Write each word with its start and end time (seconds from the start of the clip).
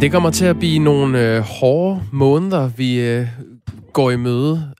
Det 0.00 0.12
kommer 0.12 0.30
til 0.30 0.46
at 0.46 0.58
blive 0.58 0.78
nogle 0.78 1.36
øh, 1.36 1.42
hårde 1.42 2.02
måneder, 2.12 2.68
vi 2.68 3.00
øh, 3.00 3.26
går 3.92 4.10
i 4.10 4.16
møde. 4.16 4.74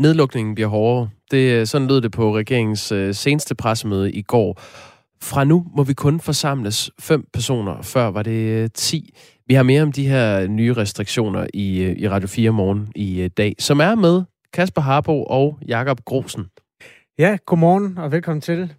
Nedlukningen 0.00 0.54
bliver 0.54 0.68
hårdere. 0.68 1.08
Det, 1.30 1.60
øh, 1.60 1.66
sådan 1.66 1.88
lød 1.88 2.00
det 2.00 2.12
på 2.12 2.36
regeringens 2.36 2.92
øh, 2.92 3.14
seneste 3.14 3.54
pressemøde 3.54 4.12
i 4.12 4.22
går. 4.22 4.60
Fra 5.22 5.44
nu 5.44 5.66
må 5.76 5.82
vi 5.82 5.94
kun 5.94 6.20
forsamles 6.20 6.90
fem 7.00 7.24
personer. 7.32 7.82
Før 7.82 8.06
var 8.06 8.22
det 8.22 8.62
øh, 8.62 8.70
10. 8.74 9.14
Vi 9.46 9.54
har 9.54 9.62
mere 9.62 9.82
om 9.82 9.92
de 9.92 10.08
her 10.08 10.46
nye 10.46 10.72
restriktioner 10.72 11.46
i, 11.54 11.82
øh, 11.82 11.96
i 11.98 12.08
Radio 12.08 12.28
4 12.28 12.50
morgen 12.50 12.92
i 12.94 13.20
øh, 13.20 13.30
dag, 13.36 13.54
som 13.58 13.80
er 13.80 13.94
med 13.94 14.22
Kasper 14.52 14.82
Harbo 14.82 15.22
og 15.24 15.58
Jakob 15.68 16.00
Grosen. 16.04 16.44
Ja, 17.18 17.36
godmorgen 17.46 17.98
og 17.98 18.12
velkommen 18.12 18.40
til. 18.40 18.72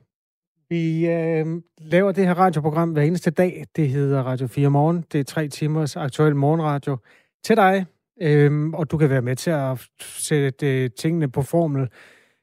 Vi 0.70 1.08
øh, 1.08 1.46
laver 1.78 2.12
det 2.12 2.28
her 2.28 2.34
radioprogram 2.34 2.90
hver 2.90 3.02
eneste 3.02 3.32
dag. 3.32 3.66
Det 3.76 3.90
hedder 3.90 4.24
Radio 4.24 4.48
4 4.48 4.70
Morgen. 4.70 5.06
Det 5.12 5.20
er 5.20 5.24
tre 5.24 5.48
timers 5.48 5.96
aktuel 5.96 6.36
morgenradio 6.36 6.98
til 7.44 7.56
dig. 7.56 7.86
Øhm, 8.22 8.74
og 8.74 8.92
du 8.92 8.98
kan 8.98 9.10
være 9.10 9.22
med 9.22 9.36
til 9.36 9.50
at 9.50 9.88
sætte 10.00 10.84
øh, 10.84 10.90
tingene 11.00 11.32
på 11.32 11.42
formel. 11.42 11.88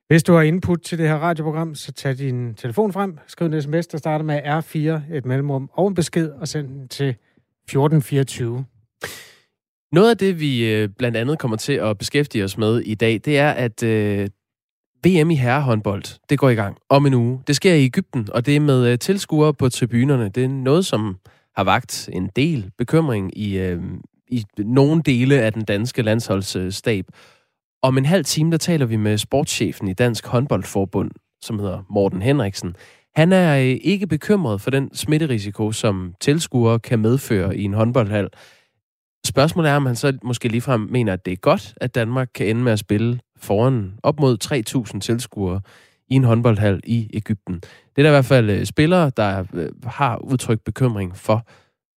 Hvis 0.08 0.22
du 0.22 0.32
har 0.32 0.42
input 0.42 0.80
til 0.80 0.98
det 0.98 1.08
her 1.08 1.16
radioprogram, 1.16 1.74
så 1.74 1.92
tag 1.92 2.18
din 2.18 2.54
telefon 2.54 2.92
frem, 2.92 3.18
skriv 3.26 3.46
en 3.46 3.62
sms, 3.62 3.86
der 3.86 3.98
starter 3.98 4.24
med 4.24 4.40
R4, 4.42 5.14
et 5.14 5.24
mellemrum 5.24 5.70
og 5.72 5.88
en 5.88 5.94
besked, 5.94 6.30
og 6.30 6.48
send 6.48 6.68
den 6.68 6.88
til 6.88 7.08
1424. 7.08 8.64
Noget 9.92 10.10
af 10.10 10.18
det, 10.18 10.40
vi 10.40 10.72
øh, 10.74 10.88
blandt 10.88 11.16
andet 11.16 11.38
kommer 11.38 11.56
til 11.56 11.72
at 11.72 11.98
beskæftige 11.98 12.44
os 12.44 12.58
med 12.58 12.80
i 12.80 12.94
dag, 12.94 13.20
det 13.24 13.38
er, 13.38 13.50
at 13.50 13.82
øh, 13.82 14.28
VM 15.04 15.30
i 15.30 15.34
herrehåndbold, 15.34 16.04
det 16.30 16.38
går 16.38 16.48
i 16.48 16.54
gang 16.54 16.76
om 16.88 17.06
en 17.06 17.14
uge. 17.14 17.42
Det 17.46 17.56
sker 17.56 17.74
i 17.74 17.84
Ægypten, 17.84 18.28
og 18.32 18.46
det 18.46 18.56
er 18.56 18.60
med 18.60 18.86
øh, 18.92 18.98
tilskuere 18.98 19.54
på 19.54 19.68
tribunerne. 19.68 20.28
Det 20.28 20.44
er 20.44 20.48
noget, 20.48 20.86
som 20.86 21.16
har 21.56 21.64
vagt 21.64 22.08
en 22.12 22.30
del 22.36 22.70
bekymring 22.78 23.38
i, 23.38 23.58
øh, 23.58 23.82
i 24.28 24.44
nogle 24.58 25.02
dele 25.02 25.40
af 25.40 25.52
den 25.52 25.64
danske 25.64 26.02
landsholdsstab. 26.02 27.06
Om 27.82 27.98
en 27.98 28.04
halv 28.04 28.24
time, 28.24 28.50
der 28.50 28.56
taler 28.56 28.86
vi 28.86 28.96
med 28.96 29.18
sportschefen 29.18 29.88
i 29.88 29.92
Dansk 29.92 30.26
Håndboldforbund, 30.26 31.10
som 31.42 31.58
hedder 31.58 31.82
Morten 31.90 32.22
Henriksen. 32.22 32.76
Han 33.14 33.32
er 33.32 33.58
øh, 33.58 33.76
ikke 33.82 34.06
bekymret 34.06 34.60
for 34.60 34.70
den 34.70 34.94
smitterisiko, 34.94 35.72
som 35.72 36.14
tilskuere 36.20 36.78
kan 36.78 36.98
medføre 36.98 37.56
i 37.56 37.62
en 37.62 37.74
håndboldhal. 37.74 38.28
Spørgsmålet 39.26 39.70
er, 39.70 39.76
om 39.76 39.86
han 39.86 39.96
så 39.96 40.18
måske 40.22 40.48
ligefrem 40.48 40.80
mener, 40.80 41.12
at 41.12 41.24
det 41.24 41.32
er 41.32 41.36
godt, 41.36 41.74
at 41.76 41.94
Danmark 41.94 42.28
kan 42.34 42.46
ende 42.46 42.62
med 42.62 42.72
at 42.72 42.78
spille 42.78 43.20
foran 43.36 43.92
op 44.02 44.20
mod 44.20 44.38
3.000 44.94 45.00
tilskuere 45.00 45.60
i 46.08 46.14
en 46.14 46.24
håndboldhal 46.24 46.80
i 46.84 47.10
Ægypten. 47.14 47.54
Det 47.54 47.98
er 47.98 48.02
der 48.02 48.08
i 48.08 48.12
hvert 48.12 48.24
fald 48.24 48.50
øh, 48.50 48.64
spillere, 48.64 49.10
der 49.16 49.44
øh, 49.54 49.68
har 49.84 50.18
udtrykt 50.18 50.64
bekymring 50.64 51.16
for. 51.16 51.46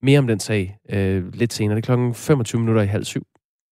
Mere 0.02 0.20
om 0.20 0.28
den 0.28 0.40
sag 0.40 0.78
øh, 0.90 1.34
lidt 1.34 1.54
senere. 1.54 1.76
Det 1.76 1.82
er 1.82 1.86
klokken 1.86 2.14
25 2.14 2.60
minutter 2.60 2.82
i 2.82 2.86
halv 2.86 3.04
syv. 3.04 3.24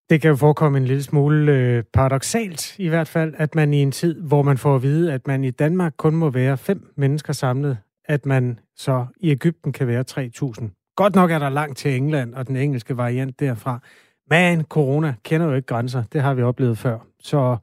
Det 0.10 0.22
kan 0.22 0.30
jo 0.30 0.36
forekomme 0.36 0.78
en 0.78 0.86
lille 0.86 1.04
smule 1.04 1.52
øh, 1.52 1.84
paradoxalt 1.94 2.80
i 2.80 2.88
hvert 2.88 3.08
fald, 3.08 3.34
at 3.38 3.56
man 3.56 3.74
i 3.74 3.78
en 3.82 3.92
tid, 3.92 4.22
hvor 4.22 4.42
man 4.42 4.58
får 4.58 4.76
at 4.76 4.84
vide, 4.84 5.14
at 5.14 5.28
man 5.28 5.44
i 5.44 5.52
Danmark 5.52 5.94
kun 5.98 6.16
må 6.16 6.30
være 6.30 6.58
fem 6.58 6.94
mennesker 6.98 7.34
samlet, 7.34 7.78
at 8.06 8.26
man 8.26 8.60
så 8.76 9.06
i 9.20 9.32
Ægypten 9.32 9.74
kan 9.74 9.88
være 9.88 10.04
3.000. 10.12 10.94
Godt 10.96 11.16
nok 11.16 11.32
er 11.32 11.40
der 11.40 11.50
langt 11.50 11.78
til 11.78 11.96
England 11.96 12.34
og 12.34 12.48
den 12.48 12.56
engelske 12.56 12.98
variant 12.98 13.40
derfra, 13.40 13.80
men 14.30 14.64
corona 14.64 15.16
kender 15.24 15.48
jo 15.48 15.54
ikke 15.54 15.66
grænser. 15.66 16.04
Det 16.14 16.22
har 16.22 16.34
vi 16.34 16.42
oplevet 16.42 16.78
før. 16.78 17.00
Så 17.20 17.58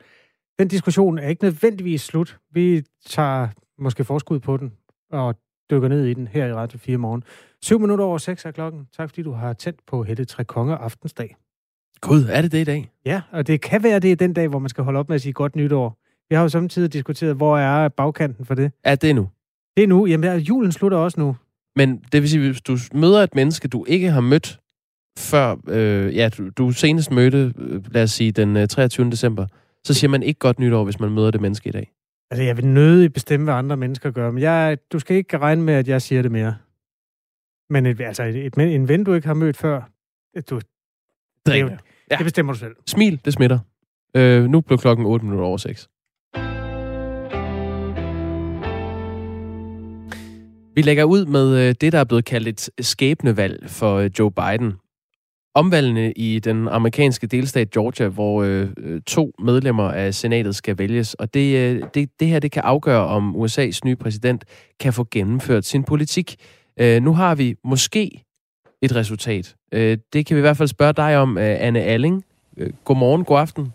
den 0.59 0.69
diskussion 0.69 1.19
er 1.19 1.29
ikke 1.29 1.45
nødvendigvis 1.45 2.01
slut. 2.01 2.39
Vi 2.53 2.83
tager 3.07 3.49
måske 3.79 4.05
forskud 4.05 4.41
på 4.41 4.57
den 4.57 4.73
og 5.11 5.35
dykker 5.71 5.89
ned 5.89 6.05
i 6.05 6.15
den 6.15 6.29
her 6.29 6.47
i 6.47 6.53
Radio 6.53 6.79
4 6.79 6.97
morgen. 6.97 7.25
7 7.63 7.81
minutter 7.81 8.05
over 8.05 8.19
6 8.19 8.45
er 8.45 8.51
klokken. 8.51 8.89
Tak 8.97 9.09
fordi 9.09 9.23
du 9.23 9.33
har 9.33 9.53
tændt 9.53 9.81
på 9.87 10.03
Hette 10.03 10.25
Tre 10.25 10.45
Konger 10.45 10.77
aftensdag. 10.77 11.37
Gud, 12.01 12.25
er 12.31 12.43
det 12.43 12.53
det 12.53 12.59
i 12.59 12.65
dag? 12.65 12.91
Ja, 13.05 13.23
og 13.33 13.47
det 13.47 13.61
kan 13.61 13.83
være, 13.83 13.99
det 13.99 14.13
er 14.13 14.17
den 14.17 14.33
dag, 14.33 14.49
hvor 14.49 14.59
man 14.59 14.69
skal 14.69 14.85
holde 14.85 14.99
op 14.99 15.09
med 15.09 15.15
at 15.15 15.21
sige 15.23 15.33
godt 15.33 15.57
nytår. 15.57 15.99
Vi 16.29 16.35
har 16.35 16.43
jo 16.43 16.49
samtidig 16.49 16.93
diskuteret, 16.93 17.37
hvor 17.37 17.59
er 17.59 17.89
bagkanten 17.89 18.45
for 18.45 18.55
det. 18.55 18.73
Er 18.85 18.95
det 18.95 19.15
nu? 19.15 19.29
Det 19.77 19.83
er 19.85 19.89
nu. 19.89 20.07
Jamen, 20.07 20.39
julen 20.39 20.73
slutter 20.73 20.99
også 20.99 21.21
nu. 21.21 21.37
Men 21.77 21.97
det 22.13 22.23
vil 22.23 22.31
sige, 22.31 22.47
hvis 22.47 22.61
du 22.61 22.77
møder 22.95 23.23
et 23.23 23.35
menneske, 23.35 23.69
du 23.69 23.85
ikke 23.89 24.11
har 24.11 24.21
mødt 24.21 24.61
før, 25.19 25.57
øh, 25.69 26.17
ja, 26.17 26.29
du, 26.29 26.51
du 26.51 26.71
senest 26.71 27.11
mødte, 27.11 27.53
øh, 27.59 27.95
lad 27.95 28.03
os 28.03 28.11
sige, 28.11 28.33
den 28.33 28.57
øh, 28.57 28.69
23. 28.69 29.11
december, 29.11 29.47
så 29.85 29.95
siger 29.95 30.11
man 30.11 30.23
ikke 30.23 30.39
godt 30.39 30.59
nytår, 30.59 30.85
hvis 30.85 31.01
man 31.01 31.11
møder 31.11 31.31
det 31.31 31.41
menneske 31.41 31.69
i 31.69 31.73
dag. 31.73 31.93
Altså, 32.31 32.43
jeg 32.43 32.57
vil 32.57 32.67
nødig 32.67 33.13
bestemme, 33.13 33.45
hvad 33.45 33.55
andre 33.55 33.77
mennesker 33.77 34.11
gør, 34.11 34.31
men 34.31 34.43
jeg, 34.43 34.79
du 34.93 34.99
skal 34.99 35.17
ikke 35.17 35.39
regne 35.39 35.63
med, 35.63 35.75
at 35.75 35.89
jeg 35.89 36.03
siger 36.03 36.23
det 36.23 36.33
mere. 36.33 36.57
Men 37.71 37.87
et, 37.87 38.01
altså, 38.01 38.23
et, 38.23 38.37
et, 38.37 38.75
en 38.75 38.89
ven, 38.89 39.05
du 39.05 39.15
ikke 39.15 39.27
har 39.27 39.35
mødt 39.35 39.57
før, 39.57 39.81
du, 40.51 40.61
det, 41.47 41.55
er 41.55 41.59
jo, 41.59 41.69
ja. 42.11 42.17
det 42.17 42.25
bestemmer 42.25 42.53
du 42.53 42.59
selv. 42.59 42.77
Smil, 42.87 43.21
det 43.25 43.33
smitter. 43.33 43.59
Øh, 44.17 44.45
nu 44.45 44.61
blev 44.61 44.79
klokken 44.79 45.07
8 45.07 45.25
minutter 45.25 45.47
over 45.47 45.57
6. 45.57 45.89
Vi 50.75 50.83
lægger 50.83 51.05
ud 51.05 51.27
med 51.27 51.69
øh, 51.69 51.75
det, 51.81 51.93
der 51.93 51.99
er 51.99 52.05
blevet 52.05 52.25
kaldt 52.25 52.49
et 52.49 52.87
skæbnevalg 52.87 53.71
for 53.71 53.97
øh, 53.97 54.11
Joe 54.19 54.33
Biden. 54.33 54.73
Omvalgene 55.55 56.13
i 56.13 56.39
den 56.39 56.69
amerikanske 56.69 57.27
delstat 57.27 57.71
Georgia, 57.71 58.09
hvor 58.09 58.43
øh, 58.43 58.69
to 59.07 59.33
medlemmer 59.39 59.91
af 59.91 60.15
senatet 60.15 60.57
skal 60.57 60.79
vælges. 60.79 61.15
Og 61.15 61.35
det, 61.35 61.57
øh, 61.57 61.83
det, 61.95 62.21
det 62.21 62.29
her 62.29 62.39
det 62.39 62.53
kan 62.53 62.63
afgøre, 62.63 63.07
om 63.07 63.37
USA's 63.37 63.79
nye 63.85 63.97
præsident 63.97 64.45
kan 64.81 64.93
få 64.93 65.07
gennemført 65.11 65.65
sin 65.65 65.85
politik. 65.85 66.37
Øh, 66.77 67.03
nu 67.03 67.15
har 67.15 67.35
vi 67.35 67.55
måske 67.65 68.25
et 68.83 68.95
resultat. 68.95 69.57
Øh, 69.73 69.99
det 70.13 70.27
kan 70.27 70.35
vi 70.35 70.39
i 70.39 70.41
hvert 70.41 70.57
fald 70.57 70.69
spørge 70.69 70.93
dig 70.93 71.19
om, 71.19 71.39
øh, 71.39 71.57
Anne 71.59 71.81
Alling. 71.81 72.25
Øh, 72.57 72.71
godmorgen, 72.85 73.25
god 73.25 73.39
aften. 73.39 73.73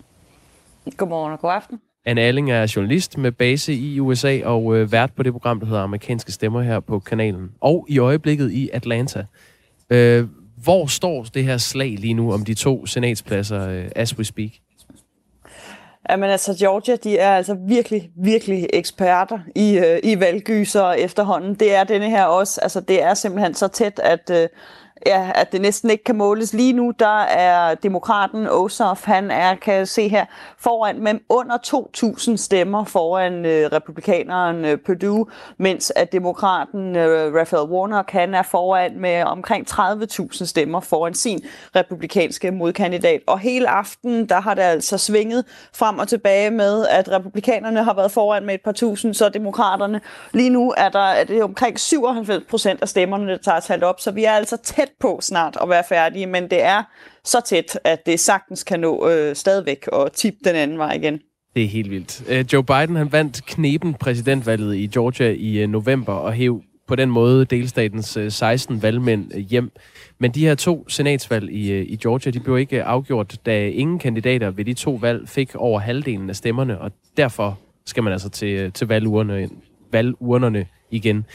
Godmorgen 0.98 1.34
og 1.34 1.40
god 1.40 1.52
aften. 1.52 1.80
Anne 2.06 2.22
Alling 2.22 2.52
er 2.52 2.74
journalist 2.76 3.18
med 3.18 3.32
base 3.32 3.74
i 3.74 4.00
USA 4.00 4.40
og 4.44 4.78
øh, 4.78 4.92
vært 4.92 5.14
på 5.14 5.24
det 5.24 5.32
program, 5.34 5.60
der 5.60 5.68
hedder 5.68 5.82
Amerikanske 5.82 6.32
Stemmer 6.32 6.62
her 6.62 6.80
på 6.80 7.00
kanalen. 7.00 7.52
Og 7.62 7.86
i 7.90 8.00
øjeblikket 8.00 8.52
i 8.52 8.70
Atlanta. 8.74 9.26
Øh, 9.90 10.28
hvor 10.64 10.86
står 10.86 11.24
det 11.24 11.44
her 11.44 11.58
slag 11.58 11.96
lige 12.00 12.14
nu 12.14 12.34
om 12.34 12.46
de 12.46 12.54
to 12.54 12.86
senatspladser, 12.86 13.70
øh, 13.70 13.86
as 13.96 14.18
we 14.18 14.24
speak? 14.24 14.50
Jamen 16.10 16.30
altså, 16.30 16.56
Georgia, 16.60 16.96
de 16.96 17.18
er 17.18 17.36
altså 17.36 17.58
virkelig, 17.68 18.10
virkelig 18.16 18.68
eksperter 18.74 19.40
i, 19.56 19.78
øh, 19.78 20.00
i 20.04 20.20
valggyser 20.20 20.92
efterhånden. 20.92 21.56
Det 21.56 21.76
er 21.76 21.84
denne 21.84 22.10
her 22.10 22.24
også. 22.24 22.62
Altså, 22.62 22.82
det 22.82 23.04
er 23.04 23.14
simpelthen 23.14 23.54
så 23.54 23.68
tæt, 23.68 24.00
at, 24.04 24.30
øh, 24.34 24.48
ja, 25.06 25.32
at 25.36 25.52
det 25.52 25.62
næsten 25.62 25.90
ikke 25.90 26.04
kan 26.04 26.16
måles. 26.16 26.54
Lige 26.54 26.74
nu, 26.74 26.94
der 27.00 27.22
er 27.22 27.76
demokraten 27.76 28.48
Ossoff, 28.48 29.06
han 29.06 29.32
er, 29.32 29.56
kan 29.56 29.86
se 29.86 30.08
her, 30.08 30.26
foran 30.58 31.00
med 31.00 31.14
under 31.30 31.58
2.000 32.28 32.38
stemmer 32.38 32.86
foran 32.86 33.46
øh, 33.46 33.72
republikaneren 33.72 34.66
øh, 34.66 34.78
Purdue, 34.86 35.26
mens 35.58 35.94
at 35.96 36.12
demokraten 36.12 36.96
øh, 36.96 37.34
Raphael 37.36 37.70
Warnock, 37.70 38.12
han 38.12 38.34
er 38.34 38.44
foran 38.44 39.00
med 39.00 39.24
omkring 39.24 39.68
30.000 39.70 40.46
stemmer 40.46 40.80
foran 40.80 41.14
sin 41.14 41.44
republikanske 41.76 42.52
modkandidat. 42.52 43.22
Og 43.28 43.40
hele 43.40 43.70
aften, 43.70 44.30
der 44.30 44.42
har 44.42 44.54
det 44.54 44.62
altså 44.62 44.98
svinget 44.98 45.46
frem 45.74 46.00
og 46.00 46.08
tilbage 46.08 46.52
med, 46.52 46.88
at 46.88 47.12
republikanerne 47.12 47.84
har 47.84 47.94
været 47.94 48.12
foran 48.12 48.46
med 48.46 48.54
et 48.54 48.62
par 48.62 48.72
tusind, 48.72 49.14
så 49.14 49.30
demokraterne. 49.30 50.02
Lige 50.34 50.50
nu 50.50 50.74
er 50.78 50.90
der 50.90 51.00
er 51.00 51.24
det 51.24 51.44
omkring 51.44 51.80
97 51.80 52.44
procent 52.50 52.82
af 52.82 52.90
stemmerne, 52.90 53.32
der 53.32 53.38
tager 53.38 53.60
talt 53.60 53.84
op, 53.84 54.00
så 54.00 54.12
vi 54.12 54.24
er 54.24 54.32
altså 54.32 54.58
tæt 54.58 54.87
tæt 54.88 54.94
på 55.00 55.20
snart 55.22 55.58
at 55.62 55.70
være 55.70 55.84
færdige, 55.90 56.26
men 56.26 56.44
det 56.44 56.64
er 56.64 56.84
så 57.24 57.42
tæt, 57.46 57.80
at 57.84 58.06
det 58.06 58.20
sagtens 58.20 58.64
kan 58.64 58.80
nå 58.80 59.10
øh, 59.10 59.36
stadigvæk 59.36 59.88
og 59.88 60.14
tippe 60.14 60.40
den 60.46 60.56
anden 60.56 60.78
vej 60.78 60.94
igen. 60.94 61.20
Det 61.56 61.64
er 61.64 61.68
helt 61.68 61.92
vildt. 61.92 62.22
Uh, 62.30 62.54
Joe 62.54 62.64
Biden 62.64 62.96
han 62.96 63.12
vandt 63.12 63.46
knepen 63.46 63.94
præsidentvalget 63.94 64.76
i 64.76 64.88
Georgia 64.88 65.30
i 65.38 65.64
uh, 65.64 65.70
november 65.70 66.14
og 66.14 66.34
hæv 66.34 66.62
på 66.88 66.96
den 66.96 67.10
måde 67.10 67.46
delstatens 67.46 68.18
øh, 68.18 68.26
uh, 68.26 68.32
16 68.32 68.82
valgmænd 68.82 69.34
hjem. 69.34 69.72
Men 70.20 70.32
de 70.32 70.48
her 70.48 70.56
to 70.56 70.90
senatsvalg 70.90 71.52
i, 71.52 71.82
i 71.82 71.96
Georgia, 71.96 72.32
de 72.32 72.40
blev 72.40 72.58
ikke 72.58 72.84
afgjort, 72.84 73.38
da 73.46 73.68
ingen 73.68 74.00
kandidater 74.00 74.52
ved 74.52 74.66
de 74.66 74.74
to 74.74 74.92
valg 74.92 75.30
fik 75.30 75.56
over 75.56 75.80
halvdelen 75.80 76.30
af 76.30 76.36
stemmerne, 76.36 76.82
og 76.82 76.92
derfor 77.18 77.60
skal 77.86 78.04
man 78.04 78.14
altså 78.14 78.30
til, 78.30 78.72
til 78.72 78.88
valgurnerne, 78.88 79.50
valgurnerne 79.92 80.66
igen. 80.92 81.26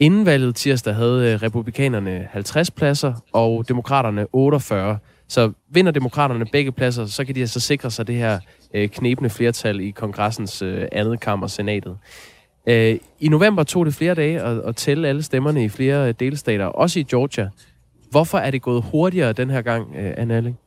Inden 0.00 0.26
valget 0.26 0.54
tirsdag 0.54 0.94
havde 0.94 1.32
øh, 1.32 1.42
republikanerne 1.42 2.28
50 2.30 2.70
pladser, 2.70 3.14
og 3.32 3.68
demokraterne 3.68 4.26
48. 4.32 4.98
Så 5.28 5.52
vinder 5.70 5.92
demokraterne 5.92 6.46
begge 6.52 6.72
pladser, 6.72 7.06
så 7.06 7.24
kan 7.24 7.34
de 7.34 7.40
altså 7.40 7.60
sikre 7.60 7.90
sig 7.90 8.06
det 8.06 8.14
her 8.14 8.38
øh, 8.74 8.88
knebende 8.88 9.30
flertal 9.30 9.80
i 9.80 9.90
kongressens 9.90 10.62
øh, 10.62 10.88
andet 10.92 11.20
kammer, 11.20 11.46
senatet. 11.46 11.96
Øh, 12.68 12.98
I 13.20 13.28
november 13.28 13.62
tog 13.62 13.86
det 13.86 13.94
flere 13.94 14.14
dage 14.14 14.40
at, 14.40 14.58
at 14.58 14.76
tælle 14.76 15.08
alle 15.08 15.22
stemmerne 15.22 15.64
i 15.64 15.68
flere 15.68 16.08
øh, 16.08 16.14
delstater, 16.20 16.66
også 16.66 17.00
i 17.00 17.02
Georgia. 17.02 17.50
Hvorfor 18.10 18.38
er 18.38 18.50
det 18.50 18.62
gået 18.62 18.84
hurtigere 18.90 19.32
den 19.32 19.50
her 19.50 19.62
gang, 19.62 19.96
øh, 19.96 20.14
Anne 20.16 20.36
Alling? 20.36 20.58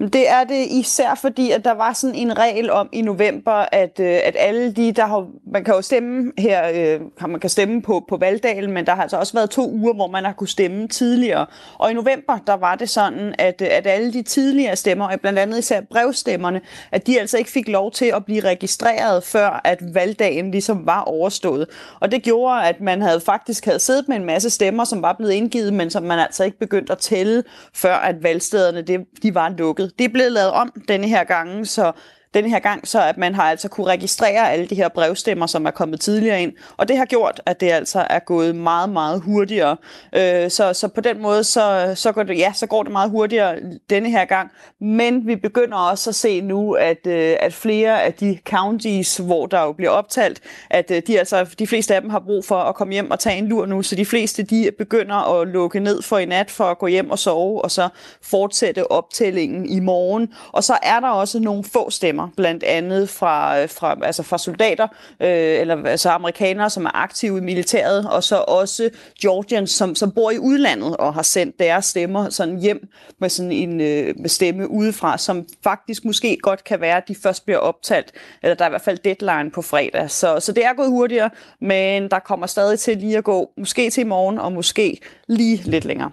Det 0.00 0.28
er 0.28 0.44
det 0.44 0.66
især 0.70 1.14
fordi, 1.14 1.50
at 1.50 1.64
der 1.64 1.74
var 1.74 1.92
sådan 1.92 2.14
en 2.14 2.38
regel 2.38 2.70
om 2.70 2.88
i 2.92 3.02
november, 3.02 3.66
at, 3.72 4.00
øh, 4.00 4.18
at 4.24 4.36
alle 4.38 4.72
de, 4.72 4.92
der 4.92 5.06
har, 5.06 5.26
man 5.52 5.64
kan 5.64 5.74
jo 5.74 5.82
stemme 5.82 6.32
her, 6.38 6.70
øh, 6.74 7.30
man 7.30 7.40
kan 7.40 7.50
stemme 7.50 7.82
på, 7.82 8.04
på 8.08 8.16
valgdagen, 8.16 8.72
men 8.72 8.86
der 8.86 8.94
har 8.94 9.02
altså 9.02 9.16
også 9.16 9.32
været 9.32 9.50
to 9.50 9.70
uger, 9.70 9.94
hvor 9.94 10.06
man 10.06 10.24
har 10.24 10.32
kunne 10.32 10.48
stemme 10.48 10.88
tidligere. 10.88 11.46
Og 11.78 11.90
i 11.90 11.94
november, 11.94 12.38
der 12.46 12.54
var 12.54 12.74
det 12.74 12.90
sådan, 12.90 13.34
at, 13.38 13.62
øh, 13.62 13.68
at 13.70 13.86
alle 13.86 14.12
de 14.12 14.22
tidligere 14.22 14.76
stemmer, 14.76 15.16
blandt 15.16 15.38
andet 15.38 15.58
især 15.58 15.80
brevstemmerne, 15.80 16.60
at 16.92 17.06
de 17.06 17.20
altså 17.20 17.38
ikke 17.38 17.50
fik 17.50 17.68
lov 17.68 17.92
til 17.92 18.12
at 18.16 18.24
blive 18.24 18.40
registreret, 18.40 19.24
før 19.24 19.60
at 19.64 19.94
valgdagen 19.94 20.50
ligesom 20.50 20.86
var 20.86 21.00
overstået. 21.00 21.66
Og 22.00 22.12
det 22.12 22.22
gjorde, 22.22 22.62
at 22.62 22.80
man 22.80 23.02
havde 23.02 23.20
faktisk 23.20 23.64
havde 23.64 23.78
siddet 23.78 24.08
med 24.08 24.16
en 24.16 24.24
masse 24.24 24.50
stemmer, 24.50 24.84
som 24.84 25.02
var 25.02 25.12
blevet 25.12 25.32
indgivet, 25.32 25.72
men 25.72 25.90
som 25.90 26.02
man 26.02 26.18
altså 26.18 26.44
ikke 26.44 26.58
begyndte 26.58 26.92
at 26.92 26.98
tælle, 26.98 27.44
før 27.74 27.94
at 27.94 28.22
valgstederne 28.22 28.82
det, 28.82 29.00
de 29.22 29.34
var 29.34 29.48
lukket. 29.48 29.87
Det 29.98 30.04
er 30.04 30.08
blevet 30.08 30.32
lavet 30.32 30.50
om 30.50 30.72
denne 30.88 31.08
her 31.08 31.24
gang, 31.24 31.66
så 31.66 31.92
den 32.34 32.50
her 32.50 32.58
gang, 32.58 32.88
så 32.88 33.02
at 33.02 33.18
man 33.18 33.34
har 33.34 33.42
altså 33.42 33.68
kunne 33.68 33.86
registrere 33.86 34.52
alle 34.52 34.66
de 34.66 34.74
her 34.74 34.88
brevstemmer, 34.88 35.46
som 35.46 35.66
er 35.66 35.70
kommet 35.70 36.00
tidligere 36.00 36.42
ind. 36.42 36.52
Og 36.76 36.88
det 36.88 36.96
har 36.96 37.04
gjort, 37.04 37.40
at 37.46 37.60
det 37.60 37.70
altså 37.70 38.06
er 38.10 38.18
gået 38.18 38.56
meget, 38.56 38.90
meget 38.90 39.20
hurtigere. 39.20 39.76
Øh, 40.12 40.50
så, 40.50 40.72
så 40.72 40.88
på 40.88 41.00
den 41.00 41.22
måde, 41.22 41.44
så, 41.44 41.92
så, 41.94 42.12
går 42.12 42.22
det, 42.22 42.38
ja, 42.38 42.52
så 42.54 42.66
går 42.66 42.82
det 42.82 42.92
meget 42.92 43.10
hurtigere 43.10 43.56
denne 43.90 44.10
her 44.10 44.24
gang. 44.24 44.50
Men 44.80 45.26
vi 45.26 45.36
begynder 45.36 45.76
også 45.76 46.10
at 46.10 46.14
se 46.14 46.40
nu, 46.40 46.72
at, 46.72 47.06
øh, 47.06 47.36
at 47.40 47.54
flere 47.54 48.02
af 48.02 48.14
de 48.14 48.38
counties, 48.44 49.16
hvor 49.16 49.46
der 49.46 49.62
jo 49.62 49.72
bliver 49.72 49.90
optalt, 49.90 50.40
at 50.70 50.90
øh, 50.90 51.02
de, 51.06 51.18
altså, 51.18 51.54
de 51.58 51.66
fleste 51.66 51.94
af 51.94 52.00
dem 52.00 52.10
har 52.10 52.18
brug 52.18 52.44
for 52.44 52.58
at 52.58 52.74
komme 52.74 52.92
hjem 52.92 53.10
og 53.10 53.18
tage 53.18 53.36
en 53.36 53.48
lur 53.48 53.66
nu. 53.66 53.82
Så 53.82 53.96
de 53.96 54.06
fleste, 54.06 54.42
de 54.42 54.70
begynder 54.78 55.40
at 55.40 55.48
lukke 55.48 55.80
ned 55.80 56.02
for 56.02 56.18
i 56.18 56.24
nat 56.24 56.50
for 56.50 56.64
at 56.64 56.78
gå 56.78 56.86
hjem 56.86 57.10
og 57.10 57.18
sove, 57.18 57.62
og 57.64 57.70
så 57.70 57.88
fortsætte 58.22 58.90
optællingen 58.90 59.66
i 59.68 59.80
morgen. 59.80 60.32
Og 60.52 60.64
så 60.64 60.78
er 60.82 61.00
der 61.00 61.08
også 61.08 61.40
nogle 61.40 61.64
få 61.64 61.90
stemmer, 61.90 62.17
stemmer, 62.18 62.28
blandt 62.36 62.64
andet 62.64 63.08
fra, 63.08 63.64
fra, 63.64 63.96
altså 64.02 64.22
fra 64.22 64.38
soldater, 64.38 64.86
øh, 65.20 65.60
eller 65.60 65.84
altså 65.84 66.10
amerikanere, 66.10 66.70
som 66.70 66.84
er 66.84 66.90
aktive 66.94 67.38
i 67.38 67.40
militæret, 67.40 68.08
og 68.10 68.24
så 68.24 68.44
også 68.48 68.90
Georgians, 69.22 69.70
som, 69.70 69.94
som 69.94 70.10
bor 70.10 70.30
i 70.30 70.38
udlandet 70.38 70.96
og 70.96 71.14
har 71.14 71.22
sendt 71.22 71.58
deres 71.58 71.84
stemmer 71.84 72.30
sådan 72.30 72.60
hjem 72.60 72.88
med 73.20 73.28
sådan 73.28 73.52
en 73.52 73.80
øh, 73.80 74.14
med 74.18 74.28
stemme 74.28 74.70
udefra, 74.70 75.18
som 75.18 75.46
faktisk 75.64 76.04
måske 76.04 76.38
godt 76.42 76.64
kan 76.64 76.80
være, 76.80 76.96
at 76.96 77.08
de 77.08 77.14
først 77.14 77.44
bliver 77.44 77.58
optalt, 77.58 78.12
eller 78.42 78.54
der 78.54 78.64
er 78.64 78.68
i 78.68 78.70
hvert 78.70 78.82
fald 78.82 78.98
deadline 78.98 79.50
på 79.50 79.62
fredag. 79.62 80.10
Så, 80.10 80.40
så 80.40 80.52
det 80.52 80.64
er 80.64 80.74
gået 80.76 80.90
hurtigere, 80.90 81.30
men 81.60 82.10
der 82.10 82.18
kommer 82.18 82.46
stadig 82.46 82.78
til 82.78 82.96
lige 82.96 83.18
at 83.18 83.24
gå, 83.24 83.50
måske 83.58 83.90
til 83.90 84.00
i 84.00 84.04
morgen, 84.04 84.38
og 84.38 84.52
måske 84.52 85.00
lige 85.28 85.62
lidt 85.64 85.84
længere. 85.84 86.10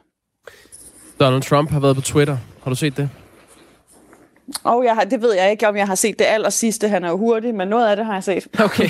Donald 1.19 1.41
Trump 1.41 1.71
har 1.71 1.79
været 1.79 1.95
på 1.95 2.01
Twitter. 2.01 2.37
Har 2.63 2.69
du 2.71 2.75
set 2.75 2.97
det? 2.97 3.09
Og 4.63 4.85
jeg 4.85 4.93
har, 4.93 5.03
det 5.03 5.21
ved 5.21 5.33
jeg 5.33 5.51
ikke, 5.51 5.67
om 5.67 5.75
jeg 5.77 5.87
har 5.87 5.95
set 5.95 6.19
det 6.19 6.25
aller 6.25 6.49
sidste. 6.49 6.89
Han 6.89 7.03
er 7.03 7.09
jo 7.09 7.17
hurtig, 7.17 7.55
men 7.55 7.67
noget 7.67 7.87
af 7.87 7.95
det 7.95 8.05
har 8.05 8.13
jeg 8.13 8.23
set. 8.23 8.47
Okay. 8.65 8.89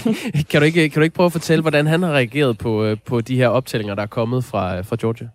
Kan 0.49 0.61
du 0.61 0.65
ikke, 0.65 0.89
kan 0.89 0.99
du 0.99 1.03
ikke 1.03 1.15
prøve 1.15 1.25
at 1.25 1.31
fortælle, 1.31 1.61
hvordan 1.61 1.87
han 1.87 2.03
har 2.03 2.11
reageret 2.11 2.57
på, 2.57 2.83
øh, 2.83 2.97
på 3.05 3.21
de 3.21 3.35
her 3.35 3.47
optællinger, 3.47 3.95
der 3.95 4.01
er 4.01 4.07
kommet 4.07 4.45
fra, 4.45 4.77
øh, 4.77 4.85
fra 4.85 4.95
Georgia? 4.99 5.27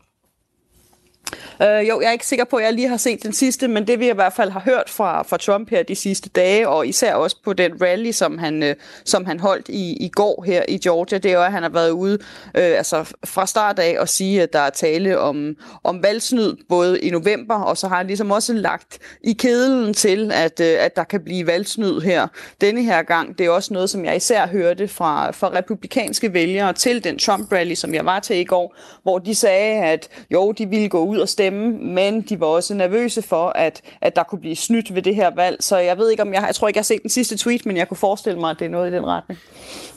Øh, 1.62 1.88
jo, 1.88 2.00
jeg 2.00 2.08
er 2.08 2.12
ikke 2.12 2.26
sikker 2.26 2.44
på, 2.44 2.56
at 2.56 2.64
jeg 2.64 2.72
lige 2.72 2.88
har 2.88 2.96
set 2.96 3.22
den 3.22 3.32
sidste, 3.32 3.68
men 3.68 3.86
det 3.86 3.98
vi 4.00 4.10
i 4.10 4.14
hvert 4.14 4.32
fald 4.32 4.50
har 4.50 4.60
hørt 4.60 4.90
fra, 4.90 5.22
fra 5.22 5.36
Trump 5.36 5.70
her 5.70 5.82
de 5.82 5.94
sidste 5.94 6.28
dage, 6.28 6.68
og 6.68 6.86
især 6.86 7.14
også 7.14 7.36
på 7.44 7.52
den 7.52 7.82
rally, 7.82 8.10
som 8.10 8.38
han, 8.38 8.62
øh, 8.62 8.74
som 9.04 9.24
han 9.24 9.40
holdt 9.40 9.68
i, 9.68 9.96
i 10.00 10.08
går 10.08 10.44
her 10.46 10.62
i 10.68 10.78
Georgia, 10.78 11.18
det 11.18 11.30
er 11.30 11.34
jo, 11.34 11.42
at 11.42 11.52
han 11.52 11.62
har 11.62 11.70
været 11.70 11.90
ude 11.90 12.18
øh, 12.54 12.64
altså 12.64 13.12
fra 13.24 13.46
start 13.46 13.78
af 13.78 13.96
og 13.98 14.08
sige, 14.08 14.42
at 14.42 14.52
der 14.52 14.58
er 14.58 14.70
tale 14.70 15.18
om, 15.18 15.56
om 15.84 16.02
valgsnyd, 16.02 16.56
både 16.68 17.00
i 17.00 17.10
november, 17.10 17.54
og 17.54 17.76
så 17.76 17.88
har 17.88 17.96
han 17.96 18.06
ligesom 18.06 18.30
også 18.30 18.52
lagt 18.52 18.98
i 19.24 19.32
kedlen 19.32 19.94
til, 19.94 20.32
at, 20.34 20.60
øh, 20.60 20.76
at 20.84 20.96
der 20.96 21.04
kan 21.04 21.24
blive 21.24 21.46
valgsnyd 21.46 22.00
her 22.00 22.26
denne 22.60 22.82
her 22.82 23.02
gang. 23.02 23.38
Det 23.38 23.46
er 23.46 23.50
også 23.50 23.74
noget, 23.74 23.90
som 23.90 24.04
jeg 24.04 24.16
især 24.16 24.46
hørte 24.46 24.88
fra, 24.88 25.30
fra 25.30 25.50
republikanske 25.54 26.32
vælgere 26.32 26.72
til 26.72 27.04
den 27.04 27.18
Trump-rally, 27.18 27.74
som 27.74 27.94
jeg 27.94 28.04
var 28.04 28.20
til 28.20 28.36
i 28.36 28.44
går, 28.44 28.76
hvor 29.02 29.18
de 29.18 29.34
sagde, 29.34 29.82
at 29.82 30.08
jo, 30.30 30.52
de 30.52 30.68
ville 30.68 30.88
gå 30.88 31.04
ud 31.04 31.18
og 31.18 31.28
stemme 31.28 31.49
stemme, 31.50 31.94
men 31.94 32.20
de 32.22 32.40
var 32.40 32.46
også 32.46 32.74
nervøse 32.74 33.22
for, 33.22 33.48
at, 33.48 33.80
at 34.00 34.16
der 34.16 34.22
kunne 34.22 34.40
blive 34.40 34.56
snydt 34.56 34.94
ved 34.94 35.02
det 35.02 35.14
her 35.14 35.30
valg. 35.36 35.56
Så 35.60 35.78
jeg 35.78 35.98
ved 35.98 36.10
ikke, 36.10 36.22
om 36.22 36.32
jeg, 36.34 36.44
jeg 36.46 36.54
tror 36.54 36.68
ikke, 36.68 36.78
jeg 36.78 36.80
har 36.80 36.84
set 36.84 37.02
den 37.02 37.10
sidste 37.10 37.36
tweet, 37.36 37.66
men 37.66 37.76
jeg 37.76 37.88
kunne 37.88 37.96
forestille 37.96 38.40
mig, 38.40 38.50
at 38.50 38.56
det 38.58 38.64
er 38.64 38.70
noget 38.70 38.92
i 38.92 38.96
den 38.96 39.04
retning. 39.06 39.40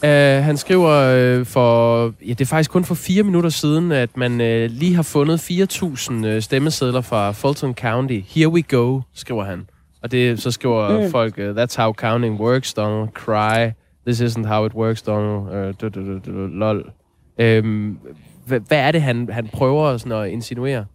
Uh, 0.03 0.45
han 0.45 0.57
skriver 0.57 1.39
uh, 1.39 1.45
for, 1.45 2.03
ja, 2.05 2.29
det 2.29 2.41
er 2.41 2.45
faktisk 2.45 2.71
kun 2.71 2.83
for 2.83 2.95
fire 2.95 3.23
minutter 3.23 3.49
siden, 3.49 3.91
at 3.91 4.17
man 4.17 4.31
uh, 4.31 4.71
lige 4.71 4.95
har 4.95 5.03
fundet 5.03 5.51
4.000 5.51 6.13
uh, 6.13 6.41
stemmesedler 6.41 7.01
fra 7.01 7.31
Fulton 7.31 7.73
County. 7.73 8.19
Here 8.27 8.49
we 8.49 8.61
go, 8.61 9.01
skriver 9.13 9.43
han. 9.43 9.67
Og 10.03 10.11
det, 10.11 10.41
så 10.41 10.51
skriver 10.51 11.05
mm. 11.05 11.11
folk, 11.11 11.37
uh, 11.37 11.43
that's 11.43 11.81
how 11.81 11.93
counting 11.93 12.39
works, 12.39 12.73
Donald. 12.73 13.09
Cry. 13.09 13.71
This 14.07 14.21
isn't 14.21 14.45
how 14.45 14.65
it 14.65 14.73
works, 14.73 15.01
Donald. 15.01 15.47
Uh, 15.47 15.73
du, 15.81 15.89
du, 15.89 16.13
du, 16.13 16.19
du, 16.25 16.47
lol. 16.47 16.91
Um, 17.39 17.99
hvad, 18.45 18.59
hvad 18.59 18.77
er 18.77 18.91
det, 18.91 19.01
han, 19.01 19.29
han 19.31 19.47
prøver 19.47 19.97
sådan 19.97 20.11
at 20.11 20.29
insinuere? 20.29 20.85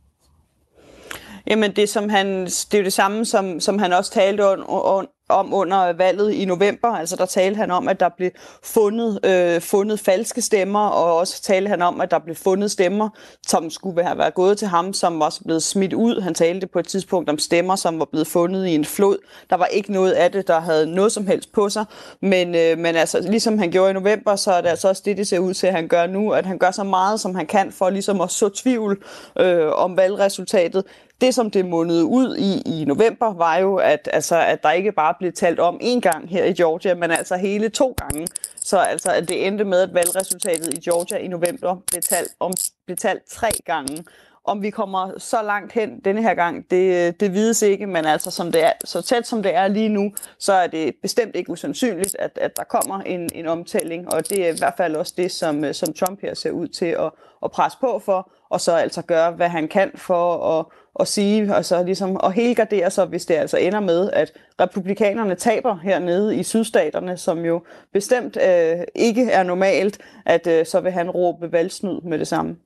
Jamen 1.51 1.77
det, 1.77 1.89
som 1.89 2.09
han, 2.09 2.45
det 2.47 2.75
er 2.75 2.79
jo 2.79 2.85
det 2.85 2.93
samme, 2.93 3.25
som, 3.25 3.61
som 3.61 3.79
han 3.79 3.93
også 3.93 4.13
talte 4.13 4.53
on, 4.53 4.65
on, 4.69 5.07
om 5.29 5.55
under 5.55 5.93
valget 5.93 6.33
i 6.33 6.45
november. 6.45 6.89
Altså 6.89 7.17
der 7.17 7.27
talte 7.27 7.57
han 7.57 7.71
om, 7.71 7.89
at 7.89 8.01
der 8.01 8.09
blev 8.17 8.31
fundet, 8.65 9.21
øh, 9.25 9.61
fundet 9.61 10.01
falske 10.01 10.43
stemmer, 10.43 10.89
og 10.89 11.17
også 11.17 11.43
talte 11.43 11.69
han 11.69 11.83
om, 11.83 12.01
at 12.01 12.11
der 12.11 12.19
blev 12.19 12.37
fundet 12.37 12.71
stemmer, 12.71 13.09
som 13.47 13.71
skulle 13.71 14.05
have 14.05 14.19
været 14.19 14.35
gået 14.35 14.59
til 14.59 14.69
ham, 14.69 14.93
som 14.93 15.21
også 15.21 15.45
blevet 15.45 15.63
smidt 15.63 15.93
ud. 15.93 16.21
Han 16.21 16.35
talte 16.35 16.67
på 16.67 16.79
et 16.79 16.87
tidspunkt 16.89 17.31
om 17.31 17.39
stemmer, 17.39 17.77
som 17.77 17.99
var 17.99 18.05
blevet 18.05 18.27
fundet 18.27 18.67
i 18.67 18.75
en 18.75 18.85
flod. 18.85 19.17
Der 19.51 19.57
var 19.57 19.67
ikke 19.67 19.93
noget 19.93 20.13
af 20.13 20.33
det, 20.33 20.49
der 20.49 20.61
havde 20.61 20.95
noget 20.95 21.13
som 21.13 21.27
helst 21.27 21.53
på 21.53 21.69
sig. 21.69 21.85
Men, 22.23 22.55
øh, 22.55 22.79
men 22.79 22.97
altså, 22.97 23.21
ligesom 23.21 23.59
han 23.59 23.71
gjorde 23.71 23.91
i 23.91 23.95
november, 23.95 24.37
så 24.37 24.53
er 24.53 24.61
det 24.61 24.69
altså 24.69 24.89
også 24.89 25.03
det, 25.05 25.17
det 25.17 25.27
ser 25.27 25.39
ud 25.39 25.55
til, 25.55 25.67
at 25.67 25.73
han 25.73 25.89
gør 25.89 26.07
nu, 26.07 26.31
at 26.31 26.47
han 26.47 26.59
gør 26.59 26.71
så 26.71 26.85
meget, 26.85 27.21
som 27.21 27.35
han 27.35 27.47
kan 27.47 27.73
for 27.73 27.91
ligesom 27.91 28.21
at 28.21 28.31
så 28.31 28.49
tvivl 28.49 29.03
øh, 29.39 29.73
om 29.73 29.97
valgresultatet. 29.97 30.85
Det, 31.21 31.35
som 31.35 31.51
det 31.51 31.67
mundede 31.67 32.05
ud 32.05 32.37
i 32.37 32.81
i 32.81 32.85
november, 32.85 33.33
var 33.33 33.57
jo, 33.57 33.77
at, 33.77 34.09
altså, 34.13 34.37
at 34.41 34.63
der 34.63 34.71
ikke 34.71 34.93
bare 34.93 35.15
blev 35.19 35.33
talt 35.33 35.59
om 35.59 35.81
én 35.83 36.01
gang 36.01 36.29
her 36.29 36.45
i 36.45 36.53
Georgia, 36.53 36.95
men 36.95 37.11
altså 37.11 37.37
hele 37.37 37.69
to 37.69 37.95
gange. 37.97 38.27
Så 38.57 38.79
altså, 38.79 39.13
at 39.13 39.29
det 39.29 39.47
endte 39.47 39.65
med, 39.65 39.81
at 39.81 39.95
valgresultatet 39.95 40.75
i 40.75 40.81
Georgia 40.81 41.19
i 41.19 41.29
november 41.29 41.77
blev 41.87 42.03
talt, 42.03 42.29
om, 42.41 42.53
blev 42.87 42.97
talt 42.97 43.23
tre 43.29 43.51
gange. 43.65 44.05
Om 44.49 44.63
vi 44.63 44.71
kommer 44.71 45.19
så 45.19 45.43
langt 45.43 45.73
hen 45.73 46.01
denne 46.05 46.23
her 46.23 46.35
gang, 46.35 46.71
det, 46.71 47.21
det 47.21 47.35
vides 47.35 47.63
ikke, 47.63 47.87
men 47.87 48.05
altså 48.05 48.31
som 48.31 48.53
det 48.53 48.65
er, 48.65 48.73
så 48.85 49.03
tæt 49.03 49.27
som 49.27 49.43
det 49.43 49.55
er 49.55 49.69
lige 49.69 49.89
nu, 49.89 50.13
så 50.39 50.53
er 50.53 50.67
det 50.67 50.95
bestemt 51.03 51.37
ikke 51.37 51.51
usandsynligt, 51.51 52.17
at, 52.19 52.39
at 52.41 52.57
der 52.57 52.65
kommer 52.65 53.01
en, 53.01 53.31
en 53.35 53.47
omtælling, 53.47 54.15
og 54.15 54.29
det 54.29 54.47
er 54.47 54.53
i 54.55 54.59
hvert 54.59 54.75
fald 54.77 54.97
også 54.97 55.15
det, 55.17 55.33
som, 55.33 55.73
som 55.73 55.93
Trump 55.93 56.21
her 56.23 56.35
ser 56.35 56.51
ud 56.51 56.69
til 56.69 56.87
at, 56.87 57.11
at 57.45 57.51
presse 57.51 57.79
på 57.81 57.99
for, 58.05 58.31
og 58.51 58.61
så 58.61 58.73
altså 58.73 59.03
gøre, 59.03 59.31
hvad 59.31 59.49
han 59.49 59.69
kan 59.69 59.91
for 59.95 60.59
at, 60.59 60.67
at 61.01 61.09
sige, 61.09 61.55
altså 61.55 61.83
ligesom 61.83 62.21
at 62.25 62.33
helgardere 62.33 62.91
sig, 62.91 63.07
hvis 63.07 63.27
det 63.27 63.35
altså 63.35 63.57
ender 63.57 63.81
med, 63.81 64.11
at 64.11 64.33
republikanerne 64.61 65.35
taber 65.35 65.79
hernede 65.83 66.37
i 66.37 66.43
sydstaterne, 66.43 67.17
som 67.17 67.45
jo 67.45 67.63
bestemt 67.93 68.37
øh, 68.37 68.79
ikke 68.95 69.31
er 69.31 69.43
normalt, 69.43 69.99
at 70.27 70.47
øh, 70.47 70.67
så 70.67 70.81
vil 70.81 70.93
han 70.93 71.11
råbe 71.11 71.53
valgsnyd 71.53 72.01
med 72.01 72.19
det 72.19 72.29
samme. 72.29 72.57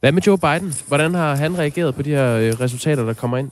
Hvad 0.00 0.12
med 0.12 0.22
Joe 0.22 0.38
Biden? 0.38 0.72
Hvordan 0.88 1.14
har 1.14 1.34
han 1.34 1.58
reageret 1.58 1.94
på 1.94 2.02
de 2.02 2.10
her 2.10 2.36
øh, 2.36 2.60
resultater, 2.60 3.04
der 3.04 3.14
kommer 3.14 3.36
ind? 3.36 3.50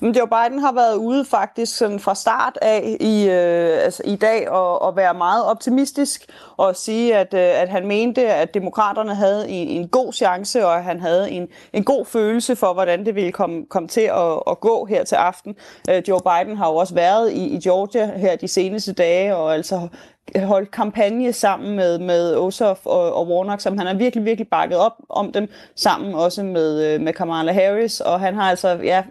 Men 0.00 0.14
Joe 0.16 0.28
Biden 0.28 0.58
har 0.58 0.72
været 0.72 0.96
ude 0.96 1.24
faktisk 1.24 1.76
sådan 1.76 2.00
fra 2.00 2.14
start 2.14 2.58
af 2.62 2.96
i, 3.00 3.28
øh, 3.28 3.84
altså 3.84 4.02
i 4.06 4.16
dag 4.16 4.50
og, 4.50 4.82
og 4.82 4.96
være 4.96 5.14
meget 5.14 5.44
optimistisk 5.44 6.24
og 6.56 6.76
sige, 6.76 7.16
at, 7.16 7.34
øh, 7.34 7.62
at 7.62 7.68
han 7.68 7.86
mente, 7.86 8.26
at 8.26 8.54
demokraterne 8.54 9.14
havde 9.14 9.48
en, 9.48 9.68
en 9.68 9.88
god 9.88 10.12
chance, 10.12 10.66
og 10.66 10.76
at 10.76 10.84
han 10.84 11.00
havde 11.00 11.30
en, 11.30 11.48
en 11.72 11.84
god 11.84 12.06
følelse 12.06 12.56
for, 12.56 12.72
hvordan 12.72 13.06
det 13.06 13.14
ville 13.14 13.32
komme, 13.32 13.66
komme 13.66 13.88
til 13.88 14.00
at, 14.00 14.42
at 14.50 14.60
gå 14.60 14.84
her 14.84 15.04
til 15.04 15.14
aften. 15.14 15.54
Øh, 15.90 16.02
Joe 16.08 16.20
Biden 16.20 16.56
har 16.56 16.68
jo 16.68 16.76
også 16.76 16.94
været 16.94 17.32
i, 17.32 17.46
i 17.46 17.60
Georgia 17.60 18.18
her 18.18 18.36
de 18.36 18.48
seneste 18.48 18.92
dage, 18.92 19.36
og 19.36 19.54
altså 19.54 19.88
holdt 20.36 20.70
kampagne 20.70 21.32
sammen 21.32 21.76
med, 21.76 21.98
med 21.98 22.36
Ossoff 22.36 22.86
og, 22.86 23.14
og 23.14 23.28
Warnock, 23.28 23.60
som 23.60 23.78
han 23.78 23.86
har 23.86 23.94
virkelig, 23.94 24.24
virkelig 24.24 24.48
bakket 24.48 24.78
op 24.78 24.92
om 25.08 25.32
dem, 25.32 25.48
sammen 25.76 26.14
også 26.14 26.42
med, 26.42 26.94
øh, 26.94 27.00
med 27.00 27.12
Kamala 27.12 27.52
Harris, 27.52 28.00
og 28.00 28.20
han 28.20 28.34
har 28.34 28.50
altså 28.50 28.68
ja, 28.68 29.02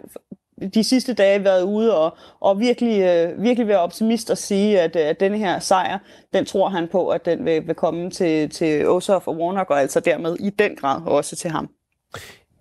de 0.74 0.84
sidste 0.84 1.14
dage 1.14 1.44
været 1.44 1.62
ude 1.62 1.96
og, 1.96 2.16
og 2.40 2.60
virkelig, 2.60 3.02
øh, 3.02 3.42
virkelig 3.42 3.68
være 3.68 3.78
optimist 3.78 4.30
og 4.30 4.38
sige, 4.38 4.80
at, 4.80 4.96
at 4.96 5.20
denne 5.20 5.38
her 5.38 5.58
sejr, 5.58 5.98
den 6.32 6.44
tror 6.44 6.68
han 6.68 6.88
på, 6.88 7.08
at 7.08 7.24
den 7.24 7.44
vil, 7.44 7.66
vil 7.66 7.74
komme 7.74 8.10
til, 8.10 8.50
til 8.50 8.88
Ossoff 8.88 9.28
og 9.28 9.36
Warnock, 9.36 9.70
og 9.70 9.80
altså 9.80 10.00
dermed 10.00 10.36
i 10.40 10.50
den 10.50 10.76
grad 10.76 11.00
også 11.06 11.36
til 11.36 11.50
ham. 11.50 11.68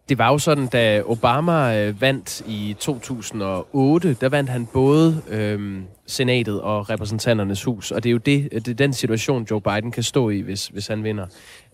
Det 0.09 0.17
var 0.17 0.31
jo 0.31 0.37
sådan, 0.37 0.67
da 0.67 1.01
Obama 1.05 1.87
øh, 1.87 2.01
vandt 2.01 2.41
i 2.47 2.75
2008, 2.79 4.13
der 4.13 4.29
vandt 4.29 4.49
han 4.49 4.65
både 4.65 5.21
øh, 5.29 5.81
senatet 6.07 6.61
og 6.61 6.89
repræsentanternes 6.89 7.63
hus, 7.63 7.91
og 7.91 8.03
det 8.03 8.09
er 8.09 8.11
jo 8.11 8.17
det, 8.17 8.49
øh, 8.51 8.61
det 8.61 8.67
er 8.67 8.73
den 8.73 8.93
situation, 8.93 9.47
Joe 9.51 9.61
Biden 9.61 9.91
kan 9.91 10.03
stå 10.03 10.29
i, 10.29 10.39
hvis, 10.39 10.67
hvis 10.67 10.87
han 10.87 11.03
vinder. 11.03 11.25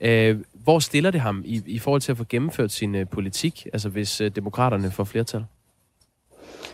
Øh, 0.02 0.38
hvor 0.54 0.80
stiller 0.80 1.12
det 1.12 1.22
ham 1.22 1.42
i, 1.46 1.62
i 1.66 1.80
forhold 1.80 2.02
til 2.02 2.12
at 2.12 2.18
få 2.18 2.26
gennemført 2.30 2.72
sin 2.72 2.96
øh, 2.96 3.08
politik, 3.08 3.68
altså 3.74 3.90
hvis 3.90 4.22
øh, 4.22 4.32
demokraterne 4.36 4.92
får 4.92 5.04
flertal? 5.04 5.46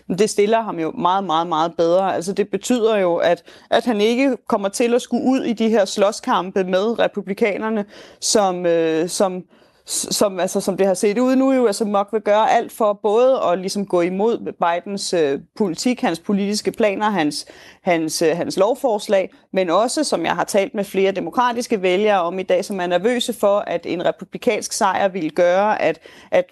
Det 0.10 0.30
stiller 0.30 0.62
ham 0.62 0.80
jo 0.80 0.92
meget, 0.92 1.24
meget, 1.24 1.48
meget 1.48 1.74
bedre. 1.78 2.16
Altså 2.16 2.34
det 2.34 2.50
betyder 2.50 2.98
jo, 2.98 3.16
at, 3.16 3.44
at 3.70 3.86
han 3.86 4.02
ikke 4.02 4.38
kommer 4.48 4.70
til 4.70 4.94
at 4.94 5.02
skulle 5.02 5.24
ud 5.24 5.42
i 5.42 5.54
de 5.54 5.70
her 5.70 5.86
slåskampe 5.86 6.64
med 6.64 7.00
republikanerne, 7.00 7.86
som, 8.20 8.66
øh, 8.66 9.10
som, 9.10 9.44
som, 9.86 10.40
altså, 10.40 10.62
som 10.62 10.78
det 10.78 10.88
har 10.88 10.94
set 10.94 11.18
ud 11.18 11.36
nu, 11.36 11.52
jo, 11.52 11.68
altså 11.68 11.86
Mock 11.86 12.14
vil 12.14 12.22
gøre 12.22 12.52
alt 12.52 12.72
for 12.72 12.94
både 12.94 13.42
at 13.42 13.60
ligesom 13.60 13.86
gå 13.86 14.02
imod 14.02 14.38
Bidens 14.38 15.14
øh, 15.14 15.40
politik, 15.56 16.02
hans 16.02 16.20
politiske 16.20 16.72
planer, 16.72 17.10
hans, 17.10 17.46
hans, 17.82 18.22
øh, 18.22 18.38
hans 18.38 18.58
lovforslag, 18.58 19.34
men 19.54 19.70
også, 19.70 20.04
som 20.04 20.26
jeg 20.26 20.36
har 20.36 20.44
talt 20.44 20.74
med 20.74 20.84
flere 20.84 21.12
demokratiske 21.12 21.82
vælgere 21.82 22.22
om 22.22 22.40
i 22.40 22.44
dag, 22.44 22.66
som 22.66 22.80
er 22.80 22.88
nervøse 22.88 23.34
for, 23.34 23.60
at 23.60 23.86
en 23.86 24.06
republikansk 24.06 24.74
sejr 24.74 25.08
vil 25.08 25.32
gøre, 25.32 25.82
at, 25.82 26.00
at 26.32 26.46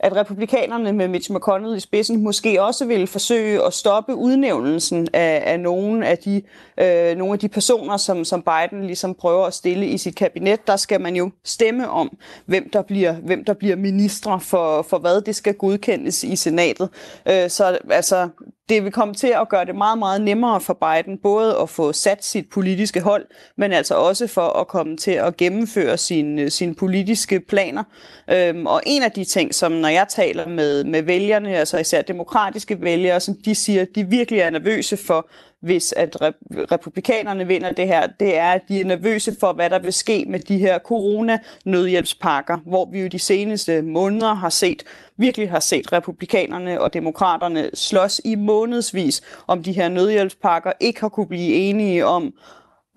at 0.00 0.16
republikanerne 0.16 0.92
med 0.92 1.08
Mitch 1.08 1.32
McConnell 1.32 1.76
i 1.76 1.80
spidsen 1.80 2.24
måske 2.24 2.62
også 2.62 2.84
vil 2.84 3.06
forsøge 3.06 3.66
at 3.66 3.74
stoppe 3.74 4.14
udnævnelsen 4.14 5.08
af, 5.12 5.42
af 5.46 5.60
nogle, 5.60 6.06
af 6.06 6.18
de, 6.18 6.42
øh, 6.80 7.16
nogle 7.16 7.32
af 7.32 7.38
de 7.38 7.48
personer, 7.48 7.96
som, 7.96 8.24
som 8.24 8.42
Biden 8.42 8.86
ligesom 8.86 9.14
prøver 9.14 9.44
at 9.44 9.54
stille 9.54 9.86
i 9.86 9.98
sit 9.98 10.14
kabinet. 10.16 10.66
Der 10.66 10.76
skal 10.76 11.00
man 11.00 11.16
jo 11.16 11.30
stemme 11.44 11.90
om, 11.90 12.16
hvem 12.46 12.70
der 12.70 12.82
bliver, 12.82 13.12
hvem 13.12 13.44
der 13.44 13.52
bliver 13.52 13.76
ministre 13.76 14.40
for, 14.40 14.82
for 14.82 14.98
hvad 14.98 15.20
det 15.20 15.36
skal 15.36 15.54
godkendes 15.54 16.24
i 16.24 16.36
senatet. 16.36 16.88
Øh, 17.28 17.50
så 17.50 17.78
altså, 17.90 18.28
det 18.68 18.84
vil 18.84 18.92
komme 18.92 19.14
til 19.14 19.32
at 19.40 19.48
gøre 19.48 19.64
det 19.64 19.74
meget, 19.74 19.98
meget 19.98 20.20
nemmere 20.20 20.60
for 20.60 20.74
Biden, 20.74 21.18
både 21.18 21.56
at 21.62 21.70
få 21.70 21.92
sat 21.92 22.24
sit 22.24 22.48
politiske 22.50 23.00
hold, 23.00 23.26
men 23.56 23.72
altså 23.72 23.94
også 23.94 24.26
for 24.26 24.60
at 24.60 24.68
komme 24.68 24.96
til 24.96 25.10
at 25.10 25.36
gennemføre 25.36 25.96
sine, 25.96 26.42
øh, 26.42 26.50
sine 26.50 26.74
politiske 26.74 27.40
planer. 27.40 27.84
Øhm, 28.30 28.66
og 28.66 28.82
en 28.86 29.02
af 29.02 29.12
de 29.12 29.24
ting, 29.24 29.54
som 29.54 29.72
når 29.72 29.88
jeg 29.88 30.06
taler 30.08 30.48
med, 30.48 30.84
med 30.84 31.02
vælgerne, 31.02 31.56
altså 31.56 31.78
især 31.78 32.02
demokratiske 32.02 32.82
vælgere, 32.82 33.20
som 33.20 33.34
de 33.44 33.54
siger, 33.54 33.84
de 33.94 34.04
virkelig 34.04 34.40
er 34.40 34.50
nervøse 34.50 34.96
for, 34.96 35.28
hvis 35.62 35.92
at 35.92 36.16
republikanerne 36.72 37.46
vinder 37.46 37.72
det 37.72 37.86
her, 37.86 38.06
det 38.06 38.38
er, 38.38 38.50
at 38.50 38.62
de 38.68 38.80
er 38.80 38.84
nervøse 38.84 39.36
for, 39.40 39.52
hvad 39.52 39.70
der 39.70 39.78
vil 39.78 39.92
ske 39.92 40.24
med 40.28 40.40
de 40.40 40.58
her 40.58 40.78
corona-nødhjælpspakker, 40.78 42.58
hvor 42.66 42.90
vi 42.90 43.00
jo 43.00 43.08
de 43.08 43.18
seneste 43.18 43.82
måneder 43.82 44.34
har 44.34 44.48
set, 44.48 44.82
virkelig 45.16 45.50
har 45.50 45.60
set 45.60 45.92
republikanerne 45.92 46.80
og 46.80 46.94
demokraterne 46.94 47.70
slås 47.74 48.20
i 48.24 48.34
månedsvis 48.34 49.22
om 49.46 49.62
de 49.62 49.72
her 49.72 49.88
nødhjælpspakker, 49.88 50.72
ikke 50.80 51.00
har 51.00 51.08
kunne 51.08 51.28
blive 51.28 51.54
enige 51.54 52.06
om, 52.06 52.34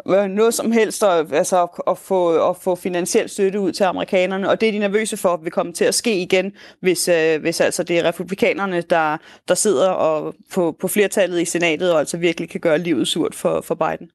noget 0.05 0.53
som 0.53 0.71
helst, 0.71 1.03
og, 1.03 1.33
altså 1.33 1.63
at, 1.63 1.69
at, 1.87 1.97
få, 1.97 2.49
at 2.49 2.57
få 2.57 2.75
finansiel 2.75 3.29
støtte 3.29 3.59
ud 3.59 3.71
til 3.71 3.83
amerikanerne, 3.83 4.49
og 4.49 4.61
det 4.61 4.67
er 4.69 4.71
de 4.71 4.79
nervøse 4.79 5.17
for, 5.17 5.37
vil 5.37 5.51
komme 5.51 5.73
til 5.73 5.85
at 5.85 5.95
ske 5.95 6.21
igen, 6.21 6.51
hvis, 6.81 7.07
øh, 7.07 7.41
hvis 7.41 7.61
altså 7.61 7.83
det 7.83 7.99
er 7.99 8.03
republikanerne, 8.03 8.81
der, 8.81 9.17
der 9.47 9.53
sidder 9.53 9.89
og 9.89 10.35
på, 10.53 10.75
på 10.81 10.87
flertallet 10.87 11.41
i 11.41 11.45
senatet, 11.45 11.93
og 11.93 11.99
altså 11.99 12.17
virkelig 12.17 12.49
kan 12.49 12.61
gøre 12.61 12.77
livet 12.77 13.07
surt 13.07 13.35
for, 13.35 13.61
for 13.61 13.75
Biden. 13.75 14.09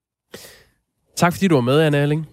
Tak 1.17 1.33
fordi 1.33 1.49
du 1.49 1.55
var 1.55 1.61
med, 1.61 1.81
Anna 1.81 1.99
Erling. 1.99 2.27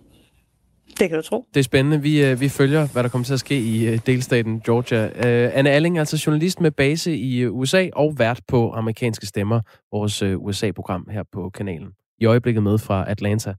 Det 1.00 1.10
kan 1.10 1.18
du 1.18 1.22
tro. 1.22 1.46
Det 1.54 1.60
er 1.60 1.64
spændende. 1.64 2.02
Vi, 2.02 2.26
øh, 2.26 2.42
vi 2.42 2.50
følger, 2.50 2.88
hvad 2.88 3.04
der 3.04 3.10
kommer 3.10 3.26
til 3.26 3.34
at 3.34 3.40
ske 3.40 3.60
i 3.60 3.88
øh, 3.88 4.00
delstaten 4.06 4.62
Georgia. 4.66 5.06
Uh, 5.06 5.58
Anna 5.58 5.70
Alling 5.70 5.98
er 5.98 6.02
altså 6.02 6.24
journalist 6.26 6.62
med 6.62 6.72
base 6.72 7.18
i 7.18 7.48
USA 7.48 7.88
og 7.94 8.16
vært 8.18 8.42
på 8.48 8.72
amerikanske 8.72 9.26
stemmer, 9.26 9.62
vores 9.92 10.24
USA-program 10.24 11.08
her 11.12 11.24
på 11.34 11.50
kanalen 11.50 11.88
i 12.22 12.26
øjeblikket 12.26 12.64
med 12.64 12.78
fra 12.78 13.10
Atlanta. 13.10 13.50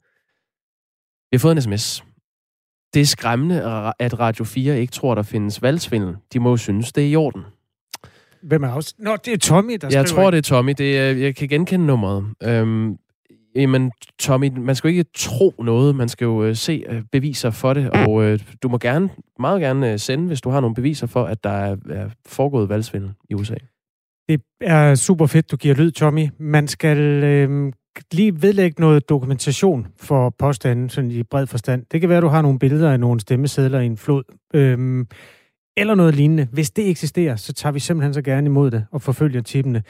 Vi 1.31 1.37
har 1.37 1.39
fået 1.39 1.53
en 1.53 1.63
sms. 1.63 2.05
Det 2.95 3.03
er 3.03 3.07
skræmmende, 3.07 3.63
at 3.99 4.19
Radio 4.19 4.45
4 4.45 4.81
ikke 4.81 4.93
tror, 4.93 5.15
der 5.15 5.23
findes 5.23 5.63
valgsvindel. 5.63 6.17
De 6.33 6.41
må 6.41 6.51
jo 6.51 6.57
synes, 6.57 6.93
det 6.93 7.05
er 7.05 7.09
i 7.09 7.17
orden. 7.17 7.43
Hvem 8.43 8.63
er 8.63 8.69
også? 8.69 8.95
Nå, 8.99 9.17
det 9.25 9.33
er 9.33 9.39
Tommy, 9.39 9.79
der 9.81 9.89
Jeg 9.93 10.07
tror, 10.07 10.31
det 10.31 10.39
er 10.39 10.43
Tommy. 10.43 10.75
Det 10.79 10.99
er, 10.99 11.13
jeg 11.13 11.37
kan 11.37 11.49
genkende 11.49 11.87
nummeret. 11.87 12.25
Øhm, 12.43 12.97
jamen, 13.55 13.93
Tommy, 14.19 14.51
man 14.59 14.75
skal 14.75 14.89
jo 14.89 14.99
ikke 14.99 15.11
tro 15.15 15.55
noget. 15.59 15.97
Man 15.97 16.09
skal 16.09 16.25
jo 16.25 16.49
uh, 16.49 16.57
se 16.57 16.85
uh, 16.91 17.03
beviser 17.13 17.51
for 17.51 17.73
det. 17.75 17.91
Og 17.91 18.13
uh, 18.13 18.39
du 18.63 18.69
må 18.69 18.79
gerne, 18.79 19.11
meget 19.39 19.61
gerne 19.61 19.93
uh, 19.93 19.99
sende, 19.99 20.27
hvis 20.27 20.41
du 20.41 20.51
har 20.51 20.61
nogle 20.61 20.75
beviser 20.75 21.07
for, 21.07 21.25
at 21.25 21.45
der 21.45 21.51
er, 21.51 21.77
er 21.91 22.09
foregået 22.27 22.69
valgsvindel 22.69 23.13
i 23.31 23.35
USA. 23.35 23.55
Det 24.29 24.41
er 24.61 24.95
super 24.95 25.27
fedt, 25.27 25.51
du 25.51 25.57
giver 25.57 25.75
lyd, 25.75 25.91
Tommy. 25.91 26.29
Man 26.39 26.69
skal 26.69 26.99
øh, 27.25 27.73
lige 28.13 28.43
vedlægge 28.43 28.81
noget 28.81 29.09
dokumentation 29.09 29.87
for 29.97 30.31
påstanden, 30.39 30.89
sådan 30.89 31.11
i 31.11 31.23
bred 31.23 31.47
forstand. 31.47 31.85
Det 31.93 32.01
kan 32.01 32.09
være, 32.09 32.19
at 32.19 32.23
du 32.23 32.29
har 32.29 32.43
nogle 32.43 32.59
billeder 32.59 32.93
af 32.93 33.01
nogle 33.01 33.21
stemmesedler 33.21 33.81
i 33.81 33.87
en 33.87 33.97
flod, 33.97 34.23
øhm, 34.55 35.07
eller 35.77 35.95
noget 35.95 36.15
lignende. 36.15 36.49
Hvis 36.53 36.71
det 36.71 36.91
eksisterer, 36.91 37.37
så 37.37 37.53
tager 37.53 37.73
vi 37.73 37.81
simpelthen 37.81 38.15
så 38.15 38.23
gerne 38.23 38.47
imod 38.47 38.71
det 38.71 38.87
og 38.91 39.03
forfølger 39.03 39.41
tippene. 39.41 39.83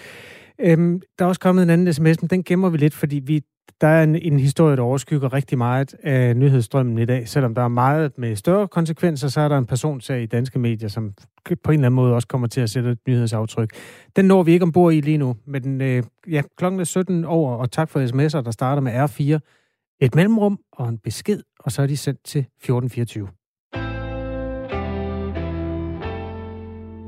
Øhm, 0.60 1.00
der 1.18 1.24
er 1.24 1.28
også 1.28 1.40
kommet 1.40 1.62
en 1.62 1.70
anden 1.70 1.92
sms, 1.92 2.22
men 2.22 2.28
den 2.30 2.44
gemmer 2.44 2.68
vi 2.68 2.76
lidt, 2.76 2.94
fordi 2.94 3.20
vi 3.24 3.42
der 3.80 3.88
er 3.88 4.02
en, 4.02 4.16
en 4.16 4.40
historie, 4.40 4.76
der 4.76 4.82
overskygger 4.82 5.32
rigtig 5.32 5.58
meget 5.58 5.94
af 6.02 6.36
nyhedsstrømmen 6.36 6.98
i 6.98 7.04
dag. 7.04 7.28
Selvom 7.28 7.54
der 7.54 7.62
er 7.62 7.68
meget 7.68 8.18
med 8.18 8.36
større 8.36 8.68
konsekvenser, 8.68 9.28
så 9.28 9.40
er 9.40 9.48
der 9.48 9.58
en 9.58 9.66
personsag 9.66 10.22
i 10.22 10.26
danske 10.26 10.58
medier, 10.58 10.88
som 10.88 11.14
på 11.44 11.70
en 11.70 11.74
eller 11.74 11.86
anden 11.86 11.96
måde 11.96 12.14
også 12.14 12.28
kommer 12.28 12.48
til 12.48 12.60
at 12.60 12.70
sætte 12.70 12.90
et 12.90 12.98
nyhedsaftryk. 13.08 13.70
Den 14.16 14.24
når 14.24 14.42
vi 14.42 14.52
ikke 14.52 14.62
ombord 14.62 14.92
i 14.92 15.00
lige 15.00 15.18
nu, 15.18 15.36
men 15.46 15.80
øh, 15.80 16.02
ja, 16.30 16.42
klokken 16.56 16.80
er 16.80 16.84
17 16.84 17.24
over, 17.24 17.56
og 17.56 17.70
tak 17.70 17.90
for 17.90 18.00
sms'er, 18.00 18.42
der 18.42 18.50
starter 18.50 18.82
med 18.82 18.92
R4. 18.92 19.38
Et 20.00 20.14
mellemrum 20.14 20.58
og 20.72 20.88
en 20.88 20.98
besked, 20.98 21.42
og 21.60 21.72
så 21.72 21.82
er 21.82 21.86
de 21.86 21.96
sendt 21.96 22.24
til 22.24 22.40
1424. 22.40 23.28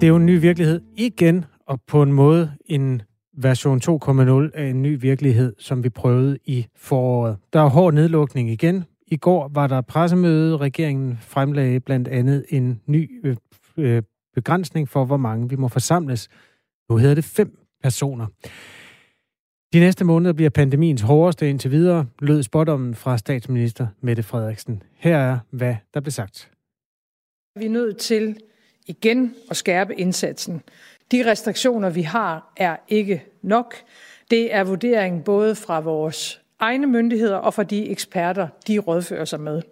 Det 0.01 0.07
er 0.07 0.09
jo 0.09 0.17
en 0.17 0.27
ny 0.27 0.41
virkelighed 0.41 0.81
igen, 0.97 1.45
og 1.67 1.81
på 1.87 2.03
en 2.03 2.13
måde 2.13 2.53
en 2.67 3.03
version 3.37 3.81
2.0 3.85 4.51
af 4.55 4.67
en 4.67 4.83
ny 4.83 5.01
virkelighed, 5.01 5.55
som 5.59 5.85
vi 5.85 5.89
prøvede 5.89 6.39
i 6.45 6.67
foråret. 6.77 7.37
Der 7.53 7.61
er 7.61 7.69
hård 7.69 7.95
nedlukning 7.95 8.51
igen. 8.51 8.85
I 9.07 9.17
går 9.17 9.51
var 9.55 9.67
der 9.67 9.81
pressemøde. 9.81 10.57
Regeringen 10.57 11.19
fremlagde 11.21 11.81
blandt 11.81 12.09
andet 12.09 12.45
en 12.49 12.81
ny 12.87 13.11
øh, 13.25 13.37
øh, 13.77 14.03
begrænsning 14.35 14.89
for, 14.89 15.05
hvor 15.05 15.17
mange 15.17 15.49
vi 15.49 15.57
må 15.57 15.69
forsamles. 15.69 16.29
Nu 16.91 16.97
hedder 16.97 17.15
det 17.15 17.25
fem 17.25 17.59
personer. 17.83 18.27
De 19.73 19.81
næste 19.81 20.05
måneder 20.05 20.33
bliver 20.33 20.51
pandemiens 20.51 21.01
hårdeste 21.01 21.51
indtil 21.51 21.71
videre, 21.71 22.07
lød 22.19 22.43
spådommen 22.43 22.95
fra 22.95 23.19
statsminister 23.19 23.87
Mette 24.01 24.23
Frederiksen. 24.23 24.83
Her 24.97 25.17
er, 25.17 25.39
hvad 25.51 25.77
der 25.95 26.01
blev 26.01 26.11
sagt. 26.11 26.51
Vi 27.59 27.65
er 27.67 27.71
nødt 27.71 27.97
til 27.97 28.37
igen 28.87 29.35
at 29.51 29.57
skærpe 29.57 29.95
indsatsen. 29.95 30.63
De 31.13 31.31
restriktioner, 31.31 31.91
vi 31.91 32.03
har, 32.03 32.53
er 32.57 32.77
ikke 32.89 33.25
nok. 33.43 33.75
Det 34.31 34.55
er 34.55 34.65
vurderingen 34.65 35.23
både 35.23 35.55
fra 35.55 35.81
vores 35.81 36.41
egne 36.59 36.87
myndigheder 36.87 37.37
og 37.37 37.55
fra 37.55 37.63
de 37.63 37.89
eksperter, 37.89 38.49
de 38.69 38.79
rådfører 38.79 39.25
sig 39.25 39.41
med. 39.41 39.63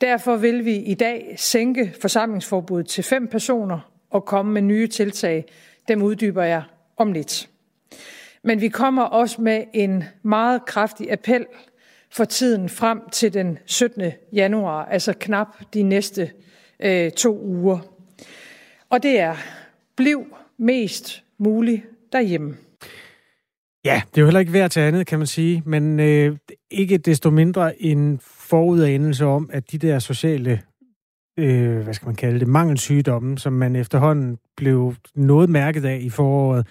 Derfor 0.00 0.36
vil 0.36 0.64
vi 0.64 0.76
i 0.76 0.94
dag 0.94 1.34
sænke 1.36 1.94
forsamlingsforbuddet 2.00 2.88
til 2.88 3.04
fem 3.04 3.28
personer 3.28 3.92
og 4.10 4.24
komme 4.24 4.52
med 4.52 4.62
nye 4.62 4.86
tiltag. 4.86 5.44
Dem 5.88 6.02
uddyber 6.02 6.42
jeg 6.42 6.62
om 6.96 7.12
lidt. 7.12 7.48
Men 8.42 8.60
vi 8.60 8.68
kommer 8.68 9.02
også 9.02 9.40
med 9.40 9.64
en 9.72 10.04
meget 10.22 10.64
kraftig 10.64 11.12
appel 11.12 11.46
for 12.10 12.24
tiden 12.24 12.68
frem 12.68 13.00
til 13.12 13.34
den 13.34 13.58
17. 13.66 14.12
januar, 14.32 14.84
altså 14.84 15.12
knap 15.20 15.48
de 15.74 15.82
næste 15.82 16.30
øh, 16.80 17.10
to 17.10 17.40
uger. 17.40 17.78
Og 18.90 19.02
det 19.02 19.18
er, 19.18 19.36
Bliv 19.98 20.36
mest 20.56 21.24
muligt 21.38 21.82
derhjemme. 22.12 22.56
Ja, 23.88 24.02
det 24.10 24.18
er 24.18 24.22
jo 24.22 24.26
heller 24.26 24.40
ikke 24.40 24.52
værd 24.52 24.70
til 24.70 24.80
andet, 24.80 25.06
kan 25.06 25.18
man 25.18 25.26
sige, 25.26 25.62
men 25.66 26.00
øh, 26.00 26.36
ikke 26.70 26.98
desto 26.98 27.30
mindre 27.30 27.82
en 27.82 28.20
forudanelse 28.22 29.24
om, 29.24 29.50
at 29.52 29.72
de 29.72 29.78
der 29.78 29.98
sociale, 29.98 30.62
øh, 31.38 31.78
hvad 31.80 31.94
skal 31.94 32.06
man 32.06 32.14
kalde 32.14 32.40
det, 32.40 32.48
mangelsygdomme, 32.48 33.38
som 33.38 33.52
man 33.52 33.76
efterhånden 33.76 34.38
blev 34.56 34.94
noget 35.14 35.50
mærket 35.50 35.84
af 35.84 35.98
i 36.02 36.10
foråret, 36.10 36.66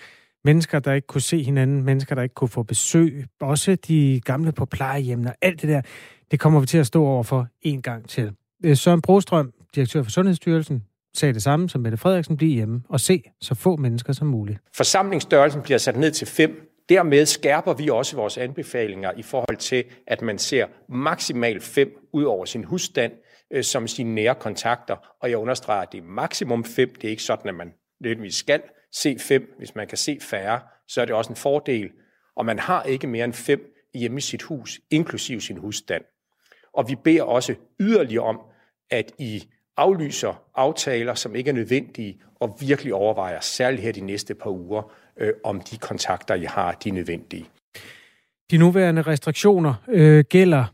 mennesker, 0.46 0.80
der 0.80 0.94
ikke 0.94 1.08
kunne 1.08 1.22
se 1.22 1.44
hinanden, 1.44 1.84
mennesker, 1.84 2.16
der 2.16 2.22
ikke 2.22 2.36
kunne 2.36 2.48
få 2.48 2.64
besøg, 2.64 3.26
også 3.42 3.76
de 3.76 4.22
gamle 4.26 4.52
på 4.52 4.66
plejehjemmene, 4.66 5.34
alt 5.42 5.62
det 5.62 5.70
der, 5.70 5.82
det 6.32 6.40
kommer 6.40 6.60
vi 6.60 6.66
til 6.66 6.78
at 6.78 6.88
stå 6.88 7.06
over 7.06 7.24
for 7.24 7.48
en 7.62 7.82
gang 7.82 8.10
til. 8.10 8.32
Øh, 8.66 8.78
Søren 8.78 9.02
Brostrøm, 9.02 9.54
direktør 9.76 10.04
for 10.04 10.12
Sundhedsstyrelsen, 10.12 10.84
sagde 11.16 11.34
det 11.34 11.44
samme 11.44 11.70
som 11.70 11.82
Mette 11.82 11.98
Frederiksen, 11.98 12.38
blive 12.38 12.54
hjemme 12.54 12.82
og 12.90 13.00
se 13.00 13.24
så 13.42 13.56
få 13.56 13.76
mennesker 13.76 14.14
som 14.14 14.28
muligt. 14.28 14.60
Forsamlingsstørrelsen 14.76 15.62
bliver 15.62 15.78
sat 15.78 15.98
ned 15.98 16.12
til 16.12 16.28
fem. 16.28 16.77
Dermed 16.90 17.26
skærper 17.26 17.74
vi 17.74 17.90
også 17.90 18.16
vores 18.16 18.38
anbefalinger 18.38 19.12
i 19.18 19.24
forhold 19.24 19.58
til, 19.58 19.86
at 20.08 20.22
man 20.22 20.38
ser 20.38 20.68
maksimalt 20.90 21.64
fem 21.64 22.08
ud 22.14 22.24
over 22.24 22.46
sin 22.46 22.64
husstand 22.64 23.14
øh, 23.52 23.64
som 23.64 23.88
sine 23.88 24.16
nære 24.16 24.36
kontakter. 24.36 25.16
Og 25.22 25.30
jeg 25.30 25.38
understreger, 25.38 25.82
at 25.82 25.92
det 25.92 25.98
er 25.98 26.04
maksimum 26.04 26.64
fem. 26.64 26.96
Det 26.96 27.04
er 27.04 27.12
ikke 27.12 27.24
sådan, 27.24 27.50
at 27.50 27.56
man 27.56 27.74
nødvendigvis 28.00 28.36
skal 28.36 28.62
se 28.92 29.18
fem. 29.20 29.56
Hvis 29.58 29.76
man 29.76 29.88
kan 29.88 29.98
se 29.98 30.18
færre, 30.22 30.60
så 30.88 31.02
er 31.02 31.06
det 31.06 31.16
også 31.16 31.30
en 31.30 31.36
fordel. 31.36 31.90
Og 32.36 32.46
man 32.46 32.60
har 32.60 32.84
ikke 32.84 33.08
mere 33.08 33.26
end 33.26 33.34
fem 33.34 33.74
hjemme 33.94 34.18
i 34.18 34.22
sit 34.22 34.42
hus, 34.42 34.80
inklusiv 34.92 35.42
sin 35.42 35.58
husstand. 35.58 36.04
Og 36.74 36.90
vi 36.90 36.96
beder 37.04 37.24
også 37.24 37.56
yderligere 37.80 38.24
om, 38.24 38.40
at 38.92 39.12
I 39.18 39.44
aflyser 39.78 40.44
aftaler, 40.56 41.14
som 41.14 41.36
ikke 41.36 41.50
er 41.50 41.54
nødvendige, 41.54 42.22
og 42.36 42.58
virkelig 42.60 42.94
overvejer, 42.94 43.40
særligt 43.40 43.82
her 43.82 43.92
de 43.92 44.02
næste 44.02 44.36
par 44.36 44.50
uger, 44.50 44.94
øh, 45.20 45.34
om 45.44 45.62
de 45.62 45.78
kontakter, 45.78 46.36
I 46.36 46.44
har, 46.44 46.72
de 46.72 46.90
er 46.90 46.94
nødvendige. 46.94 47.46
De 48.52 48.58
nuværende 48.58 49.02
restriktioner 49.02 49.74
øh, 49.88 50.24
gælder, 50.30 50.66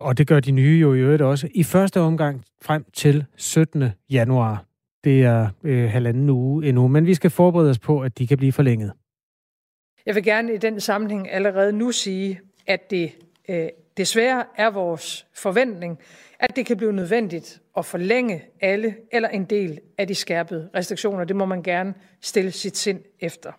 og 0.00 0.18
det 0.18 0.26
gør 0.26 0.40
de 0.40 0.50
nye 0.50 0.78
jo 0.80 0.94
i 0.94 0.98
øvrigt 0.98 1.22
også, 1.22 1.48
i 1.54 1.64
første 1.64 2.00
omgang 2.00 2.44
frem 2.62 2.84
til 2.92 3.24
17. 3.36 3.84
januar. 4.10 4.64
Det 5.04 5.24
er 5.24 5.48
øh, 5.62 5.90
halvanden 5.90 6.30
uge 6.30 6.66
endnu, 6.66 6.88
men 6.88 7.06
vi 7.06 7.14
skal 7.14 7.30
forberede 7.30 7.70
os 7.70 7.78
på, 7.78 8.00
at 8.00 8.18
de 8.18 8.26
kan 8.26 8.38
blive 8.38 8.52
forlænget. 8.52 8.92
Jeg 10.06 10.14
vil 10.14 10.24
gerne 10.24 10.54
i 10.54 10.58
den 10.58 10.80
sammenhæng 10.80 11.30
allerede 11.30 11.72
nu 11.72 11.92
sige, 11.92 12.40
at 12.66 12.90
det 12.90 13.12
øh, 13.48 13.68
desværre 13.96 14.44
er 14.56 14.70
vores 14.70 15.26
forventning, 15.34 15.98
at 16.38 16.56
det 16.56 16.66
kan 16.66 16.76
blive 16.76 16.92
nødvendigt 16.92 17.62
at 17.76 17.84
forlænge 17.84 18.44
alle 18.60 18.96
eller 19.12 19.28
en 19.28 19.44
del 19.44 19.80
af 19.98 20.06
de 20.06 20.14
skærpede 20.14 20.70
restriktioner. 20.74 21.24
Det 21.24 21.36
må 21.36 21.44
man 21.44 21.62
gerne 21.62 21.94
stille 22.20 22.50
sit 22.50 22.76
sind 22.76 23.00
efter. 23.20 23.52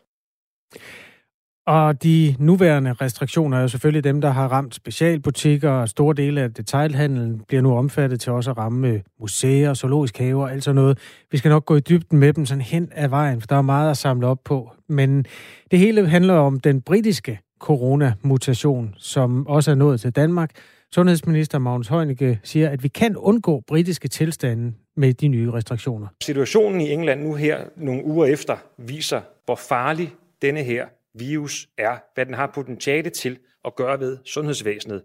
Og 1.68 2.04
de 2.04 2.36
nuværende 2.40 2.94
restriktioner 2.94 3.58
er 3.58 3.62
jo 3.62 3.68
selvfølgelig 3.68 4.04
dem, 4.04 4.22
der 4.22 4.30
har 4.30 4.48
ramt 4.48 4.76
specialbutikker, 4.76 5.70
og 5.70 5.90
store 5.90 6.16
dele 6.16 6.42
af 6.42 6.54
detailhandlen 6.54 7.42
bliver 7.48 7.62
nu 7.62 7.78
omfattet 7.78 8.22
til 8.22 8.32
også 8.32 8.52
at 8.52 8.58
ramme 8.58 8.88
øh, 8.88 9.00
museer, 9.20 9.74
zoologisk 9.74 10.18
haver 10.18 10.44
og 10.44 10.52
alt 10.52 10.64
sådan 10.64 10.76
noget. 10.76 11.00
Vi 11.32 11.38
skal 11.38 11.50
nok 11.50 11.66
gå 11.66 11.76
i 11.76 11.80
dybden 11.80 12.20
med 12.20 12.34
dem 12.34 12.46
sådan 12.46 12.62
hen 12.62 12.90
ad 12.92 13.08
vejen, 13.08 13.42
for 13.42 13.48
der 13.48 13.56
er 13.56 13.62
meget 13.62 13.92
at 13.92 13.98
samle 13.98 14.28
op 14.28 14.40
på. 14.46 14.72
Men 14.90 15.26
det 15.72 15.80
hele 15.80 16.08
handler 16.08 16.34
om 16.34 16.60
den 16.60 16.82
britiske 16.82 17.40
coronamutation, 17.60 18.96
som 18.98 19.48
også 19.48 19.72
er 19.72 19.76
nået 19.76 20.02
til 20.02 20.12
Danmark. 20.12 20.52
Sundhedsminister 20.94 21.60
Magnus 21.60 21.88
Heunicke 21.88 22.40
siger, 22.44 22.70
at 22.70 22.84
vi 22.84 22.88
kan 22.88 23.18
undgå 23.18 23.64
britiske 23.68 24.08
tilstande 24.08 24.74
med 24.98 25.14
de 25.14 25.28
nye 25.28 25.52
restriktioner. 25.52 26.08
Situationen 26.24 26.82
i 26.82 26.92
England 26.92 27.22
nu 27.24 27.34
her 27.34 27.58
nogle 27.78 28.06
uger 28.06 28.26
efter 28.26 28.56
viser, 28.78 29.22
hvor 29.46 29.56
farlig 29.56 30.14
denne 30.42 30.64
her 30.64 30.88
virus 31.14 31.68
er, 31.78 31.98
hvad 32.16 32.26
den 32.26 32.34
har 32.34 32.52
potentiale 32.56 33.10
til 33.10 33.40
at 33.66 33.76
gøre 33.76 34.00
ved 34.00 34.18
sundhedsvæsenet. 34.26 35.04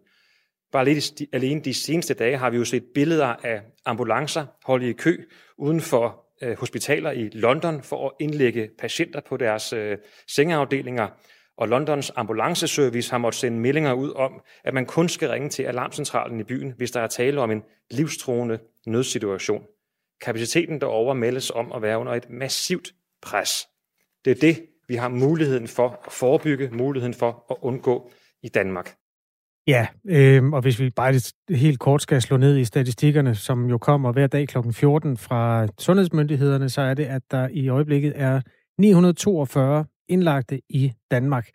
Bare 0.72 0.84
lidt 0.84 1.22
alene 1.32 1.60
de 1.60 1.74
seneste 1.74 2.14
dage 2.14 2.36
har 2.36 2.50
vi 2.50 2.56
jo 2.56 2.64
set 2.64 2.84
billeder 2.94 3.26
af 3.26 3.62
ambulancer 3.84 4.46
holde 4.64 4.90
i 4.90 4.92
kø 4.92 5.16
uden 5.58 5.80
for 5.80 6.26
øh, 6.42 6.58
hospitaler 6.58 7.10
i 7.10 7.28
London 7.28 7.82
for 7.82 8.06
at 8.06 8.12
indlægge 8.20 8.70
patienter 8.78 9.20
på 9.20 9.36
deres 9.36 9.72
øh, 9.72 9.98
sengeafdelinger. 10.28 11.08
Og 11.56 11.68
Londons 11.68 12.12
ambulanceservice 12.16 13.10
har 13.10 13.18
måttet 13.18 13.40
sende 13.40 13.58
meldinger 13.58 13.92
ud 13.92 14.10
om, 14.10 14.42
at 14.64 14.74
man 14.74 14.86
kun 14.86 15.08
skal 15.08 15.28
ringe 15.28 15.48
til 15.48 15.62
alarmcentralen 15.62 16.40
i 16.40 16.44
byen, 16.44 16.74
hvis 16.76 16.90
der 16.90 17.00
er 17.00 17.06
tale 17.06 17.40
om 17.40 17.50
en 17.50 17.62
livstruende 17.90 18.58
nødsituation. 18.86 19.64
Kapaciteten 20.20 20.80
derovre 20.80 21.14
meldes 21.14 21.50
om 21.50 21.72
at 21.72 21.82
være 21.82 21.98
under 21.98 22.12
et 22.12 22.30
massivt 22.30 22.94
pres. 23.22 23.68
Det 24.24 24.30
er 24.30 24.34
det, 24.34 24.66
vi 24.92 24.96
har 24.96 25.08
muligheden 25.08 25.68
for 25.68 25.88
at 26.06 26.12
forebygge, 26.12 26.70
muligheden 26.72 27.14
for 27.14 27.46
at 27.50 27.56
undgå 27.60 28.10
i 28.42 28.48
Danmark. 28.48 28.94
Ja, 29.66 29.86
øh, 30.04 30.52
og 30.52 30.60
hvis 30.60 30.80
vi 30.80 30.90
bare 30.90 31.20
helt 31.50 31.78
kort 31.78 32.02
skal 32.02 32.22
slå 32.22 32.36
ned 32.36 32.58
i 32.58 32.64
statistikkerne, 32.64 33.34
som 33.34 33.68
jo 33.70 33.78
kommer 33.78 34.12
hver 34.12 34.26
dag 34.26 34.48
kl. 34.48 34.58
14 34.72 35.16
fra 35.16 35.66
sundhedsmyndighederne, 35.78 36.68
så 36.68 36.80
er 36.80 36.94
det, 36.94 37.04
at 37.04 37.22
der 37.30 37.48
i 37.52 37.68
øjeblikket 37.68 38.12
er 38.16 38.40
942 38.78 39.84
indlagte 40.08 40.60
i 40.68 40.92
Danmark. 41.10 41.48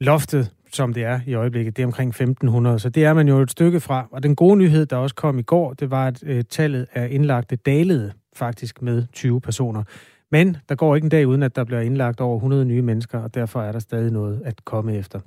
Loftet, 0.00 0.50
som 0.72 0.94
det 0.94 1.04
er 1.04 1.20
i 1.26 1.34
øjeblikket, 1.34 1.76
det 1.76 1.82
er 1.82 1.86
omkring 1.86 2.08
1500, 2.08 2.78
så 2.78 2.88
det 2.88 3.04
er 3.04 3.14
man 3.14 3.28
jo 3.28 3.38
et 3.40 3.50
stykke 3.50 3.80
fra. 3.80 4.08
Og 4.10 4.22
den 4.22 4.36
gode 4.36 4.56
nyhed, 4.56 4.86
der 4.86 4.96
også 4.96 5.14
kom 5.14 5.38
i 5.38 5.42
går, 5.42 5.72
det 5.72 5.90
var, 5.90 6.06
at 6.06 6.22
øh, 6.26 6.44
tallet 6.50 6.86
af 6.92 7.08
indlagte 7.10 7.56
dalede 7.56 8.12
faktisk 8.36 8.82
med 8.82 9.06
20 9.12 9.40
personer. 9.40 9.82
Men 10.32 10.56
der 10.68 10.74
går 10.74 10.94
ikke 10.94 11.04
en 11.04 11.10
dag 11.10 11.26
uden, 11.26 11.42
at 11.42 11.56
der 11.56 11.64
bliver 11.64 11.80
indlagt 11.80 12.20
over 12.20 12.36
100 12.36 12.64
nye 12.64 12.82
mennesker, 12.82 13.18
og 13.18 13.34
derfor 13.34 13.62
er 13.62 13.72
der 13.72 13.78
stadig 13.78 14.12
noget 14.12 14.42
at 14.44 14.64
komme 14.64 14.96
efter. 14.96 15.20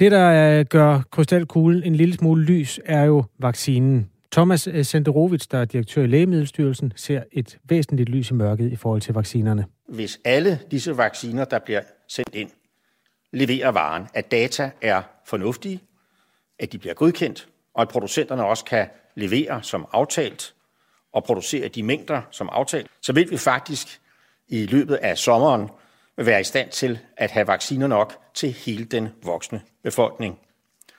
Det, 0.00 0.12
der 0.12 0.58
øh, 0.58 0.64
gør 0.64 1.00
krystalkuglen 1.10 1.82
en 1.82 1.94
lille 1.94 2.14
smule 2.14 2.44
lys, 2.44 2.80
er 2.84 3.04
jo 3.04 3.24
vaccinen. 3.38 4.10
Thomas 4.32 4.66
øh, 4.66 4.84
Senderovits, 4.84 5.46
der 5.46 5.58
er 5.58 5.64
direktør 5.64 6.02
i 6.02 6.06
Lægemiddelstyrelsen, 6.06 6.92
ser 6.96 7.22
et 7.32 7.58
væsentligt 7.64 8.08
lys 8.08 8.30
i 8.30 8.34
mørket 8.34 8.72
i 8.72 8.76
forhold 8.76 9.00
til 9.00 9.14
vaccinerne. 9.14 9.64
Hvis 9.88 10.20
alle 10.24 10.60
disse 10.70 10.96
vacciner, 10.96 11.44
der 11.44 11.58
bliver 11.58 11.80
sendt 12.08 12.34
ind, 12.34 12.50
leverer 13.32 13.70
varen, 13.70 14.06
at 14.14 14.30
data 14.30 14.70
er 14.82 15.02
fornuftige, 15.26 15.80
at 16.58 16.72
de 16.72 16.78
bliver 16.78 16.94
godkendt, 16.94 17.48
og 17.74 17.82
at 17.82 17.88
producenterne 17.88 18.44
også 18.44 18.64
kan 18.64 18.86
levere 19.16 19.62
som 19.62 19.86
aftalt 19.92 20.54
og 21.12 21.24
producere 21.24 21.68
de 21.68 21.82
mængder 21.82 22.22
som 22.30 22.48
aftalt, 22.52 22.86
så 23.02 23.12
vil 23.12 23.30
vi 23.30 23.36
faktisk 23.36 24.00
i 24.50 24.66
løbet 24.66 24.94
af 24.94 25.18
sommeren 25.18 25.68
vil 26.16 26.26
være 26.26 26.40
i 26.40 26.44
stand 26.44 26.70
til 26.70 26.98
at 27.16 27.30
have 27.30 27.46
vacciner 27.46 27.86
nok 27.86 28.18
til 28.34 28.52
hele 28.52 28.84
den 28.84 29.08
voksne 29.24 29.60
befolkning. 29.84 30.38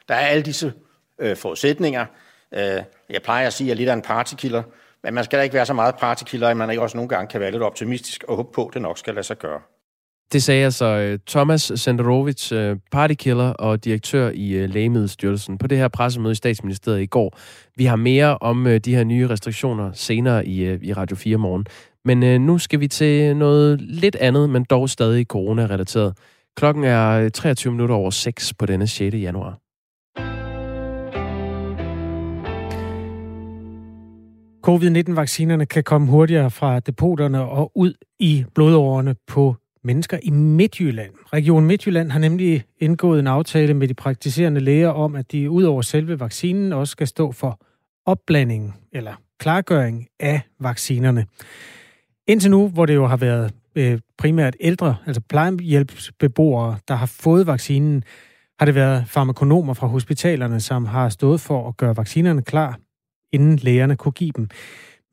Der 0.08 0.16
er 0.16 0.28
alle 0.28 0.44
disse 0.44 0.74
øh, 1.20 1.38
forudsætninger. 1.38 2.06
Øh, 2.54 2.84
jeg 3.10 3.22
plejer 3.24 3.48
at 3.48 3.54
sige, 3.54 3.66
at 3.66 3.68
jeg 3.68 3.74
er 3.74 3.78
lidt 3.78 3.90
af 3.90 3.94
en 3.94 4.02
partikiller, 4.02 4.64
men 5.04 5.14
man 5.14 5.24
skal 5.24 5.40
da 5.40 5.44
ikke 5.44 5.54
være 5.54 5.66
så 5.66 5.74
meget 5.74 5.96
partikiller, 5.96 6.48
at 6.48 6.58
man 6.58 6.70
ikke 6.70 6.82
også 6.82 6.98
nogle 6.98 7.10
gange 7.10 7.28
kan 7.28 7.40
være 7.40 7.52
lidt 7.52 7.64
optimistisk 7.64 8.24
og 8.28 8.36
håbe 8.36 8.50
på, 8.54 8.66
at 8.66 8.74
det 8.74 8.82
nok 8.82 8.98
skal 8.98 9.14
lade 9.14 9.26
sig 9.26 9.38
gøre. 9.38 9.62
Det 10.34 10.44
sagde 10.44 10.66
altså 10.66 10.86
øh, 10.86 11.20
Thomas 11.28 11.72
Senderovic, 11.76 12.52
øh, 12.52 12.78
partykiller 12.92 13.50
og 13.50 13.86
direktør 13.86 14.32
i 14.34 14.52
øh, 14.52 14.70
Lægemiddelstyrelsen 14.70 15.58
på 15.58 15.68
det 15.68 15.78
her 15.78 15.88
pressemøde 15.88 16.32
i 16.32 16.36
statsministeriet 16.36 17.02
i 17.02 17.06
går. 17.06 17.38
Vi 17.76 17.86
har 17.86 17.96
mere 17.96 18.38
om 18.38 18.80
de 18.86 18.96
her 18.96 19.04
nye 19.04 19.30
restriktioner 19.30 19.92
senere 19.94 20.48
i, 20.48 20.88
i 20.88 20.94
Radio 20.94 21.16
4 21.16 21.38
morgen. 21.38 21.66
Men 22.06 22.24
øh, 22.24 22.42
nu 22.42 22.58
skal 22.58 22.80
vi 22.80 22.88
til 22.88 23.38
noget 23.38 23.82
lidt 23.82 24.16
andet, 24.16 24.50
men 24.50 24.64
dog 24.64 24.90
stadig 24.90 25.26
corona-relateret. 25.26 26.18
Klokken 26.58 26.84
er 26.84 27.10
øh, 27.12 27.32
23 27.32 27.72
minutter 27.72 27.96
over 27.96 28.10
6 28.10 28.54
på 28.54 28.66
denne 28.66 28.88
6. 28.88 29.16
januar. 29.16 29.58
Covid-19-vaccinerne 34.62 35.66
kan 35.66 35.84
komme 35.84 36.08
hurtigere 36.08 36.52
fra 36.52 36.80
depoterne 36.80 37.42
og 37.42 37.72
ud 37.76 37.94
i 38.20 38.46
blodårene 38.56 39.16
på 39.28 39.56
mennesker 39.84 40.18
i 40.24 40.30
Midtjylland. 40.30 41.12
Region 41.34 41.66
Midtjylland 41.66 42.12
har 42.12 42.20
nemlig 42.20 42.64
indgået 42.80 43.20
en 43.20 43.28
aftale 43.28 43.74
med 43.74 43.88
de 43.88 43.94
praktiserende 43.94 44.60
læger 44.60 44.90
om, 44.90 45.16
at 45.16 45.32
de 45.32 45.50
ud 45.50 45.64
over 45.64 45.82
selve 45.82 46.20
vaccinen 46.20 46.74
også 46.74 46.92
skal 46.92 47.08
stå 47.08 47.32
for 47.32 47.60
opblanding 48.06 48.76
eller 48.92 49.14
klargøring 49.40 50.08
af 50.20 50.42
vaccinerne. 50.60 51.26
Indtil 52.32 52.52
nu, 52.52 52.68
hvor 52.68 52.86
det 52.86 52.96
jo 52.96 53.08
har 53.08 53.18
været 53.18 53.54
øh, 53.76 54.00
primært 54.18 54.56
ældre, 54.60 54.96
altså 55.06 55.22
plejehjælpsbeboere, 55.30 56.78
der 56.88 56.96
har 56.96 57.06
fået 57.06 57.48
vaccinen, 57.48 58.04
har 58.60 58.66
det 58.66 58.76
været 58.76 59.04
farmakonomer 59.08 59.74
fra 59.74 59.88
hospitalerne, 59.88 60.60
som 60.60 60.86
har 60.86 61.10
stået 61.10 61.42
for 61.42 61.68
at 61.68 61.78
gøre 61.78 61.98
vaccinerne 61.98 62.42
klar, 62.42 62.80
inden 63.32 63.56
lægerne 63.56 63.96
kunne 63.96 64.12
give 64.12 64.32
dem. 64.36 64.50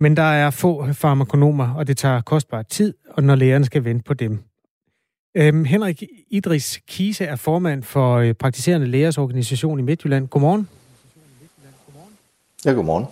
Men 0.00 0.16
der 0.16 0.22
er 0.22 0.50
få 0.50 0.92
farmakonomer, 0.92 1.74
og 1.74 1.86
det 1.86 1.96
tager 1.96 2.20
kostbar 2.20 2.62
tid, 2.62 2.94
og 3.10 3.22
når 3.22 3.34
lægerne 3.34 3.64
skal 3.64 3.84
vente 3.84 4.04
på 4.04 4.14
dem. 4.14 4.38
Øhm, 5.34 5.64
Henrik 5.64 6.02
Idris 6.30 6.80
Kise 6.86 7.24
er 7.24 7.36
formand 7.36 7.82
for 7.82 8.16
øh, 8.16 8.34
Praktiserende 8.34 8.86
Lægers 8.86 9.18
Organisation 9.18 9.78
i 9.78 9.82
Midtjylland. 9.82 10.28
Godmorgen. 10.28 10.68
Ja, 12.64 12.72
godmorgen. 12.72 13.06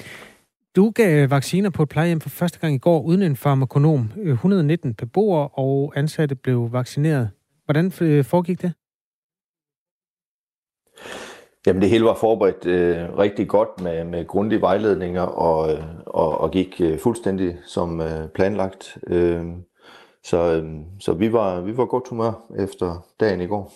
Du 0.77 0.91
gav 0.91 1.31
vacciner 1.31 1.71
på 1.71 1.83
et 1.83 1.89
plejehjem 1.89 2.21
for 2.21 2.29
første 2.29 2.59
gang 2.59 2.75
i 2.75 2.79
går 2.79 3.03
uden 3.03 3.23
en 3.23 3.37
farmakonom. 3.37 4.11
119 4.17 4.95
beboere 4.95 5.49
og 5.49 5.93
ansatte 5.97 6.35
blev 6.35 6.73
vaccineret. 6.73 7.31
Hvordan 7.65 7.93
øh, 8.01 8.25
foregik 8.25 8.63
det? 8.63 8.73
Jamen 11.67 11.83
det 11.83 11.91
hele 11.91 12.05
var 12.05 12.15
forberedt 12.15 12.67
øh, 12.67 13.19
rigtig 13.19 13.49
godt 13.49 13.81
med, 13.83 14.05
med 14.05 14.27
grundige 14.27 14.61
vejledninger 14.61 15.23
og, 15.23 15.73
øh, 15.73 15.85
og, 16.07 16.41
og 16.41 16.51
gik 16.51 16.81
øh, 16.81 16.99
fuldstændig 16.99 17.57
som 17.67 18.01
øh, 18.01 18.29
planlagt. 18.35 18.99
Øh, 19.07 19.45
så 20.25 20.57
øh, 20.57 20.65
så 21.01 21.13
vi, 21.13 21.33
var, 21.33 21.61
vi 21.61 21.77
var 21.77 21.85
godt 21.85 22.09
humør 22.09 22.47
efter 22.59 23.07
dagen 23.21 23.41
i 23.41 23.47
går. 23.47 23.73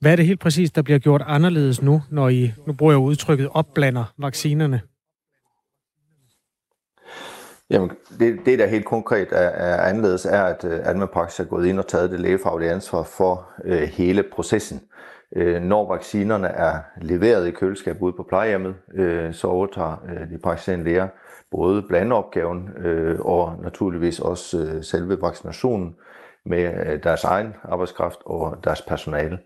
Hvad 0.00 0.12
er 0.12 0.16
det 0.16 0.26
helt 0.26 0.40
præcis, 0.40 0.70
der 0.70 0.82
bliver 0.82 0.98
gjort 0.98 1.22
anderledes 1.26 1.82
nu, 1.82 2.02
når 2.10 2.28
I, 2.28 2.52
nu 2.66 2.72
bruger 2.72 2.92
jeg 2.92 3.00
udtrykket, 3.00 3.48
opblander 3.52 4.04
vaccinerne? 4.18 4.80
Jamen, 7.72 7.90
det, 8.18 8.38
det 8.46 8.58
der 8.58 8.66
helt 8.66 8.84
konkret 8.84 9.28
er, 9.32 9.48
er 9.48 9.88
anderledes, 9.88 10.26
er, 10.26 10.42
at 10.42 10.64
øh, 10.64 10.80
Alma 10.82 11.06
Praxis 11.06 11.40
er 11.40 11.44
gået 11.44 11.66
ind 11.66 11.78
og 11.78 11.86
taget 11.86 12.10
det 12.10 12.20
lægefaglige 12.20 12.70
ansvar 12.70 13.02
for 13.02 13.48
øh, 13.64 13.82
hele 13.82 14.22
processen. 14.32 14.80
Øh, 15.36 15.62
når 15.62 15.88
vaccinerne 15.88 16.48
er 16.48 16.78
leveret 17.00 17.46
i 17.46 17.50
køleskab 17.50 18.02
ude 18.02 18.12
på 18.12 18.22
plejehjemmet, 18.28 18.74
øh, 18.94 19.34
så 19.34 19.46
overtager 19.46 19.96
øh, 20.08 20.30
de 20.30 20.38
praktiserende 20.38 20.84
læger 20.84 21.08
både 21.50 21.82
blandeopgaven 21.82 22.68
øh, 22.78 23.20
og 23.20 23.56
naturligvis 23.62 24.20
også 24.20 24.58
øh, 24.58 24.84
selve 24.84 25.22
vaccinationen 25.22 25.94
med 26.46 26.86
øh, 26.86 27.02
deres 27.02 27.24
egen 27.24 27.54
arbejdskraft 27.64 28.18
og 28.26 28.58
deres 28.64 28.82
personale. 28.82 29.38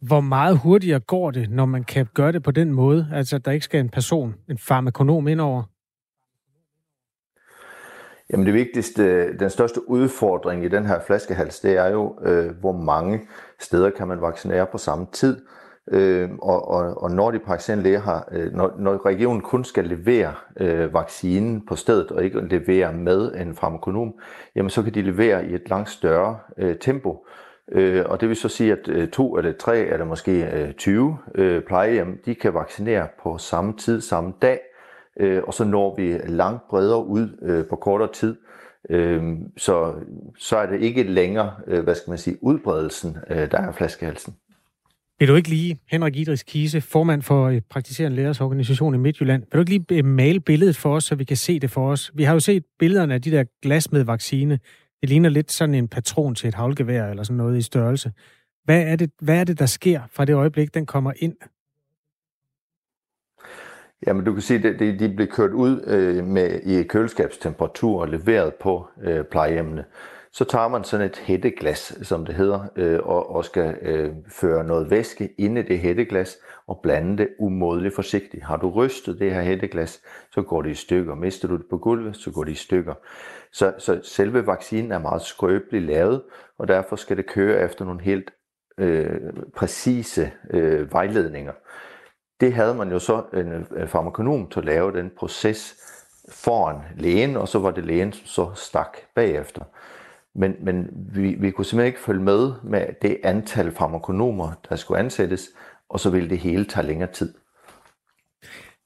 Hvor 0.00 0.20
meget 0.20 0.58
hurtigere 0.58 1.00
går 1.00 1.30
det, 1.30 1.50
når 1.50 1.66
man 1.66 1.84
kan 1.84 2.06
gøre 2.14 2.32
det 2.32 2.42
på 2.42 2.50
den 2.50 2.72
måde, 2.72 3.08
altså 3.12 3.38
der 3.38 3.50
ikke 3.50 3.64
skal 3.64 3.80
en 3.80 3.88
person, 3.88 4.34
en 4.48 4.58
farmakonom 4.58 5.28
ind 5.28 5.40
over? 5.40 5.62
Jamen 8.30 8.46
det 8.46 8.54
vigtigste, 8.54 9.36
den 9.38 9.50
største 9.50 9.88
udfordring 9.88 10.64
i 10.64 10.68
den 10.68 10.86
her 10.86 11.00
flaskehals, 11.00 11.60
det 11.60 11.76
er 11.76 11.86
jo, 11.86 12.18
øh, 12.22 12.50
hvor 12.60 12.72
mange 12.72 13.20
steder 13.58 13.90
kan 13.90 14.08
man 14.08 14.20
vaccinere 14.20 14.66
på 14.66 14.78
samme 14.78 15.06
tid. 15.12 15.40
Øh, 15.92 16.30
og, 16.42 16.68
og, 16.68 17.02
og 17.02 17.10
når 17.10 17.30
de 17.30 17.38
praktiserende 17.38 17.84
læger 17.84 18.00
har, 18.00 18.28
øh, 18.32 18.52
når, 18.52 18.74
når 18.78 19.06
regionen 19.06 19.40
kun 19.40 19.64
skal 19.64 19.84
levere 19.84 20.34
øh, 20.60 20.94
vaccinen 20.94 21.66
på 21.66 21.76
stedet 21.76 22.10
og 22.10 22.24
ikke 22.24 22.40
levere 22.40 22.92
med 22.92 23.34
en 23.34 23.54
farmakonom, 23.54 24.14
jamen 24.54 24.70
så 24.70 24.82
kan 24.82 24.94
de 24.94 25.02
levere 25.02 25.46
i 25.46 25.54
et 25.54 25.68
langt 25.70 25.90
større 25.90 26.38
øh, 26.58 26.76
tempo. 26.80 27.26
Øh, 27.72 28.04
og 28.08 28.20
det 28.20 28.28
vil 28.28 28.36
så 28.36 28.48
sige, 28.48 28.72
at 28.72 28.88
øh, 28.88 29.08
to 29.08 29.36
eller 29.36 29.52
tre 29.52 29.78
eller 29.78 30.04
måske 30.04 30.50
øh, 30.54 30.72
20 30.72 31.18
øh, 31.34 31.62
plejehjem, 31.62 32.22
de 32.24 32.34
kan 32.34 32.54
vaccinere 32.54 33.08
på 33.22 33.38
samme 33.38 33.76
tid, 33.76 34.00
samme 34.00 34.32
dag, 34.42 34.60
øh, 35.20 35.42
og 35.46 35.54
så 35.54 35.64
når 35.64 35.96
vi 35.96 36.18
langt 36.28 36.68
bredere 36.68 37.06
ud 37.06 37.28
øh, 37.42 37.66
på 37.66 37.76
kortere 37.76 38.12
tid. 38.12 38.36
Øh, 38.90 39.22
så, 39.56 39.94
så 40.38 40.56
er 40.56 40.66
det 40.66 40.82
ikke 40.82 41.02
længere, 41.02 41.52
øh, 41.66 41.84
hvad 41.84 41.94
skal 41.94 42.10
man 42.10 42.18
sige, 42.18 42.36
udbredelsen, 42.40 43.16
øh, 43.30 43.50
der 43.50 43.58
er 43.58 43.72
flaskehalsen. 43.72 44.34
Vil 45.18 45.28
du 45.28 45.34
ikke 45.34 45.48
lige, 45.48 45.78
Henrik 45.90 46.16
Idris 46.16 46.42
Kise, 46.42 46.80
formand 46.80 47.22
for 47.22 47.46
øh, 47.46 47.60
Praktiserende 47.70 48.16
Lægers 48.16 48.40
Organisation 48.40 48.94
i 48.94 48.98
Midtjylland, 48.98 49.42
vil 49.42 49.52
du 49.52 49.58
ikke 49.58 49.70
lige 49.70 49.98
øh, 49.98 50.04
male 50.04 50.40
billedet 50.40 50.76
for 50.76 50.94
os, 50.94 51.04
så 51.04 51.14
vi 51.14 51.24
kan 51.24 51.36
se 51.36 51.60
det 51.60 51.70
for 51.70 51.90
os? 51.90 52.12
Vi 52.14 52.22
har 52.22 52.32
jo 52.32 52.40
set 52.40 52.64
billederne 52.78 53.14
af 53.14 53.22
de 53.22 53.30
der 53.30 53.44
glas 53.62 53.92
med 53.92 54.04
vaccine. 54.04 54.58
Det 55.00 55.08
ligner 55.08 55.28
lidt 55.28 55.52
sådan 55.52 55.74
en 55.74 55.88
patron 55.88 56.34
til 56.34 56.48
et 56.48 56.54
havlgevær 56.54 57.06
eller 57.06 57.22
sådan 57.22 57.36
noget 57.36 57.58
i 57.58 57.62
størrelse. 57.62 58.12
Hvad 58.64 58.82
er 58.82 58.96
det, 58.96 59.10
hvad 59.20 59.40
er 59.40 59.44
det 59.44 59.58
der 59.58 59.66
sker 59.66 60.00
fra 60.10 60.24
det 60.24 60.34
øjeblik, 60.34 60.74
den 60.74 60.86
kommer 60.86 61.12
ind? 61.16 61.34
Jamen, 64.06 64.24
du 64.24 64.32
kan 64.32 64.42
sige, 64.42 64.68
at 64.68 64.78
de, 64.78 64.98
de 64.98 65.08
bliver 65.08 65.30
kørt 65.30 65.52
ud 65.52 65.84
øh, 65.86 66.24
med, 66.24 66.60
i 66.60 66.82
køleskabstemperatur 66.82 68.00
og 68.00 68.08
leveret 68.08 68.54
på 68.54 68.88
øh, 69.02 69.24
plejehjemmene. 69.24 69.84
Så 70.32 70.44
tager 70.44 70.68
man 70.68 70.84
sådan 70.84 71.06
et 71.06 71.16
hætteglas, 71.18 71.98
som 72.02 72.26
det 72.26 72.34
hedder, 72.34 72.60
øh, 72.76 73.00
og, 73.02 73.30
og 73.30 73.44
skal 73.44 73.76
øh, 73.82 74.10
føre 74.28 74.64
noget 74.64 74.90
væske 74.90 75.34
ind 75.38 75.58
i 75.58 75.62
det 75.62 75.78
hætteglas 75.78 76.36
og 76.66 76.80
blande 76.82 77.18
det 77.18 77.28
umådeligt 77.38 77.94
forsigtigt. 77.94 78.44
Har 78.44 78.56
du 78.56 78.70
rystet 78.70 79.18
det 79.18 79.34
her 79.34 79.42
hætteglas, 79.42 80.00
så 80.30 80.42
går 80.42 80.62
det 80.62 80.70
i 80.70 80.74
stykker. 80.74 81.14
Mister 81.14 81.48
du 81.48 81.56
det 81.56 81.66
på 81.70 81.78
gulvet, 81.78 82.16
så 82.16 82.30
går 82.30 82.44
det 82.44 82.52
i 82.52 82.54
stykker. 82.54 82.94
Så, 83.52 83.74
så 83.78 84.00
selve 84.02 84.46
vaccinen 84.46 84.92
er 84.92 84.98
meget 84.98 85.22
skrøbeligt 85.22 85.84
lavet, 85.84 86.22
og 86.58 86.68
derfor 86.68 86.96
skal 86.96 87.16
det 87.16 87.26
køre 87.26 87.64
efter 87.64 87.84
nogle 87.84 88.02
helt 88.02 88.30
øh, 88.78 89.20
præcise 89.56 90.30
øh, 90.50 90.92
vejledninger. 90.92 91.52
Det 92.40 92.52
havde 92.52 92.74
man 92.74 92.90
jo 92.90 92.98
så 92.98 93.22
en 93.34 93.88
farmakonom 93.88 94.48
til 94.48 94.60
at 94.60 94.66
lave 94.66 94.92
den 94.92 95.10
proces 95.18 95.76
foran 96.28 96.76
lægen, 96.96 97.36
og 97.36 97.48
så 97.48 97.58
var 97.58 97.70
det 97.70 97.84
lægen, 97.84 98.12
som 98.12 98.26
så 98.26 98.50
stak 98.54 98.96
bagefter. 99.14 99.64
Men, 100.34 100.54
men 100.60 100.88
vi, 100.92 101.34
vi 101.34 101.50
kunne 101.50 101.64
simpelthen 101.64 101.86
ikke 101.86 102.00
følge 102.00 102.22
med 102.22 102.52
med 102.62 102.86
det 103.02 103.18
antal 103.22 103.72
farmakonomer, 103.72 104.52
der 104.68 104.76
skulle 104.76 104.98
ansættes, 105.00 105.48
og 105.88 106.00
så 106.00 106.10
ville 106.10 106.30
det 106.30 106.38
hele 106.38 106.64
tage 106.64 106.86
længere 106.86 107.12
tid. 107.12 107.34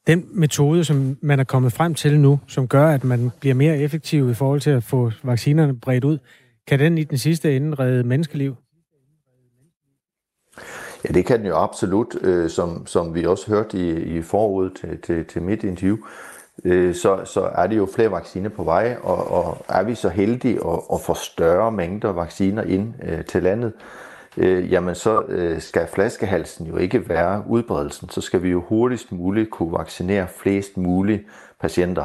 Den 0.07 0.29
metode, 0.33 0.85
som 0.85 1.17
man 1.23 1.41
er 1.41 1.45
kommet 1.45 1.73
frem 1.73 1.95
til 1.95 2.21
nu, 2.21 2.41
som 2.47 2.69
gør, 2.69 2.87
at 2.87 3.05
man 3.05 3.31
bliver 3.41 3.55
mere 3.55 3.79
effektiv 3.79 4.31
i 4.31 4.35
forhold 4.35 4.61
til 4.61 4.71
at 4.71 4.85
få 4.85 5.11
vaccinerne 5.23 5.81
bredt 5.81 6.05
ud, 6.05 6.19
kan 6.67 6.79
den 6.79 6.99
i 6.99 7.05
den 7.05 7.19
sidste 7.19 7.57
ende 7.57 7.75
redde 7.75 8.05
menneskeliv? 8.05 8.57
Ja, 11.05 11.09
det 11.13 11.27
kan 11.27 11.39
den 11.39 11.47
jo 11.47 11.57
absolut, 11.57 12.17
øh, 12.21 12.51
som, 12.51 12.87
som 12.87 13.15
vi 13.15 13.27
også 13.27 13.51
hørte 13.51 13.79
i, 13.79 14.19
i 14.19 14.23
forud 14.23 14.71
til, 14.71 15.01
til, 15.01 15.25
til 15.25 15.43
mit 15.43 15.65
interview. 15.65 15.97
Øh, 16.65 16.95
så, 16.95 17.21
så 17.25 17.51
er 17.55 17.67
det 17.67 17.77
jo 17.77 17.89
flere 17.95 18.11
vacciner 18.11 18.49
på 18.49 18.65
vej, 18.65 18.97
og, 19.03 19.31
og 19.31 19.65
er 19.69 19.83
vi 19.83 19.95
så 19.95 20.09
heldige 20.09 20.55
at, 20.67 20.81
at 20.93 21.01
få 21.01 21.15
større 21.15 21.73
mængder 21.73 22.13
vacciner 22.13 22.63
ind 22.63 22.95
øh, 23.03 23.25
til 23.25 23.43
landet, 23.43 23.73
øh, 24.37 24.73
jamen 24.73 24.95
så 24.95 25.23
øh, 25.29 25.61
skal 25.61 25.87
flaskehalsen 25.87 26.67
jo 26.67 26.77
ikke 26.77 27.09
være 27.09 27.43
udbredelsen. 27.49 28.09
Så 28.09 28.21
skal 28.21 28.43
vi 28.43 28.51
jo 28.51 28.63
hurtigst 28.69 29.13
muligt 29.13 29.51
kunne 29.51 29.73
vaccinere 29.73 30.27
flest 30.37 30.77
mulige 30.77 31.25
patienter. 31.61 32.05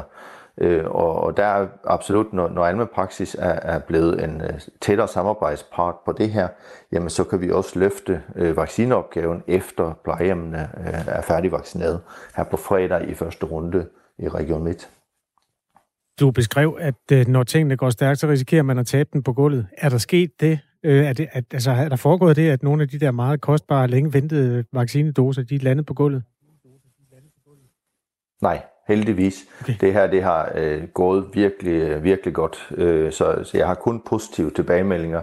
Øh, 0.60 0.84
og, 0.84 1.20
og 1.20 1.36
der 1.36 1.44
er 1.44 1.66
absolut, 1.84 2.32
når, 2.32 2.48
når 2.48 2.64
Alma 2.64 2.84
Praksis 2.84 3.36
er, 3.38 3.48
er 3.48 3.78
blevet 3.78 4.24
en 4.24 4.40
uh, 4.40 4.60
tættere 4.80 5.08
samarbejdspart 5.08 5.94
på 6.04 6.12
det 6.12 6.30
her, 6.30 6.48
jamen 6.92 7.10
så 7.10 7.24
kan 7.24 7.40
vi 7.40 7.50
også 7.50 7.78
løfte 7.78 8.22
uh, 8.40 8.56
vaccineopgaven 8.56 9.42
efter 9.46 9.92
plejehjemmene 10.04 10.68
uh, 10.76 11.08
er 11.08 11.22
færdigvaccineret 11.22 12.00
her 12.36 12.44
på 12.44 12.56
fredag 12.56 13.08
i 13.08 13.14
første 13.14 13.46
runde 13.46 13.86
i 14.18 14.28
Region 14.28 14.64
Midt. 14.64 14.90
Du 16.20 16.30
beskrev, 16.30 16.78
at 16.80 17.28
når 17.28 17.42
tingene 17.42 17.76
går 17.76 17.90
stærkt, 17.90 18.20
så 18.20 18.28
risikerer 18.28 18.62
man 18.62 18.78
at 18.78 18.86
tabe 18.86 19.08
den 19.12 19.22
på 19.22 19.32
gulvet. 19.32 19.66
Er 19.78 19.88
der 19.88 19.98
sket 19.98 20.40
det? 20.40 20.58
er, 20.82 21.12
det 21.12 21.28
at, 21.32 21.44
altså, 21.52 21.70
er 21.70 21.88
der 21.88 21.96
foregået 21.96 22.36
det, 22.36 22.50
at 22.50 22.62
nogle 22.62 22.82
af 22.82 22.88
de 22.88 22.98
der 22.98 23.10
meget 23.10 23.40
kostbare, 23.40 23.88
længe 23.88 24.12
ventede 24.12 24.64
vaccinedoser, 24.72 25.42
de 25.42 25.54
er 25.54 25.60
landet 25.60 25.86
på 25.86 25.94
gulvet? 25.94 26.22
Nej, 28.42 28.62
heldigvis. 28.88 29.44
Okay. 29.60 29.74
Det 29.80 29.92
her 29.92 30.06
det 30.06 30.22
har 30.22 30.52
øh, 30.54 30.82
gået 30.94 31.24
virkelig, 31.32 32.02
virkelig 32.02 32.34
godt. 32.34 32.68
Øh, 32.76 33.12
så, 33.12 33.40
så 33.44 33.58
jeg 33.58 33.66
har 33.66 33.74
kun 33.74 34.02
positive 34.06 34.50
tilbagemeldinger, 34.50 35.20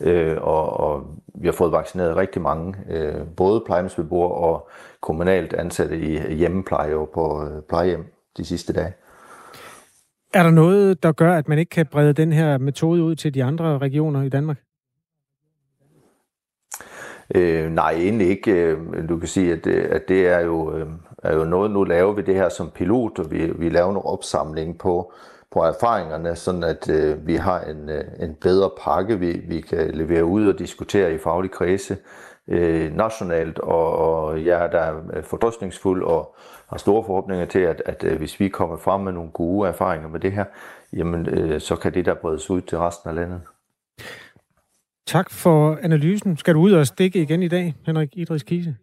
øh, 0.00 0.36
og, 0.40 0.80
og 0.80 1.06
vi 1.34 1.46
har 1.46 1.52
fået 1.52 1.72
vaccineret 1.72 2.16
rigtig 2.16 2.42
mange, 2.42 2.74
øh, 2.90 3.14
både 3.36 3.62
plejehjemsbeboere 3.66 4.34
og 4.34 4.68
kommunalt 5.00 5.54
ansatte 5.54 5.98
i 5.98 6.34
hjemmepleje 6.34 6.94
og 6.94 7.10
på 7.14 7.44
øh, 7.44 7.62
plejehjem 7.68 8.04
de 8.36 8.44
sidste 8.44 8.72
dage. 8.72 8.92
Er 10.34 10.42
der 10.42 10.50
noget, 10.50 11.02
der 11.02 11.12
gør, 11.12 11.34
at 11.34 11.48
man 11.48 11.58
ikke 11.58 11.70
kan 11.70 11.86
brede 11.86 12.12
den 12.12 12.32
her 12.32 12.58
metode 12.58 13.02
ud 13.02 13.14
til 13.14 13.34
de 13.34 13.44
andre 13.44 13.78
regioner 13.78 14.22
i 14.22 14.28
Danmark? 14.28 14.56
Øh, 17.34 17.70
nej, 17.70 17.92
egentlig 17.92 18.28
ikke. 18.28 18.52
Øh, 18.52 19.08
du 19.08 19.18
kan 19.18 19.28
sige, 19.28 19.52
at 19.52 19.64
det, 19.64 19.74
at 19.74 20.08
det 20.08 20.26
er, 20.28 20.40
jo, 20.40 20.76
øh, 20.76 20.86
er 21.22 21.34
jo 21.34 21.44
noget, 21.44 21.70
nu 21.70 21.84
laver 21.84 22.12
vi 22.12 22.22
det 22.22 22.34
her 22.34 22.48
som 22.48 22.70
pilot, 22.70 23.18
og 23.18 23.30
vi, 23.30 23.52
vi 23.58 23.68
laver 23.68 23.90
en 23.90 24.00
opsamling 24.04 24.78
på, 24.78 25.12
på 25.50 25.60
erfaringerne, 25.60 26.36
sådan 26.36 26.64
at 26.64 26.88
øh, 26.88 27.26
vi 27.26 27.36
har 27.36 27.60
en, 27.60 27.88
øh, 27.88 28.04
en 28.20 28.34
bedre 28.34 28.70
pakke, 28.84 29.18
vi, 29.18 29.32
vi 29.48 29.60
kan 29.60 29.90
levere 29.90 30.24
ud 30.24 30.46
og 30.46 30.58
diskutere 30.58 31.14
i 31.14 31.18
faglig 31.18 31.50
kredse 31.50 31.96
øh, 32.48 32.96
nationalt, 32.96 33.58
og, 33.58 33.98
og 33.98 34.44
jeg 34.44 34.64
er 34.64 34.70
der 34.70 34.94
øh, 35.16 35.22
fordrøstningsfuld 35.22 36.04
og 36.04 36.36
har 36.68 36.76
store 36.76 37.04
forhåbninger 37.04 37.46
til, 37.46 37.58
at, 37.58 37.82
at, 37.86 38.04
at 38.04 38.16
hvis 38.16 38.40
vi 38.40 38.48
kommer 38.48 38.76
frem 38.76 39.00
med 39.00 39.12
nogle 39.12 39.30
gode 39.30 39.68
erfaringer 39.68 40.08
med 40.08 40.20
det 40.20 40.32
her, 40.32 40.44
jamen 40.92 41.28
øh, 41.28 41.60
så 41.60 41.76
kan 41.76 41.94
det 41.94 42.06
der 42.06 42.14
bredes 42.14 42.50
ud 42.50 42.60
til 42.60 42.78
resten 42.78 43.10
af 43.10 43.14
landet. 43.14 43.40
Tak 45.06 45.30
for 45.30 45.78
analysen. 45.82 46.36
Skal 46.36 46.54
du 46.54 46.60
ud 46.60 46.72
og 46.72 46.86
stikke 46.86 47.22
igen 47.22 47.42
i 47.42 47.48
dag, 47.48 47.74
Henrik 47.86 48.08
Idris 48.12 48.42
Kise? 48.42 48.76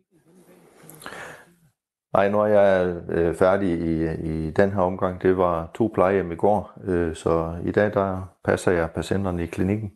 Nej, 2.13 2.29
nu 2.29 2.39
er 2.39 2.45
jeg 2.45 2.95
øh, 3.09 3.35
færdig 3.35 3.69
i, 3.69 4.05
i 4.05 4.51
den 4.51 4.71
her 4.71 4.81
omgang. 4.81 5.21
Det 5.21 5.37
var 5.37 5.71
to 5.75 5.91
plejehjem 5.93 6.31
i 6.31 6.35
går, 6.35 6.71
øh, 6.83 7.15
så 7.15 7.55
i 7.65 7.71
dag 7.71 7.93
der 7.93 8.29
passer 8.45 8.71
jeg 8.71 8.91
patienterne 8.91 9.43
i 9.43 9.45
klinikken. 9.45 9.91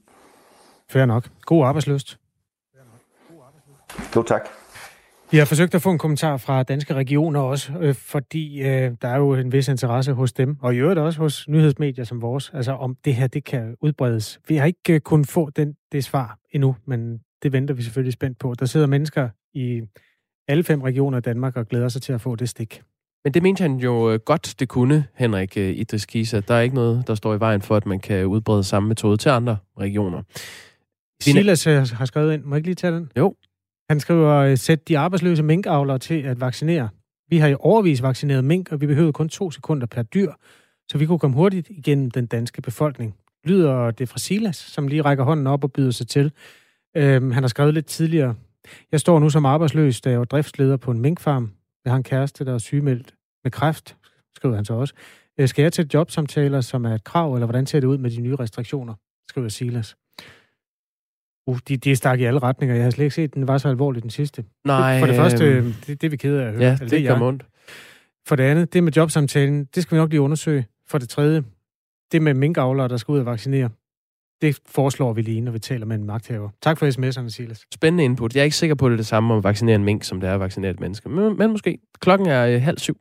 Fair 0.89 1.05
nok. 1.05 1.29
God 1.45 1.65
arbejdsløst. 1.65 2.19
Jo, 4.15 4.23
tak. 4.23 4.49
Vi 5.31 5.37
har 5.37 5.45
forsøgt 5.45 5.75
at 5.75 5.81
få 5.81 5.91
en 5.91 5.97
kommentar 5.97 6.37
fra 6.37 6.63
danske 6.63 6.93
regioner 6.93 7.39
også, 7.39 7.73
øh, 7.79 7.95
fordi 7.95 8.61
øh, 8.61 8.91
der 9.01 9.07
er 9.07 9.17
jo 9.17 9.33
en 9.33 9.51
vis 9.51 9.67
interesse 9.67 10.13
hos 10.13 10.33
dem, 10.33 10.57
og 10.61 10.75
i 10.75 10.77
øvrigt 10.77 10.99
også 10.99 11.19
hos 11.19 11.47
nyhedsmedier 11.47 12.05
som 12.05 12.21
vores, 12.21 12.51
altså 12.53 12.71
om 12.71 12.95
det 13.05 13.15
her 13.15 13.27
det 13.27 13.43
kan 13.43 13.75
udbredes. 13.81 14.39
Vi 14.47 14.57
har 14.57 14.65
ikke 14.65 14.93
øh, 14.93 14.99
kunnet 14.99 15.27
få 15.27 15.49
den, 15.49 15.75
det 15.91 16.03
svar 16.03 16.37
endnu, 16.51 16.75
men 16.85 17.19
det 17.43 17.53
venter 17.53 17.73
vi 17.73 17.83
selvfølgelig 17.83 18.13
spændt 18.13 18.39
på. 18.39 18.53
Der 18.59 18.65
sidder 18.65 18.87
mennesker 18.87 19.29
i 19.53 19.81
alle 20.47 20.63
fem 20.63 20.81
regioner 20.81 21.17
i 21.17 21.21
Danmark 21.21 21.57
og 21.57 21.67
glæder 21.67 21.89
sig 21.89 22.01
til 22.01 22.13
at 22.13 22.21
få 22.21 22.35
det 22.35 22.49
stik. 22.49 22.81
Men 23.23 23.33
det 23.33 23.43
mente 23.43 23.61
han 23.61 23.75
jo 23.75 24.11
øh, 24.11 24.19
godt, 24.19 24.55
det 24.59 24.69
kunne, 24.69 25.05
Henrik 25.15 25.57
øh, 25.57 25.69
Idris 25.69 26.05
Kisa. 26.05 26.39
Der 26.39 26.53
er 26.53 26.61
ikke 26.61 26.75
noget, 26.75 27.07
der 27.07 27.15
står 27.15 27.35
i 27.35 27.39
vejen 27.39 27.61
for, 27.61 27.75
at 27.75 27.85
man 27.85 27.99
kan 27.99 28.25
udbrede 28.25 28.63
samme 28.63 28.89
metode 28.89 29.17
til 29.17 29.29
andre 29.29 29.57
regioner. 29.79 30.21
Silas 31.21 31.63
har 31.91 32.05
skrevet 32.05 32.33
ind. 32.33 32.43
Må 32.43 32.55
jeg 32.55 32.57
ikke 32.57 32.67
lige 32.67 32.75
tage 32.75 32.95
den? 32.95 33.11
Jo. 33.17 33.35
Han 33.89 33.99
skriver, 33.99 34.55
sæt 34.55 34.87
de 34.87 34.97
arbejdsløse 34.97 35.43
minkavlere 35.43 35.99
til 35.99 36.21
at 36.21 36.41
vaccinere. 36.41 36.89
Vi 37.29 37.37
har 37.37 37.47
i 37.47 37.55
overvis 37.59 38.01
vaccineret 38.01 38.43
mink, 38.43 38.71
og 38.71 38.81
vi 38.81 38.87
behøvede 38.87 39.13
kun 39.13 39.29
to 39.29 39.51
sekunder 39.51 39.87
per 39.87 40.01
dyr, 40.01 40.31
så 40.91 40.97
vi 40.97 41.05
kunne 41.05 41.19
komme 41.19 41.35
hurtigt 41.35 41.69
igennem 41.69 42.11
den 42.11 42.25
danske 42.25 42.61
befolkning. 42.61 43.15
Lyder 43.45 43.91
det 43.91 44.09
fra 44.09 44.17
Silas, 44.17 44.55
som 44.55 44.87
lige 44.87 45.01
rækker 45.01 45.23
hånden 45.23 45.47
op 45.47 45.63
og 45.63 45.71
byder 45.71 45.91
sig 45.91 46.07
til. 46.07 46.31
Øhm, 46.97 47.31
han 47.31 47.43
har 47.43 47.47
skrevet 47.47 47.73
lidt 47.73 47.85
tidligere. 47.85 48.35
Jeg 48.91 48.99
står 48.99 49.19
nu 49.19 49.29
som 49.29 49.45
arbejdsløs, 49.45 50.01
da 50.01 50.09
jeg 50.09 50.19
er 50.19 50.23
driftsleder 50.23 50.77
på 50.77 50.91
en 50.91 50.99
minkfarm. 50.99 51.51
Jeg 51.85 51.91
har 51.91 51.97
en 51.97 52.03
kæreste, 52.03 52.45
der 52.45 52.53
er 52.53 52.57
sygemeldt 52.57 53.15
med 53.43 53.51
kræft, 53.51 53.97
skriver 54.35 54.55
han 54.55 54.65
så 54.65 54.73
også. 54.73 54.93
Øh, 55.39 55.47
skal 55.47 55.63
jeg 55.63 55.73
til 55.73 55.89
jobsamtaler, 55.93 56.61
som 56.61 56.85
er 56.85 56.95
et 56.95 57.03
krav, 57.03 57.33
eller 57.33 57.45
hvordan 57.45 57.65
ser 57.65 57.79
det 57.79 57.87
ud 57.87 57.97
med 57.97 58.11
de 58.11 58.21
nye 58.21 58.35
restriktioner, 58.35 58.93
skriver 59.29 59.49
Silas. 59.49 59.95
Uh, 61.47 61.59
de, 61.67 61.77
de 61.77 61.95
stak 61.95 62.19
i 62.19 62.23
alle 62.23 62.39
retninger. 62.39 62.75
Jeg 62.75 62.83
har 62.83 62.91
slet 62.91 63.05
ikke 63.05 63.15
set, 63.15 63.23
at 63.23 63.33
den 63.33 63.47
var 63.47 63.57
så 63.57 63.69
alvorlig, 63.69 64.01
den 64.01 64.09
sidste. 64.09 64.45
Nej. 64.65 64.99
For 64.99 65.07
det 65.07 65.15
første, 65.15 65.45
øh, 65.45 65.65
det, 65.65 65.87
det 65.87 66.03
er 66.03 66.09
vi 66.09 66.17
kede 66.17 66.43
af 66.43 66.47
at 66.47 66.53
høre. 66.53 66.63
Ja, 66.63 66.75
det, 66.75 66.91
det 66.91 67.07
gør 67.07 67.21
ondt. 67.21 67.45
For 68.27 68.35
det 68.35 68.43
andet, 68.43 68.73
det 68.73 68.83
med 68.83 68.91
jobsamtalen, 68.91 69.65
det 69.75 69.83
skal 69.83 69.95
vi 69.95 69.99
nok 69.99 70.09
lige 70.09 70.21
undersøge. 70.21 70.65
For 70.87 70.97
det 70.97 71.09
tredje, 71.09 71.43
det 72.11 72.21
med 72.21 72.33
minkavlere, 72.33 72.87
der 72.87 72.97
skal 72.97 73.11
ud 73.11 73.19
og 73.19 73.25
vaccinere, 73.25 73.69
det 74.43 74.59
foreslår 74.65 75.13
vi 75.13 75.21
lige, 75.21 75.41
når 75.41 75.51
vi 75.51 75.59
taler 75.59 75.85
med 75.85 75.95
en 75.95 76.05
magthaver. 76.05 76.49
Tak 76.61 76.77
for 76.77 76.85
sms'erne, 76.85 77.29
Silas. 77.29 77.65
Spændende 77.73 78.03
input. 78.03 78.35
Jeg 78.35 78.41
er 78.41 78.43
ikke 78.43 78.55
sikker 78.55 78.75
på, 78.75 78.85
at 78.85 78.89
det 78.89 78.95
er 78.95 78.97
det 78.97 79.07
samme 79.07 79.35
at 79.35 79.43
vaccinere 79.43 79.75
en 79.75 79.83
mink, 79.83 80.03
som 80.03 80.19
det 80.19 80.29
er 80.29 80.33
at 80.33 80.39
vaccinere 80.39 80.71
et 80.71 80.79
menneske. 80.79 81.09
Men, 81.09 81.37
men 81.37 81.51
måske. 81.51 81.77
Klokken 81.99 82.27
er 82.27 82.47
øh, 82.47 82.61
halv 82.61 82.77
syv. 82.77 82.97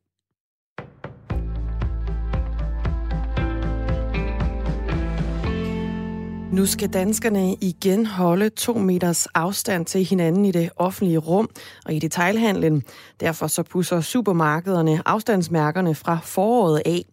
Nu 6.52 6.66
skal 6.66 6.88
danskerne 6.88 7.54
igen 7.60 8.06
holde 8.06 8.48
to 8.48 8.72
meters 8.78 9.26
afstand 9.26 9.86
til 9.86 10.04
hinanden 10.04 10.44
i 10.44 10.52
det 10.52 10.70
offentlige 10.76 11.18
rum 11.18 11.50
og 11.86 11.94
i 11.94 11.98
detailhandlen. 11.98 12.82
Derfor 13.20 13.46
så 13.46 13.62
pusser 13.62 14.00
supermarkederne 14.00 15.02
afstandsmærkerne 15.06 15.94
fra 15.94 16.18
foråret 16.22 16.82
af. 16.86 17.04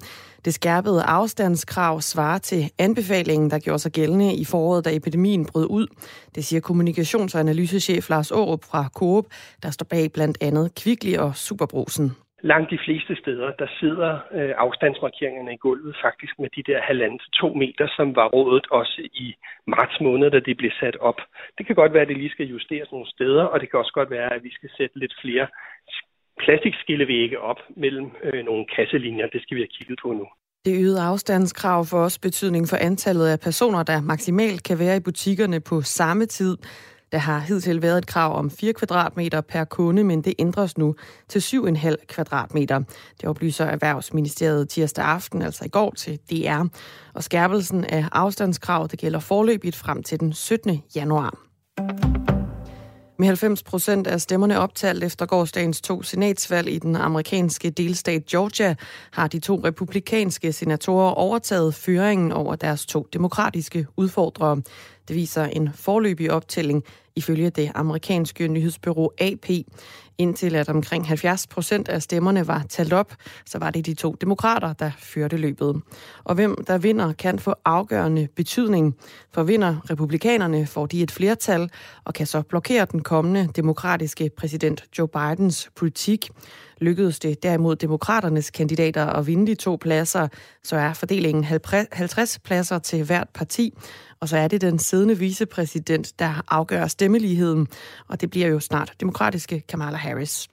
Det 0.46 0.54
skærpede 0.54 1.04
afstandskrav 1.04 2.02
svarer 2.02 2.38
til 2.38 2.62
anbefalingen, 2.80 3.50
der 3.50 3.60
gjorde 3.60 3.80
sig 3.80 3.92
gældende 3.92 4.34
i 4.34 4.46
foråret, 4.52 4.86
da 4.86 4.90
epidemien 4.96 5.46
brød 5.52 5.68
ud. 5.70 5.88
Det 6.36 6.44
siger 6.46 6.62
kommunikations- 6.70 7.36
og 7.36 7.40
analysechef 7.40 8.10
Lars 8.10 8.32
Aarup 8.32 8.64
fra 8.72 8.90
Coop, 9.00 9.26
der 9.64 9.70
står 9.72 9.88
bag 9.90 10.06
blandt 10.14 10.38
andet 10.42 10.66
Kvickly 10.84 11.14
og 11.18 11.36
Superbrusen. 11.36 12.12
Langt 12.42 12.72
de 12.72 12.80
fleste 12.86 13.16
steder, 13.16 13.52
der 13.62 13.68
sidder 13.80 14.12
øh, 14.38 14.54
afstandsmarkeringerne 14.58 15.54
i 15.54 15.58
gulvet 15.66 15.96
faktisk 16.06 16.34
med 16.40 16.50
de 16.56 16.64
der 16.70 16.80
halvanden 16.82 17.20
til 17.20 17.32
to 17.42 17.48
meter, 17.54 17.88
som 17.98 18.16
var 18.16 18.28
rådet 18.36 18.68
også 18.72 19.02
i 19.14 19.36
marts 19.68 19.98
måned, 20.02 20.32
da 20.32 20.40
det 20.40 20.58
blev 20.58 20.72
sat 20.80 20.98
op. 21.10 21.20
Det 21.58 21.66
kan 21.66 21.76
godt 21.76 21.94
være, 21.94 22.02
at 22.02 22.08
det 22.08 22.18
lige 22.18 22.36
skal 22.36 22.46
justeres 22.46 22.92
nogle 22.92 23.10
steder, 23.16 23.44
og 23.44 23.60
det 23.60 23.70
kan 23.70 23.80
også 23.80 23.94
godt 23.94 24.10
være, 24.10 24.34
at 24.34 24.44
vi 24.44 24.52
skal 24.54 24.70
sætte 24.78 25.00
lidt 25.00 25.16
flere 25.22 25.48
plastikskillevægge 26.44 27.40
op 27.40 27.60
mellem 27.84 28.06
øh, 28.24 28.46
nogle 28.46 28.66
kasselinjer. 28.76 29.28
Det 29.34 29.42
skal 29.42 29.56
vi 29.56 29.62
have 29.62 29.76
kigget 29.78 30.00
på 30.04 30.10
nu. 30.20 30.26
Det 30.66 30.74
øgede 30.80 31.02
afstandskrav 31.02 31.86
får 31.86 32.00
også 32.04 32.22
betydning 32.22 32.68
for 32.68 32.78
antallet 32.78 33.28
af 33.28 33.40
personer, 33.40 33.84
der 33.84 34.02
maksimalt 34.02 34.64
kan 34.64 34.80
være 34.80 34.98
i 34.98 35.00
butikkerne 35.00 35.60
på 35.60 35.82
samme 35.82 36.26
tid. 36.26 36.58
Der 37.12 37.18
har 37.18 37.40
hidtil 37.40 37.82
været 37.82 37.98
et 37.98 38.08
krav 38.08 38.38
om 38.38 38.52
4 38.52 38.74
kvadratmeter 38.74 39.42
per 39.42 39.64
kunde, 39.64 40.04
men 40.04 40.22
det 40.22 40.34
ændres 40.40 40.78
nu 40.78 40.96
til 41.28 41.40
7,5 41.40 42.06
kvadratmeter. 42.06 42.80
Det 43.22 43.30
oplyser 43.30 43.66
Erhvervsministeriet 43.66 44.70
tirsdag 44.70 45.06
aften, 45.06 45.42
altså 45.42 45.66
i 45.66 45.70
går 45.70 45.92
til 45.92 46.20
DR. 46.30 46.64
Og 47.14 47.24
skærpelsen 47.24 47.86
af 47.86 48.06
afstandskrav, 48.12 48.88
det 48.92 49.00
gælder 49.00 49.20
forløbigt 49.20 49.76
frem 49.76 50.04
til 50.04 50.20
den 50.20 50.34
17. 50.34 50.84
januar. 50.96 52.39
Med 53.20 53.28
90 53.28 53.64
procent 53.64 54.08
af 54.08 54.22
stemmerne 54.22 54.60
optalt 54.60 55.04
efter 55.04 55.26
gårdsdagens 55.26 55.82
to 55.82 56.04
senatsvalg 56.04 56.70
i 56.70 56.80
den 56.80 56.96
amerikanske 56.96 57.70
delstat 57.70 58.26
Georgia, 58.26 58.76
har 59.12 59.28
de 59.28 59.40
to 59.40 59.62
republikanske 59.64 60.54
senatorer 60.54 61.12
overtaget 61.12 61.76
føringen 61.76 62.32
over 62.32 62.56
deres 62.56 62.86
to 62.86 63.08
demokratiske 63.14 63.88
udfordrere. 63.98 64.62
Det 65.08 65.16
viser 65.16 65.44
en 65.46 65.70
forløbig 65.76 66.32
optælling 66.32 66.84
ifølge 67.16 67.50
det 67.50 67.72
amerikanske 67.76 68.48
nyhedsbyrå 68.48 69.14
AP. 69.18 69.50
Indtil 70.20 70.56
at 70.56 70.70
omkring 70.70 71.08
70 71.08 71.48
procent 71.48 71.90
af 71.90 72.02
stemmerne 72.02 72.48
var 72.48 72.66
talt 72.70 72.94
op, 72.94 73.14
så 73.46 73.60
var 73.60 73.72
det 73.72 73.86
de 73.86 73.94
to 73.94 74.16
demokrater, 74.22 74.74
der 74.74 74.92
førte 74.98 75.38
løbet. 75.38 75.82
Og 76.24 76.36
hvem 76.36 76.56
der 76.68 76.78
vinder, 76.78 77.14
kan 77.14 77.40
få 77.40 77.56
afgørende 77.66 78.28
betydning. 78.36 78.96
For 79.34 79.44
vinder 79.44 79.90
republikanerne, 79.90 80.68
får 80.68 80.86
de 80.86 81.04
et 81.04 81.12
flertal 81.12 81.70
og 82.06 82.14
kan 82.14 82.28
så 82.28 82.42
blokere 82.42 82.86
den 82.92 83.04
kommende 83.04 83.50
demokratiske 83.56 84.30
præsident 84.38 84.84
Joe 85.00 85.08
Bidens 85.08 85.70
politik. 85.76 86.30
Lykkedes 86.82 87.20
det 87.20 87.44
derimod 87.44 87.76
demokraternes 87.76 88.52
kandidater 88.52 89.06
at 89.06 89.28
vinde 89.28 89.48
de 89.48 89.56
to 89.56 89.78
pladser, 89.82 90.28
så 90.64 90.76
er 90.76 90.94
fordelingen 90.94 91.44
50 91.92 92.40
pladser 92.40 92.80
til 92.80 93.04
hvert 93.04 93.28
parti, 93.34 93.74
og 94.22 94.30
så 94.30 94.38
er 94.38 94.48
det 94.48 94.62
den 94.62 94.80
siddende 94.80 95.18
vicepræsident, 95.18 96.20
der 96.20 96.42
afgør 96.48 96.88
stemmeligheden, 96.88 97.68
og 98.08 98.22
det 98.22 98.30
bliver 98.30 98.48
jo 98.48 98.60
snart 98.60 98.94
demokratiske 99.00 99.60
Kamala 99.60 99.98
Harris. 99.98 100.48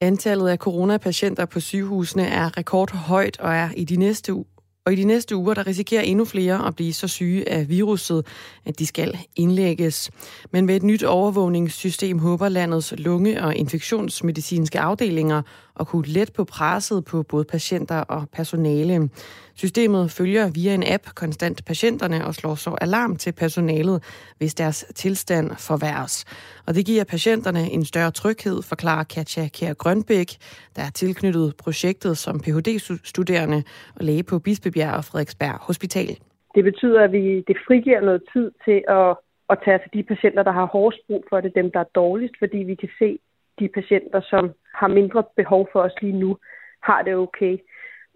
Antallet 0.00 0.48
af 0.48 0.58
coronapatienter 0.58 1.44
på 1.44 1.60
sygehusene 1.60 2.26
er 2.26 2.58
rekordhøjt 2.58 3.40
og 3.40 3.54
er 3.54 3.68
i 3.76 3.84
de 3.84 3.96
næste 3.96 4.44
og 4.86 4.92
i 4.92 4.96
de 4.96 5.04
næste 5.04 5.36
uger, 5.36 5.54
der 5.54 5.66
risikerer 5.66 6.02
endnu 6.02 6.24
flere 6.24 6.66
at 6.66 6.76
blive 6.76 6.92
så 6.92 7.08
syge 7.08 7.48
af 7.48 7.68
viruset, 7.68 8.26
at 8.64 8.78
de 8.78 8.86
skal 8.86 9.18
indlægges. 9.36 10.10
Men 10.52 10.66
med 10.66 10.76
et 10.76 10.82
nyt 10.82 11.02
overvågningssystem 11.02 12.18
håber 12.18 12.48
landets 12.48 12.94
lunge- 12.98 13.42
og 13.42 13.56
infektionsmedicinske 13.56 14.80
afdelinger 14.80 15.42
og 15.74 15.86
kunne 15.86 16.06
let 16.06 16.30
på 16.36 16.44
presset 16.44 17.04
på 17.04 17.22
både 17.22 17.44
patienter 17.44 18.00
og 18.00 18.28
personale. 18.32 19.08
Systemet 19.54 20.10
følger 20.10 20.50
via 20.54 20.74
en 20.74 20.84
app 20.94 21.04
konstant 21.14 21.64
patienterne 21.64 22.26
og 22.26 22.34
slår 22.34 22.54
så 22.54 22.76
alarm 22.80 23.16
til 23.16 23.32
personalet, 23.32 24.02
hvis 24.38 24.54
deres 24.54 24.84
tilstand 24.94 25.50
forværres. 25.50 26.24
Og 26.66 26.74
det 26.74 26.86
giver 26.86 27.04
patienterne 27.04 27.70
en 27.70 27.84
større 27.84 28.10
tryghed, 28.10 28.62
forklarer 28.62 29.04
Katja 29.04 29.48
Kjær 29.48 29.74
Grønbæk, 29.74 30.30
der 30.76 30.82
er 30.82 30.90
tilknyttet 30.94 31.54
projektet 31.64 32.18
som 32.18 32.40
Ph.D.-studerende 32.40 33.62
og 33.96 34.04
læge 34.04 34.22
på 34.22 34.38
Bispebjerg 34.38 34.94
og 34.94 35.04
Frederiksberg 35.04 35.58
Hospital. 35.60 36.16
Det 36.54 36.64
betyder, 36.64 37.00
at 37.00 37.12
vi, 37.12 37.44
det 37.48 37.56
frigiver 37.66 38.00
noget 38.00 38.22
tid 38.32 38.50
til 38.64 38.78
at, 38.88 39.10
at 39.50 39.58
tage 39.64 39.78
sig 39.82 39.90
de 39.94 40.02
patienter, 40.02 40.42
der 40.42 40.52
har 40.52 40.66
hårdest 40.66 41.00
brug 41.06 41.24
for 41.28 41.40
det, 41.40 41.52
dem 41.54 41.70
der 41.70 41.80
er 41.80 41.90
dårligst, 41.94 42.34
fordi 42.38 42.58
vi 42.58 42.74
kan 42.74 42.88
se 42.98 43.18
de 43.58 43.68
patienter, 43.74 44.20
som 44.30 44.52
har 44.74 44.88
mindre 44.88 45.24
behov 45.36 45.68
for 45.72 45.80
os 45.80 45.92
lige 46.02 46.18
nu, 46.18 46.36
har 46.82 47.02
det 47.02 47.14
okay 47.14 47.58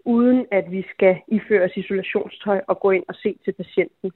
uden 0.05 0.45
at 0.51 0.65
vi 0.71 0.85
skal 0.93 1.15
iføre 1.27 1.63
os 1.65 1.77
isolationstøj 1.77 2.61
og 2.67 2.79
gå 2.79 2.91
ind 2.91 3.03
og 3.07 3.15
se 3.15 3.35
til 3.43 3.53
patienten. 3.53 4.11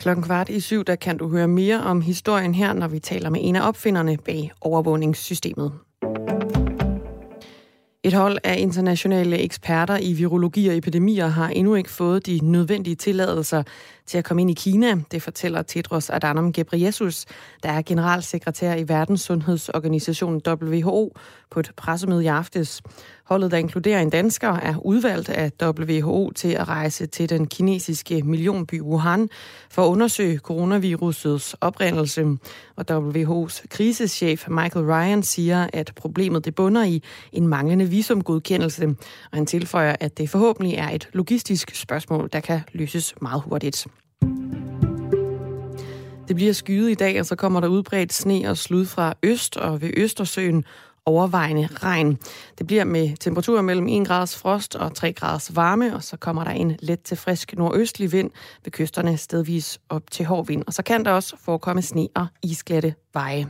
Klokken 0.00 0.24
kvart 0.24 0.48
i 0.48 0.60
syv, 0.60 0.84
der 0.84 0.96
kan 0.96 1.16
du 1.16 1.28
høre 1.28 1.48
mere 1.48 1.80
om 1.80 2.00
historien 2.00 2.54
her, 2.54 2.72
når 2.72 2.88
vi 2.88 2.98
taler 2.98 3.30
med 3.30 3.40
en 3.42 3.56
af 3.56 3.68
opfinderne 3.68 4.16
bag 4.26 4.50
overvågningssystemet. 4.60 5.72
Et 8.04 8.12
hold 8.12 8.38
af 8.44 8.56
internationale 8.58 9.38
eksperter 9.38 9.98
i 10.02 10.12
virologi 10.12 10.68
og 10.68 10.76
epidemier 10.76 11.26
har 11.26 11.48
endnu 11.48 11.74
ikke 11.74 11.90
fået 11.90 12.26
de 12.26 12.38
nødvendige 12.42 12.96
tilladelser 12.96 13.62
til 14.06 14.18
at 14.18 14.24
komme 14.24 14.40
ind 14.40 14.50
i 14.50 14.54
Kina. 14.54 14.94
Det 15.10 15.22
fortæller 15.22 15.62
Tedros 15.62 16.10
Adhanom 16.10 16.52
Ghebreyesus, 16.52 17.24
der 17.62 17.68
er 17.68 17.82
generalsekretær 17.82 18.74
i 18.74 18.88
Verdenssundhedsorganisationen 18.88 20.42
WHO, 20.46 21.16
på 21.50 21.60
et 21.60 21.70
pressemøde 21.76 22.24
i 22.24 22.26
aftes. 22.26 22.82
Holdet, 23.24 23.50
der 23.50 23.56
inkluderer 23.56 24.00
en 24.00 24.10
dansker, 24.10 24.48
er 24.48 24.86
udvalgt 24.86 25.28
af 25.28 25.52
WHO 25.62 26.30
til 26.30 26.48
at 26.48 26.68
rejse 26.68 27.06
til 27.06 27.30
den 27.30 27.46
kinesiske 27.46 28.22
millionby 28.22 28.80
Wuhan 28.80 29.28
for 29.70 29.84
at 29.84 29.88
undersøge 29.88 30.38
coronavirusets 30.38 31.56
oprindelse. 31.60 32.26
Og 32.76 32.84
WHO's 32.90 33.66
kriseschef 33.68 34.48
Michael 34.48 34.86
Ryan 34.86 35.22
siger, 35.22 35.66
at 35.72 35.92
problemet 35.96 36.44
det 36.44 36.54
bunder 36.54 36.84
i 36.84 37.02
en 37.32 37.48
manglende 37.48 37.84
visumgodkendelse, 37.84 38.86
og 39.30 39.38
han 39.38 39.46
tilføjer, 39.46 39.96
at 40.00 40.18
det 40.18 40.30
forhåbentlig 40.30 40.74
er 40.74 40.90
et 40.90 41.08
logistisk 41.12 41.74
spørgsmål, 41.74 42.28
der 42.32 42.40
kan 42.40 42.60
løses 42.72 43.14
meget 43.20 43.42
hurtigt. 43.42 43.86
Det 46.28 46.36
bliver 46.36 46.52
skyet 46.52 46.90
i 46.90 46.94
dag, 46.94 47.20
og 47.20 47.26
så 47.26 47.36
kommer 47.36 47.60
der 47.60 47.68
udbredt 47.68 48.12
sne 48.12 48.50
og 48.50 48.56
slud 48.56 48.86
fra 48.86 49.14
øst 49.22 49.56
og 49.56 49.82
ved 49.82 49.90
Østersøen 49.96 50.64
overvejende 51.06 51.68
regn. 51.72 52.18
Det 52.58 52.66
bliver 52.66 52.84
med 52.84 53.16
temperaturer 53.16 53.62
mellem 53.62 53.88
1 53.88 54.06
grads 54.06 54.36
frost 54.36 54.76
og 54.76 54.94
3 54.94 55.12
grads 55.12 55.56
varme, 55.56 55.96
og 55.96 56.02
så 56.02 56.16
kommer 56.16 56.44
der 56.44 56.50
en 56.50 56.76
let 56.82 57.00
til 57.00 57.16
frisk 57.16 57.54
nordøstlig 57.56 58.12
vind 58.12 58.30
ved 58.64 58.72
kysterne 58.72 59.16
stedvis 59.16 59.80
op 59.88 60.10
til 60.10 60.26
hård 60.26 60.46
vind. 60.46 60.62
Og 60.66 60.74
så 60.74 60.82
kan 60.82 61.04
der 61.04 61.10
også 61.10 61.36
forekomme 61.40 61.82
sne 61.82 62.08
og 62.14 62.26
isglatte 62.42 62.94
veje. 63.14 63.46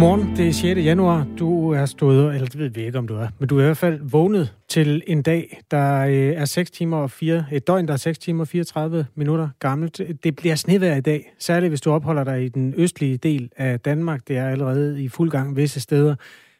Godmorgen, 0.00 0.36
det 0.36 0.48
er 0.48 0.52
6. 0.52 0.84
januar. 0.84 1.26
Du 1.38 1.70
er 1.70 1.86
stået, 1.86 2.34
eller 2.34 2.46
det 2.46 2.58
ved 2.58 2.68
vi 2.68 2.84
ikke, 2.84 2.98
om 2.98 3.06
du 3.06 3.16
er, 3.16 3.28
men 3.38 3.48
du 3.48 3.56
er 3.56 3.62
i 3.62 3.64
hvert 3.64 3.76
fald 3.76 4.00
vågnet 4.02 4.54
til 4.68 5.02
en 5.06 5.22
dag, 5.22 5.60
der 5.70 6.00
øh, 6.00 6.12
er 6.14 6.44
6 6.44 6.70
timer 6.70 6.96
og 6.96 7.10
4, 7.10 7.44
et 7.52 7.66
døgn, 7.66 7.86
der 7.86 7.92
er 7.92 7.96
6 7.96 8.18
timer 8.18 8.40
og 8.40 8.48
34 8.48 9.06
minutter 9.14 9.48
gammelt. 9.58 10.00
Det 10.24 10.36
bliver 10.36 10.54
snevejr 10.54 10.96
i 10.96 11.00
dag, 11.00 11.32
særligt 11.38 11.70
hvis 11.70 11.80
du 11.80 11.90
opholder 11.90 12.24
dig 12.24 12.44
i 12.44 12.48
den 12.48 12.74
østlige 12.76 13.16
del 13.16 13.50
af 13.56 13.80
Danmark. 13.80 14.28
Det 14.28 14.36
er 14.36 14.48
allerede 14.48 15.02
i 15.02 15.08
fuld 15.08 15.30
gang 15.30 15.56
visse 15.56 15.80
steder. 15.80 16.14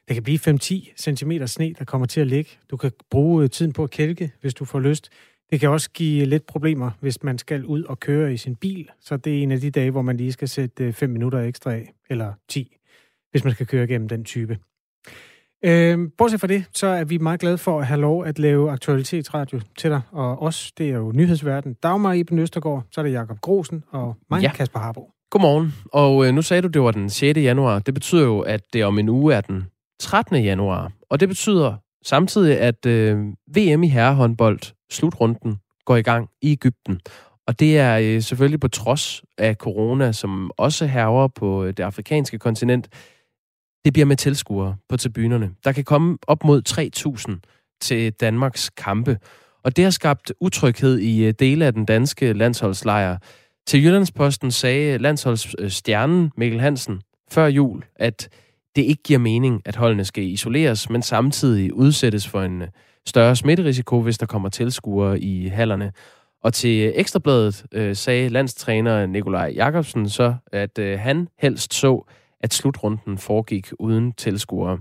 Det 0.09 0.15
kan 0.15 0.23
blive 0.23 0.39
5-10 0.39 0.93
cm 0.97 1.33
sne, 1.47 1.75
der 1.79 1.85
kommer 1.85 2.07
til 2.07 2.21
at 2.21 2.27
ligge. 2.27 2.51
Du 2.71 2.77
kan 2.77 2.93
bruge 3.11 3.45
øh, 3.45 3.51
tiden 3.51 3.73
på 3.73 3.85
at 3.85 3.91
kælke, 3.91 4.33
hvis 4.41 4.55
du 4.55 4.65
får 4.65 4.81
lyst. 4.81 5.09
Det 5.51 5.61
kan 5.61 5.69
også 5.69 5.91
give 5.91 6.23
øh, 6.23 6.29
lidt 6.29 6.47
problemer, 6.47 6.91
hvis 7.01 7.23
man 7.23 7.39
skal 7.39 7.65
ud 7.65 7.83
og 7.83 8.01
køre 8.01 8.35
i 8.35 8.37
sin 8.37 8.57
bil. 8.57 8.89
Så 9.01 9.17
det 9.17 9.39
er 9.39 9.43
en 9.43 9.53
af 9.53 9.61
de 9.61 9.71
dage, 9.71 9.91
hvor 9.91 10.03
man 10.03 10.17
lige 10.17 10.33
skal 10.33 10.49
sætte 10.49 10.93
5 10.93 11.11
minutter 11.11 11.39
ekstra 11.41 11.73
af, 11.73 11.93
eller 12.11 12.33
10 12.49 12.77
hvis 13.31 13.45
man 13.45 13.53
skal 13.53 13.67
køre 13.67 13.85
igennem 13.85 14.09
den 14.09 14.25
type. 14.25 14.59
Øh, 15.65 15.99
bortset 16.19 16.41
fra 16.41 16.47
det, 16.47 16.65
så 16.75 16.87
er 16.87 17.05
vi 17.05 17.19
meget 17.19 17.41
glade 17.41 17.59
for 17.59 17.81
at 17.81 17.87
have 17.87 18.01
lov 18.01 18.25
at 18.25 18.39
lave 18.39 18.71
aktualitetsradio 18.71 19.61
til 19.79 19.91
dig 19.91 20.01
og 20.13 20.43
os. 20.43 20.73
Det 20.73 20.91
er 20.91 20.97
jo 20.97 21.13
nyhedsverden. 21.15 21.75
Dagmar 21.75 22.13
Iben 22.13 22.39
Østergaard, 22.39 22.85
så 22.91 23.01
er 23.01 23.03
det 23.03 23.13
Jakob 23.13 23.41
Grosen 23.41 23.85
og 23.91 24.17
mig, 24.31 24.43
ja. 24.43 24.53
Kasper 24.53 24.81
Harbo. 24.81 25.11
Godmorgen. 25.31 25.75
Og 25.93 26.27
øh, 26.27 26.35
nu 26.35 26.43
sagde 26.43 26.63
du, 26.63 26.69
det 26.69 26.83
var 26.83 26.91
den 26.91 27.11
6. 27.11 27.39
januar. 27.39 27.79
Det 27.79 27.95
betyder 27.95 28.25
jo, 28.25 28.41
at 28.41 28.61
det 28.73 28.85
om 28.85 28.99
en 28.99 29.09
uge 29.09 29.35
er 29.35 29.41
den 29.41 29.65
13. 30.01 30.45
januar. 30.45 30.93
Og 31.11 31.21
det 31.21 31.29
betyder 31.29 31.75
samtidig, 32.05 32.59
at 32.59 32.87
øh, 32.87 33.19
VM 33.57 33.83
i 33.83 33.89
herrehåndbold, 33.89 34.61
slutrunden, 34.91 35.57
går 35.85 35.97
i 35.97 36.03
gang 36.03 36.29
i 36.43 36.53
Ægypten. 36.53 37.01
Og 37.47 37.61
det 37.61 37.79
er 37.79 37.99
øh, 37.99 38.23
selvfølgelig 38.23 38.61
på 38.61 38.69
trods 38.69 39.23
af 39.39 39.55
corona, 39.55 40.13
som 40.13 40.51
også 40.57 40.87
herrer 40.87 41.29
på 41.29 41.65
øh, 41.65 41.69
det 41.77 41.83
afrikanske 41.83 42.39
kontinent. 42.39 42.89
Det 43.85 43.93
bliver 43.93 44.07
med 44.07 44.17
tilskuere 44.17 44.77
på 44.89 44.97
tribunerne. 44.97 45.51
Der 45.65 45.73
kan 45.73 45.85
komme 45.85 46.19
op 46.27 46.45
mod 46.45 46.63
3.000 47.39 47.77
til 47.81 48.13
Danmarks 48.13 48.71
kampe. 48.71 49.19
Og 49.65 49.77
det 49.77 49.85
har 49.85 49.91
skabt 49.91 50.33
utryghed 50.41 50.99
i 50.99 51.25
øh, 51.25 51.35
dele 51.39 51.67
af 51.67 51.73
den 51.73 51.85
danske 51.85 52.33
landsholdslejr. 52.33 53.19
Til 53.67 53.85
Jyllandsposten 53.85 54.51
sagde 54.51 54.95
øh, 54.95 55.01
landsholdsstjernen 55.01 56.25
øh, 56.25 56.31
Mikkel 56.37 56.61
Hansen 56.61 57.01
før 57.31 57.47
jul, 57.47 57.85
at 57.97 58.29
det 58.77 58.83
ikke 58.83 59.03
giver 59.03 59.19
mening, 59.19 59.63
at 59.65 59.77
holdene 59.77 60.05
skal 60.05 60.25
isoleres, 60.25 60.91
men 60.91 61.03
samtidig 61.03 61.75
udsættes 61.75 62.29
for 62.29 62.43
en 62.43 62.63
større 63.07 63.37
smitterisiko, 63.37 64.01
hvis 64.01 64.19
der 64.19 64.27
kommer 64.27 64.49
tilskuere 64.49 65.21
i 65.21 65.49
hallerne. 65.49 65.93
Og 66.43 66.55
til 66.55 66.93
Ekstrabladet 66.95 67.65
øh, 67.73 67.97
sagde 67.97 68.29
landstræner 68.29 69.07
Nikolaj 69.07 69.53
Jakobsen 69.57 70.09
så, 70.09 70.35
at 70.53 70.79
øh, 70.79 70.99
han 70.99 71.29
helst 71.39 71.75
så, 71.75 72.07
at 72.41 72.55
slutrunden 72.55 73.19
foregik 73.19 73.73
uden 73.79 74.13
tilskuere. 74.13 74.79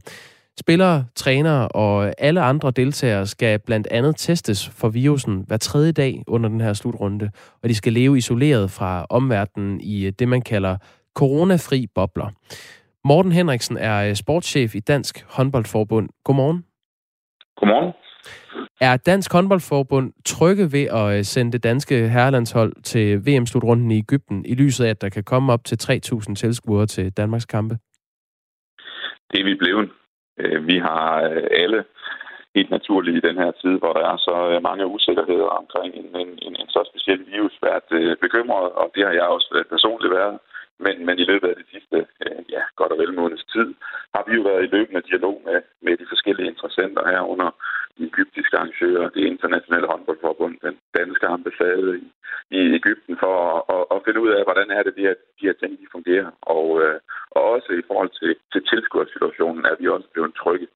Spillere, 0.60 1.06
trænere 1.15 1.67
og 1.67 2.13
alle 2.17 2.41
andre 2.41 2.72
deltagere 2.72 3.28
skal 3.28 3.60
blandt 3.60 3.88
andet 3.91 4.15
testes 4.17 4.69
for 4.69 4.89
virusen 4.89 5.43
hver 5.48 5.58
tredje 5.58 5.91
dag 5.91 6.24
under 6.28 6.50
den 6.50 6.62
her 6.62 6.74
slutrunde, 6.74 7.32
og 7.63 7.69
de 7.69 7.76
skal 7.76 7.93
leve 7.93 8.17
isoleret 8.17 8.72
fra 8.72 9.06
omverdenen 9.10 9.82
i 9.82 10.06
øh, 10.06 10.13
det, 10.19 10.28
man 10.28 10.41
kalder 10.41 10.78
coronafri 11.15 11.88
bobler. 11.95 12.30
Morten 13.04 13.32
Henriksen 13.32 13.78
er 13.78 14.10
øh, 14.10 14.15
sportschef 14.15 14.76
i 14.76 14.80
Dansk 14.80 15.26
Håndboldforbund. 15.36 16.10
Godmorgen. 16.24 16.65
Godmorgen. 17.58 17.93
Er 18.82 18.97
Dansk 18.97 19.34
Håndboldforbund 19.34 20.13
trygge 20.25 20.65
ved 20.71 20.86
at 20.99 21.17
øh, 21.17 21.23
sende 21.23 21.51
det 21.51 21.63
danske 21.63 21.95
herrelandshold 22.10 22.73
til 22.84 23.08
VM-slutrunden 23.25 23.91
i 23.91 23.97
Ægypten, 23.97 24.45
i 24.45 24.55
lyset 24.55 24.86
af, 24.86 24.89
at 24.89 25.01
der 25.01 25.10
kan 25.10 25.23
komme 25.23 25.53
op 25.53 25.63
til 25.65 25.75
3.000 25.75 26.36
tilskuere 26.36 26.86
til 26.86 27.12
Danmarks 27.17 27.45
kampe? 27.45 27.75
Det 29.32 29.39
er 29.39 29.43
vi 29.43 29.55
blevet. 29.55 29.89
Øh, 30.39 30.67
vi 30.67 30.77
har 30.77 31.21
øh, 31.29 31.43
alle 31.51 31.84
helt 32.55 32.69
naturligt 32.69 33.17
i 33.17 33.27
den 33.27 33.38
her 33.38 33.51
tid, 33.51 33.73
hvor 33.79 33.93
der 33.93 34.03
er 34.12 34.17
så 34.17 34.60
mange 34.63 34.86
usikkerheder 34.88 35.49
omkring 35.62 35.95
en, 35.95 36.10
en, 36.21 36.32
en, 36.45 36.55
en 36.62 36.69
så 36.69 36.82
speciel 36.89 37.21
virus, 37.34 37.60
været 37.63 38.17
bekymret, 38.21 38.71
og 38.71 38.91
det 38.95 39.03
har 39.05 39.13
jeg 39.13 39.27
også 39.36 39.63
personligt 39.69 40.13
været. 40.13 40.39
Men, 40.86 41.05
men 41.05 41.15
i 41.19 41.25
løbet 41.32 41.47
af 41.47 41.55
det 41.55 41.67
sidste 41.73 41.97
ja, 42.55 42.63
godt 42.75 42.91
og 42.91 42.99
vel 43.01 43.13
måneds 43.13 43.45
tid, 43.55 43.69
har 44.15 44.23
vi 44.27 44.32
jo 44.38 44.41
været 44.49 44.63
i 44.63 44.73
løbende 44.75 45.08
dialog 45.10 45.41
med, 45.47 45.60
med 45.86 45.93
de 45.97 46.05
forskellige 46.10 46.51
interessenter 46.53 47.03
herunder 47.12 47.51
egyptiske 48.09 48.55
arrangører, 48.57 49.09
det 49.15 49.23
internationale 49.33 49.88
håndboldforbund, 49.91 50.55
den 50.67 50.75
danske 50.97 51.25
ambassade 51.35 51.89
i, 52.05 52.07
i 52.57 52.59
Ægypten, 52.79 53.13
for 53.23 53.33
at, 53.55 53.62
at, 53.75 53.83
at 53.93 54.03
finde 54.05 54.19
ud 54.23 54.31
af, 54.38 54.41
hvordan 54.47 54.69
er 54.77 54.83
det, 54.83 54.93
de 54.97 55.05
her, 55.07 55.15
de 55.39 55.47
her 55.47 55.55
ting 55.62 55.71
de 55.81 55.93
fungerer. 55.95 56.29
Og, 56.55 56.65
øh, 56.83 56.97
og 57.35 57.41
også 57.53 57.69
i 57.81 57.83
forhold 57.89 58.12
til, 58.19 58.31
til 58.53 58.62
tilskuersituationen 58.71 59.63
er 59.71 59.75
vi 59.79 59.85
også 59.95 60.09
blevet 60.13 60.33
trygge 60.41 60.67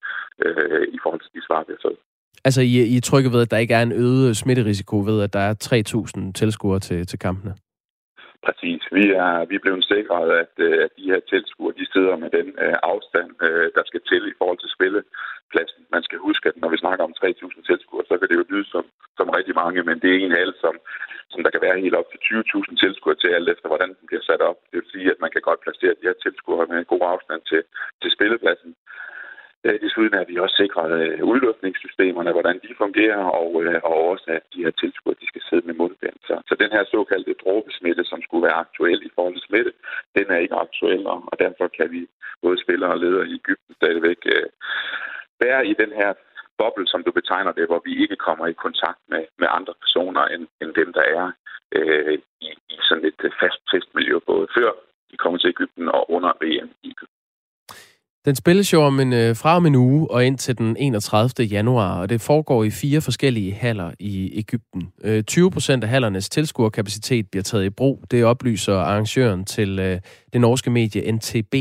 øh, 0.45 0.85
i 0.95 0.97
forhold 1.03 1.21
til 1.23 1.33
de 1.35 1.45
svar, 1.47 1.61
vi 1.67 1.73
har 1.75 1.83
fået. 1.87 2.01
Altså, 2.47 2.61
I, 2.61 2.73
I 2.93 2.97
er 2.97 3.07
trygge 3.09 3.31
ved, 3.33 3.41
at 3.41 3.51
der 3.51 3.63
ikke 3.63 3.73
er 3.73 3.83
en 3.83 3.97
øget 4.05 4.37
smitterisiko 4.37 4.95
ved, 5.09 5.17
at 5.25 5.33
der 5.33 5.43
er 5.49 5.53
3.000 5.63 6.31
tilskuere 6.41 6.79
til, 6.79 7.07
til 7.07 7.19
kampene? 7.19 7.53
Præcis. 8.45 8.81
Vi 8.97 9.05
er, 9.25 9.45
vi 9.49 9.55
er 9.55 9.65
blevet 9.65 9.85
sikret, 9.93 10.29
at, 10.43 10.53
øh, 10.65 10.77
at 10.85 10.91
de 10.97 11.09
her 11.11 11.21
tilskuere, 11.31 11.79
de 11.79 11.85
sidder 11.93 12.15
med 12.23 12.29
den 12.37 12.47
uh, 12.65 12.77
afstand, 12.91 13.29
uh, 13.47 13.67
der 13.77 13.83
skal 13.89 14.01
til 14.11 14.23
i 14.31 14.37
forhold 14.39 14.59
til 14.61 14.73
spillepladsen. 14.75 15.81
Man 15.95 16.03
skal 16.07 16.19
huske, 16.27 16.45
at 16.49 16.57
når 16.61 16.69
vi 16.73 16.83
snakker 16.83 17.03
om 17.05 17.15
3.000 17.19 17.69
tilskuere, 17.69 18.05
så 18.09 18.13
kan 18.17 18.27
det 18.29 18.39
jo 18.39 18.49
lyde 18.53 18.67
som, 18.73 18.85
som 19.17 19.35
rigtig 19.37 19.55
mange, 19.63 19.83
men 19.89 19.97
det 20.01 20.09
er 20.11 20.19
en 20.19 20.37
hal, 20.39 20.51
som, 20.63 20.75
som 21.31 21.39
der 21.43 21.51
kan 21.53 21.65
være 21.65 21.81
helt 21.83 21.99
op 21.99 22.09
til 22.11 22.19
20.000 22.25 22.75
tilskuere 22.83 23.17
til, 23.19 23.29
alt 23.37 23.49
efter 23.53 23.67
hvordan 23.69 23.91
den 23.97 24.05
bliver 24.09 24.25
sat 24.29 24.41
op. 24.49 24.59
Det 24.69 24.77
vil 24.79 24.91
sige, 24.93 25.11
at 25.13 25.21
man 25.23 25.31
kan 25.33 25.43
godt 25.49 25.63
placere 25.65 25.97
de 25.99 26.07
her 26.07 26.17
tilskuere 26.23 26.67
med 26.71 26.77
en 26.79 26.91
god 26.93 27.03
afstand 27.13 27.41
til, 27.51 27.61
til 28.01 28.09
spillepladsen. 28.15 28.71
Øh, 29.65 29.77
desuden 29.81 30.13
er 30.13 30.25
vi 30.29 30.35
også 30.37 30.55
sikret 30.63 30.91
øh, 31.01 31.23
udluftningssystemerne, 31.31 32.31
hvordan 32.31 32.57
de 32.63 32.81
fungerer, 32.83 33.23
og, 33.41 33.63
øh, 33.63 33.79
og 33.83 33.97
også 34.11 34.25
at 34.27 34.43
de 34.53 34.63
her 34.65 34.71
tilskuere, 34.81 35.21
de 35.21 35.27
skal 35.27 35.43
sidde 35.49 35.65
med 35.67 35.75
mundbind. 35.81 36.17
Så, 36.27 36.35
så 36.47 36.53
den 36.63 36.71
her 36.75 36.83
såkaldte 36.93 37.33
dråbesmitte, 37.43 38.03
som 38.05 38.21
skulle 38.21 38.45
være 38.47 38.61
aktuel 38.65 38.99
i 39.05 39.11
forhold 39.15 39.35
til 39.35 39.47
smitte, 39.47 39.71
den 40.17 40.25
er 40.29 40.37
ikke 40.37 40.55
aktuel, 40.65 41.07
og 41.07 41.35
derfor 41.39 41.67
kan 41.77 41.91
vi 41.91 42.01
både 42.41 42.57
spillere 42.63 42.91
og 42.91 42.99
ledere 42.99 43.27
i 43.27 43.33
Ægypten 43.41 43.73
stadigvæk 43.75 44.21
øh, 44.35 44.47
være 45.43 45.67
i 45.71 45.73
den 45.81 45.91
her 45.99 46.13
boble, 46.57 46.87
som 46.87 47.03
du 47.03 47.11
betegner 47.11 47.51
det, 47.51 47.65
hvor 47.67 47.81
vi 47.85 47.93
ikke 48.03 48.15
kommer 48.15 48.45
i 48.47 48.61
kontakt 48.65 49.01
med, 49.11 49.23
med 49.41 49.47
andre 49.57 49.73
personer 49.83 50.23
end, 50.33 50.47
end 50.61 50.71
dem, 50.81 50.93
der 50.93 51.05
er 51.19 51.31
øh, 51.75 52.13
i, 52.41 52.49
i 52.75 52.77
sådan 52.87 53.05
et 53.05 53.33
fast 53.41 53.59
testmiljø, 53.71 54.19
både 54.31 54.47
før 54.57 54.71
vi 55.11 55.17
kommer 55.17 55.39
til 55.39 55.49
Ægypten 55.55 55.89
og 55.89 56.11
under 56.11 56.31
VM 56.41 56.69
i 56.83 56.87
Ægypten. 56.93 57.12
Den 58.25 58.35
spilles 58.35 58.73
jo 58.73 58.81
om 58.81 58.99
en, 58.99 59.13
øh, 59.13 59.35
fra 59.35 59.55
om 59.55 59.65
en 59.65 59.75
uge 59.75 60.11
og 60.11 60.25
ind 60.25 60.37
til 60.37 60.57
den 60.57 60.77
31. 60.77 61.45
januar, 61.45 61.99
og 61.99 62.09
det 62.09 62.21
foregår 62.21 62.63
i 62.63 62.69
fire 62.69 63.01
forskellige 63.01 63.53
haller 63.53 63.91
i 63.99 64.39
Ægypten. 64.39 64.89
Øh, 65.03 65.23
20 65.23 65.51
procent 65.51 65.83
af 65.83 65.89
hallernes 65.89 66.29
tilskuerkapacitet 66.29 67.29
bliver 67.31 67.43
taget 67.43 67.65
i 67.65 67.69
brug. 67.69 68.03
Det 68.11 68.25
oplyser 68.25 68.75
arrangøren 68.75 69.45
til 69.45 69.79
øh, 69.79 69.99
det 70.33 70.41
norske 70.41 70.69
medie 70.69 71.11
NTB. 71.11 71.55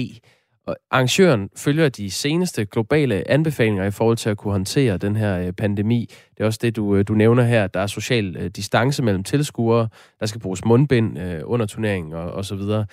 Og 0.67 0.77
arrangøren 0.91 1.51
følger 1.57 1.89
de 1.89 2.11
seneste 2.11 2.65
globale 2.65 3.31
anbefalinger 3.31 3.85
i 3.85 3.91
forhold 3.91 4.17
til 4.17 4.31
at 4.31 4.37
kunne 4.37 4.53
håndtere 4.53 4.97
den 4.97 5.17
her 5.17 5.39
øh, 5.39 5.53
pandemi. 5.53 6.11
Det 6.37 6.41
er 6.41 6.47
også 6.47 6.59
det, 6.63 6.77
du, 6.77 6.97
øh, 6.97 7.05
du 7.09 7.15
nævner 7.15 7.43
her. 7.43 7.67
Der 7.67 7.81
er 7.81 7.87
social 7.87 8.37
øh, 8.37 8.51
distance 8.51 9.03
mellem 9.03 9.25
tilskuere. 9.25 9.89
Der 10.21 10.27
skal 10.27 10.41
bruges 10.41 10.65
mundbind 10.65 11.19
under 11.45 11.67
turneringen 11.67 12.13
og, 12.13 12.33
og 12.33 12.45
så 12.45 12.55
videre. 12.55 12.87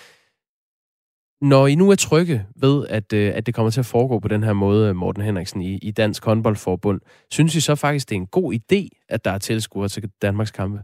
Når 1.42 1.68
I 1.68 1.76
nu 1.76 1.90
er 1.90 1.96
trygge 1.96 2.38
ved, 2.62 2.88
at, 2.90 3.14
øh, 3.14 3.38
at 3.38 3.46
det 3.46 3.56
kommer 3.56 3.72
til 3.72 3.80
at 3.80 3.92
foregå 3.92 4.20
på 4.20 4.28
den 4.28 4.44
her 4.44 4.54
måde, 4.54 4.90
øh, 4.90 4.96
Morten 4.96 5.24
Henriksen, 5.24 5.62
i, 5.62 5.80
i 5.82 5.92
Dansk 5.92 6.26
Håndboldforbund, 6.26 7.02
synes 7.32 7.56
I 7.56 7.62
så 7.62 7.76
faktisk, 7.76 8.10
det 8.10 8.16
er 8.16 8.20
en 8.20 8.36
god 8.40 8.54
idé, 8.54 8.82
at 9.10 9.26
der 9.26 9.32
er 9.32 9.38
tilskuere 9.38 9.88
til 9.88 10.12
Danmarks 10.22 10.52
kampe? 10.52 10.80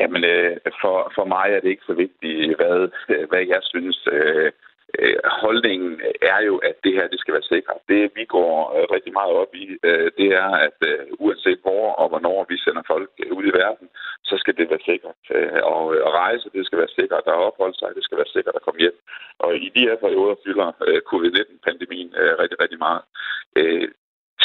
Jamen, 0.00 0.24
øh, 0.24 0.56
for, 0.80 1.12
for 1.14 1.24
mig 1.24 1.46
er 1.50 1.60
det 1.60 1.70
ikke 1.70 1.86
så 1.86 1.94
vigtigt, 1.94 2.56
hvad, 2.56 2.88
hvad 3.28 3.44
jeg 3.54 3.62
synes. 3.62 4.08
Øh, 4.12 4.52
Øh, 4.98 5.16
holdningen 5.42 6.00
er 6.22 6.40
jo, 6.48 6.56
at 6.68 6.76
det 6.84 6.92
her 6.96 7.06
det 7.08 7.20
skal 7.20 7.34
være 7.34 7.50
sikkert. 7.54 7.80
Det 7.88 8.10
vi 8.18 8.24
går 8.24 8.54
øh, 8.76 8.84
rigtig 8.96 9.12
meget 9.12 9.34
op 9.42 9.52
i, 9.54 9.64
øh, 9.88 10.10
det 10.18 10.28
er, 10.42 10.50
at 10.66 10.78
øh, 10.90 11.00
uanset 11.24 11.60
hvor 11.62 11.84
og 12.00 12.08
hvornår 12.08 12.46
vi 12.48 12.56
sender 12.58 12.82
folk 12.86 13.10
øh, 13.24 13.32
ud 13.38 13.44
i 13.46 13.56
verden, 13.62 13.88
så 14.28 14.34
skal 14.38 14.56
det 14.56 14.70
være 14.70 14.86
sikkert. 14.90 15.20
Øh, 15.36 15.60
og 15.74 15.82
at 16.08 16.12
rejse, 16.24 16.50
det 16.56 16.66
skal 16.66 16.78
være 16.78 16.96
sikkert. 16.98 17.24
At 17.26 17.42
opholde 17.48 17.78
sig, 17.78 17.88
det 17.96 18.04
skal 18.04 18.18
være 18.18 18.34
sikkert 18.36 18.56
at 18.56 18.62
komme 18.62 18.80
hjem. 18.80 18.98
Og 19.38 19.50
i 19.56 19.68
de 19.74 19.86
her 19.88 19.96
perioder 20.04 20.36
fylder 20.44 20.68
covid-19-pandemien 21.10 22.10
rigtig, 22.42 22.58
rigtig 22.60 22.78
meget. 22.86 23.02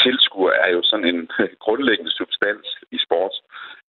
Tilskuer 0.02 0.52
er 0.64 0.70
jo 0.76 0.82
sådan 0.82 1.08
en 1.14 1.30
grundlæggende 1.64 2.10
substans 2.10 2.66
i 2.96 2.98
sport. 3.06 3.34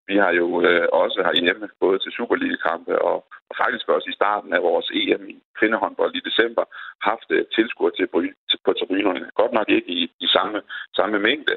Vi 0.10 0.16
har 0.24 0.32
jo 0.42 0.48
øh, 0.68 0.88
også 1.02 1.20
herhjemme, 1.28 1.70
både 1.80 2.00
til 2.00 2.12
Superliga-kampe 2.12 2.94
og, 3.02 3.18
og 3.50 3.56
faktisk 3.64 3.90
også 3.90 4.08
i 4.10 4.18
starten 4.20 4.54
af 4.54 4.62
vores 4.70 4.88
EM 4.94 5.24
i 5.30 5.38
kvindehåndbold 5.60 6.16
i 6.16 6.28
december, 6.30 6.64
haft 7.10 7.30
øh, 7.30 7.46
tilskuer 7.56 7.90
til, 7.90 8.08
til, 8.50 8.60
på 8.66 8.72
tribunerne. 8.74 9.30
Godt 9.42 9.54
nok 9.54 9.70
ikke 9.70 9.92
i, 10.02 10.04
i 10.26 10.28
samme, 10.28 10.62
samme 10.96 11.20
mængde, 11.20 11.56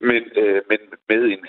men, 0.00 0.22
øh, 0.42 0.60
men 0.70 0.80
med, 1.08 1.22
en, 1.34 1.42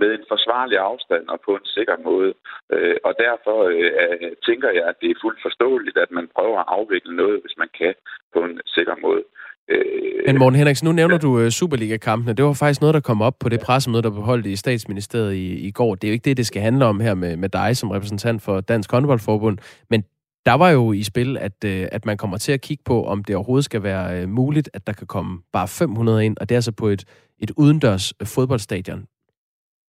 med 0.00 0.10
en 0.14 0.24
forsvarlig 0.28 0.78
afstand 0.78 1.28
og 1.28 1.40
på 1.40 1.52
en 1.54 1.66
sikker 1.76 1.96
måde. 2.08 2.34
Øh, 2.72 2.96
og 3.04 3.14
derfor 3.24 3.58
øh, 3.78 4.32
tænker 4.46 4.70
jeg, 4.70 4.84
at 4.90 5.00
det 5.00 5.10
er 5.10 5.22
fuldt 5.22 5.42
forståeligt, 5.42 5.98
at 5.98 6.10
man 6.10 6.28
prøver 6.36 6.58
at 6.60 6.70
afvikle 6.78 7.16
noget, 7.16 7.40
hvis 7.42 7.56
man 7.62 7.70
kan, 7.80 7.94
på 8.34 8.38
en 8.44 8.60
sikker 8.66 8.96
måde. 9.06 9.24
Øh, 9.70 9.82
Men 10.26 10.38
Morten 10.38 10.56
Henriksen, 10.58 10.86
nu 10.86 10.92
nævner 10.92 11.14
ja. 11.14 11.18
du 11.18 11.40
uh, 11.40 11.48
Superliga-kampene. 11.48 12.32
Det 12.32 12.44
var 12.44 12.52
faktisk 12.52 12.80
noget, 12.80 12.94
der 12.94 13.00
kom 13.00 13.22
op 13.22 13.38
på 13.38 13.48
det 13.48 13.60
pressemøde, 13.60 14.02
der 14.02 14.10
blev 14.10 14.22
holdt 14.22 14.46
i 14.46 14.56
statsministeriet 14.56 15.34
i, 15.34 15.54
i 15.54 15.70
går. 15.70 15.94
Det 15.94 16.08
er 16.08 16.10
jo 16.10 16.12
ikke 16.12 16.24
det, 16.24 16.36
det 16.36 16.46
skal 16.46 16.62
handle 16.62 16.84
om 16.84 17.00
her 17.00 17.14
med, 17.14 17.36
med 17.36 17.48
dig 17.48 17.76
som 17.76 17.90
repræsentant 17.90 18.42
for 18.42 18.60
Dansk 18.60 18.90
Håndboldforbund. 18.90 19.58
Men 19.90 20.04
der 20.46 20.52
var 20.52 20.70
jo 20.70 20.92
i 20.92 21.02
spil, 21.02 21.38
at, 21.38 21.52
uh, 21.64 21.70
at 21.92 22.06
man 22.06 22.16
kommer 22.16 22.36
til 22.36 22.52
at 22.52 22.60
kigge 22.60 22.82
på, 22.84 23.04
om 23.04 23.24
det 23.24 23.36
overhovedet 23.36 23.64
skal 23.64 23.82
være 23.82 24.22
uh, 24.22 24.28
muligt, 24.28 24.70
at 24.74 24.86
der 24.86 24.92
kan 24.92 25.06
komme 25.06 25.38
bare 25.52 25.68
500 25.68 26.26
ind, 26.26 26.36
og 26.40 26.48
det 26.48 26.54
er 26.54 26.58
altså 26.58 26.72
på 26.72 26.88
et, 26.88 27.04
et 27.38 27.50
udendørs 27.56 28.12
fodboldstadion. 28.24 29.06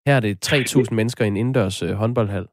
Her 0.08 0.16
er 0.16 0.20
det 0.20 0.54
3.000 0.54 0.88
mennesker 0.92 1.26
i 1.26 1.28
en 1.28 1.38
indendørs 1.38 1.80
håndboldhal. 1.80 2.46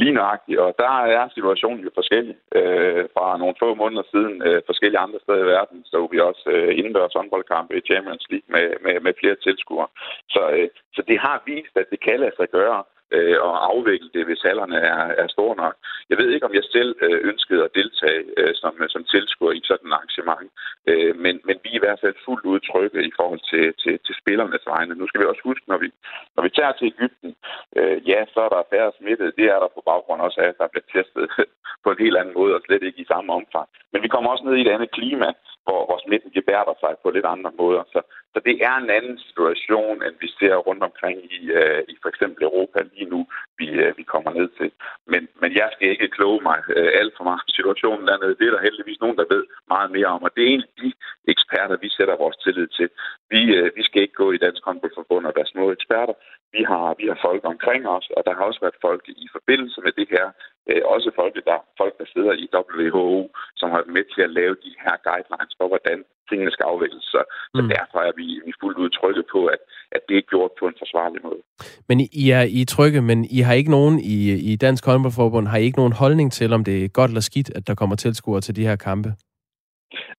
Lige 0.00 0.18
nøjagtigt, 0.20 0.58
og 0.64 0.70
der 0.82 0.94
er 1.16 1.28
situationen 1.36 1.82
jo 1.86 1.90
forskellig. 1.94 2.36
Øh, 2.58 3.04
fra 3.14 3.26
nogle 3.38 3.60
få 3.62 3.68
måneder 3.74 4.04
siden, 4.12 4.36
øh, 4.48 4.60
forskellige 4.70 5.04
andre 5.06 5.20
steder 5.24 5.42
i 5.44 5.50
verden, 5.56 5.78
så 5.90 6.08
vi 6.12 6.18
også 6.28 6.44
øh, 6.54 6.78
indendørs 6.78 7.16
håndboldkampe 7.18 7.72
i 7.76 7.86
Champions 7.90 8.24
League 8.30 8.48
med, 8.54 8.66
med, 8.84 8.94
med 9.06 9.12
flere 9.20 9.36
tilskuere. 9.46 9.88
Så, 10.34 10.42
øh, 10.56 10.68
så 10.96 11.00
det 11.08 11.18
har 11.26 11.36
vist, 11.46 11.74
at 11.80 11.90
det 11.92 12.00
kan 12.06 12.20
lade 12.20 12.36
sig 12.36 12.48
gøre, 12.58 12.80
øh, 13.16 13.36
og 13.46 13.54
afvikle 13.72 14.10
det, 14.14 14.24
hvis 14.26 14.42
hallerne 14.48 14.78
er, 14.92 15.02
er 15.22 15.28
store 15.28 15.56
nok. 15.56 15.74
Jeg 16.10 16.18
ved 16.18 16.28
ikke, 16.30 16.46
om 16.46 16.54
jeg 16.54 16.64
selv 16.76 16.92
øh, 17.06 17.20
ønskede 17.30 17.64
at 17.64 17.74
deltage 17.80 18.22
øh, 18.36 18.52
som, 18.54 18.72
som 18.88 19.04
tilskuer 19.04 19.52
i 19.52 19.60
sådan 19.64 19.88
et 19.88 19.92
arrangement, 19.92 20.50
øh, 20.90 21.12
men, 21.24 21.34
men 21.48 21.56
vi 21.64 21.70
er 21.70 21.78
i 21.78 21.84
hvert 21.84 22.00
fald 22.02 22.24
fuldt 22.26 22.44
udtrykket 22.52 23.02
i 23.10 23.12
forhold 23.18 23.42
til, 23.52 23.64
til, 23.82 23.94
til 24.06 24.14
spillernes 24.20 24.64
vegne. 24.72 24.94
Nu 24.94 25.06
skal 25.08 25.20
vi 25.20 25.30
også 25.32 25.44
huske, 25.44 25.64
når 25.72 25.78
vi, 25.84 25.88
når 26.36 26.42
vi 26.46 26.50
tager 26.58 26.72
til 26.72 26.86
Ægypten, 26.94 27.30
øh, 27.78 27.96
ja, 28.10 28.20
så 28.32 28.40
er 28.46 28.50
der 28.54 28.70
færre 28.72 28.92
smittet. 28.98 29.36
Det 29.38 29.46
er 29.54 29.58
der 29.60 29.70
på 29.76 29.82
baggrund 29.90 30.20
også 30.26 30.38
af, 30.44 30.48
at 30.48 30.58
der 30.60 30.72
bliver 30.72 30.88
testet 30.94 31.26
på 31.84 31.88
en 31.90 32.02
helt 32.04 32.16
anden 32.16 32.34
måde 32.40 32.54
og 32.54 32.62
slet 32.66 32.82
ikke 32.82 33.02
i 33.02 33.10
samme 33.12 33.28
omfang. 33.38 33.68
Men 33.92 34.02
vi 34.02 34.08
kommer 34.08 34.30
også 34.30 34.44
ned 34.44 34.56
i 34.56 34.64
et 34.66 34.74
andet 34.74 34.90
klima, 34.98 35.28
hvor, 35.64 35.80
hvor 35.88 35.98
smitten 36.04 36.30
gebærder 36.38 36.74
sig 36.82 36.92
på 37.02 37.08
lidt 37.10 37.28
andre 37.34 37.52
måder. 37.60 37.82
Så, 37.92 38.00
så 38.32 38.38
det 38.46 38.56
er 38.68 38.74
en 38.76 38.90
anden 38.98 39.18
situation, 39.28 39.96
end 40.06 40.14
vi 40.24 40.28
ser 40.38 40.54
rundt 40.68 40.82
omkring 40.88 41.18
i, 41.38 41.40
øh, 41.58 41.82
i 41.92 41.94
for 42.02 42.08
eksempel 42.12 42.40
Europa 42.48 42.78
lige 42.94 43.10
nu, 43.14 43.20
vi, 43.58 43.66
øh, 43.82 43.90
vi 43.98 44.02
kommer 44.12 44.30
ned 44.40 44.48
til. 44.58 44.70
Men, 45.12 45.22
men 45.40 45.50
jeg 45.60 45.68
skal 45.72 45.88
ikke 45.88 46.14
kloge 46.16 46.40
mig 46.48 46.58
øh, 46.76 46.90
alt 47.00 47.14
for 47.16 47.24
meget 47.24 47.44
om 47.46 47.56
situationen 47.58 48.06
dernede. 48.10 48.36
Det 48.38 48.46
er 48.46 48.54
der 48.54 48.66
heldigvis 48.68 49.00
nogen, 49.00 49.18
der 49.20 49.32
ved 49.34 49.44
meget 49.74 49.90
mere 49.96 50.10
om, 50.16 50.22
og 50.26 50.30
det 50.34 50.42
er 50.42 50.52
egentlig 50.52 50.74
de 50.82 50.92
eksperter, 51.34 51.76
vi 51.84 51.88
sætter 51.88 52.22
vores 52.24 52.36
tillid 52.36 52.68
til. 52.78 52.88
Vi, 53.32 53.40
øh, 53.56 53.70
vi 53.76 53.82
skal 53.84 54.02
ikke 54.02 54.20
gå 54.22 54.32
i 54.32 54.42
Dansk 54.44 54.62
Håndboldforbund 54.64 55.26
og 55.26 55.32
være 55.36 55.52
små 55.54 55.64
eksperter. 55.76 56.14
Vi 56.52 56.62
har, 56.70 56.94
vi 57.00 57.04
har 57.10 57.18
folk 57.26 57.42
omkring 57.44 57.82
os, 57.96 58.06
og 58.16 58.22
der 58.26 58.34
har 58.34 58.44
også 58.44 58.60
været 58.60 58.82
folk 58.86 59.04
i 59.08 59.28
forbindelse 59.36 59.80
med 59.80 59.92
det 59.92 60.08
her. 60.14 60.26
øh, 60.70 60.82
også 60.94 61.10
folk 61.20 61.34
der, 61.50 61.58
folk, 61.80 61.94
der 61.98 62.06
sidder 62.14 62.32
i 62.32 62.46
WHO, 62.54 63.30
som 63.56 63.70
har 63.70 63.78
været 63.78 63.96
med 63.98 64.04
til 64.14 64.22
at 64.22 64.34
lave 64.40 64.54
de 64.64 64.72
her 64.84 64.94
guidelines 65.08 65.47
for, 65.58 65.66
hvordan 65.72 65.98
tingene 66.28 66.50
skal 66.54 66.66
afvikles. 66.72 67.04
Så, 67.14 67.20
mm. 67.24 67.56
så 67.56 67.60
derfor 67.76 67.98
er 68.08 68.12
vi, 68.20 68.26
vi 68.46 68.52
fuldt 68.60 68.78
ud 68.82 68.90
trygge 68.90 69.24
på, 69.34 69.40
at, 69.54 69.60
at 69.96 70.02
det 70.08 70.16
er 70.16 70.30
gjort 70.32 70.52
på 70.60 70.64
en 70.70 70.76
forsvarlig 70.82 71.20
måde. 71.28 71.42
Men 71.88 71.96
I 72.22 72.24
er, 72.38 72.44
I 72.56 72.60
er 72.62 72.70
trygge, 72.76 73.00
men 73.10 73.18
I 73.36 73.38
har 73.46 73.54
ikke 73.54 73.70
nogen 73.78 73.96
i, 74.14 74.16
i 74.50 74.56
Dansk 74.56 74.82
Håndboldforbund, 74.86 75.46
har 75.46 75.58
I 75.58 75.64
ikke 75.68 75.82
nogen 75.82 75.98
holdning 76.02 76.28
til, 76.32 76.52
om 76.52 76.64
det 76.64 76.76
er 76.84 76.88
godt 76.98 77.10
eller 77.10 77.28
skidt, 77.30 77.50
at 77.56 77.66
der 77.68 77.74
kommer 77.74 77.96
tilskuere 77.96 78.40
til 78.40 78.56
de 78.56 78.66
her 78.68 78.76
kampe? 78.76 79.10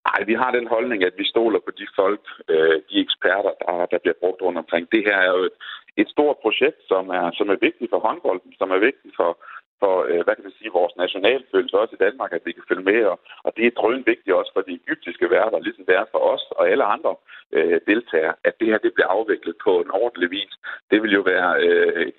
Nej, 0.08 0.20
vi 0.30 0.34
har 0.42 0.52
den 0.58 0.68
holdning, 0.76 1.00
at 1.10 1.16
vi 1.18 1.26
stoler 1.34 1.60
på 1.66 1.72
de 1.80 1.88
folk, 2.00 2.24
øh, 2.54 2.76
de 2.90 2.98
eksperter, 3.06 3.54
der, 3.62 3.86
der 3.92 4.00
bliver 4.04 4.20
brugt 4.22 4.42
rundt 4.42 4.62
omkring. 4.64 4.84
Det 4.96 5.02
her 5.08 5.18
er 5.28 5.32
jo 5.38 5.44
et, 5.50 5.58
et 6.02 6.10
stort 6.16 6.38
projekt, 6.44 6.80
som 6.92 7.04
er, 7.20 7.26
som 7.38 7.48
er 7.54 7.60
vigtigt 7.68 7.92
for 7.92 8.00
håndbolden, 8.06 8.52
som 8.60 8.70
er 8.76 8.80
vigtigt 8.90 9.14
for, 9.20 9.32
for, 9.82 9.96
øh, 10.10 10.22
hvad 10.26 10.36
kan 10.36 10.48
man 10.48 10.58
sige, 10.60 10.78
vores 10.80 10.96
nationalfølelse 11.04 11.80
også 11.82 11.96
i 11.96 12.04
Danmark, 12.06 12.32
at 12.34 12.46
vi 12.46 12.52
kan 12.52 12.70
følge 12.70 12.88
med. 12.92 13.02
Og, 13.12 13.18
og 13.46 13.52
det 13.58 13.66
er 13.66 13.78
drøn 13.80 14.04
vigtigt 14.12 14.38
også 14.40 14.52
for 14.54 14.62
de 14.62 14.80
egyptiske 14.82 15.30
værter, 15.30 15.60
ligesom 15.60 15.86
det 15.86 15.96
er 15.96 16.06
for 16.12 16.22
os 16.34 16.44
og 16.52 16.70
alle 16.72 16.86
andre 16.96 17.16
øh, 17.58 17.80
deltagere, 17.92 18.34
at 18.48 18.54
det 18.60 18.68
her 18.68 18.78
det 18.78 18.94
bliver 18.94 19.08
afviklet 19.18 19.56
på 19.66 19.72
en 19.84 19.92
ordentlig 19.92 20.32
vis. 20.32 20.54
Det 20.92 21.04
vil 21.04 21.14
jo 21.14 21.22
være, 21.22 21.52
øh, 21.66 22.12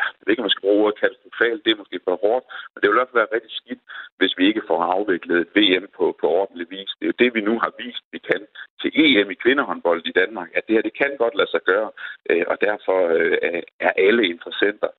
jeg 0.00 0.24
ved 0.24 0.32
ikke, 0.32 0.42
om 0.42 0.48
man 0.48 0.56
skal 0.56 0.66
bruge 0.66 0.82
ordet 0.82 1.00
katastrofalt, 1.00 1.64
det 1.64 1.70
er 1.72 1.82
måske 1.82 2.00
for 2.04 2.16
hårdt, 2.24 2.44
men 2.72 2.78
det 2.80 2.90
vil 2.90 3.02
også 3.02 3.16
være 3.20 3.34
rigtig 3.34 3.54
skidt, 3.60 3.82
hvis 4.18 4.34
vi 4.38 4.44
ikke 4.46 4.66
får 4.70 4.80
afviklet 4.96 5.48
VM 5.56 5.86
på, 5.98 6.04
på 6.20 6.26
ordentlig 6.40 6.66
vis. 6.76 6.90
Det 6.98 7.04
er 7.04 7.12
jo 7.12 7.20
det, 7.22 7.34
vi 7.34 7.40
nu 7.40 7.54
har 7.64 7.72
vist, 7.82 8.04
vi 8.12 8.18
kan 8.18 8.42
til 8.80 8.90
EM 9.02 9.30
i 9.30 9.40
kvindehåndbold 9.44 10.02
i 10.06 10.16
Danmark, 10.20 10.48
at 10.54 10.62
det 10.66 10.74
her, 10.76 10.82
det 10.88 10.98
kan 10.98 11.12
godt 11.18 11.34
lade 11.36 11.50
sig 11.50 11.62
gøre, 11.72 11.90
øh, 12.30 12.44
og 12.52 12.56
derfor 12.60 12.98
øh, 13.18 13.62
er 13.80 13.92
alle 14.06 14.24
interessenter 14.34 14.90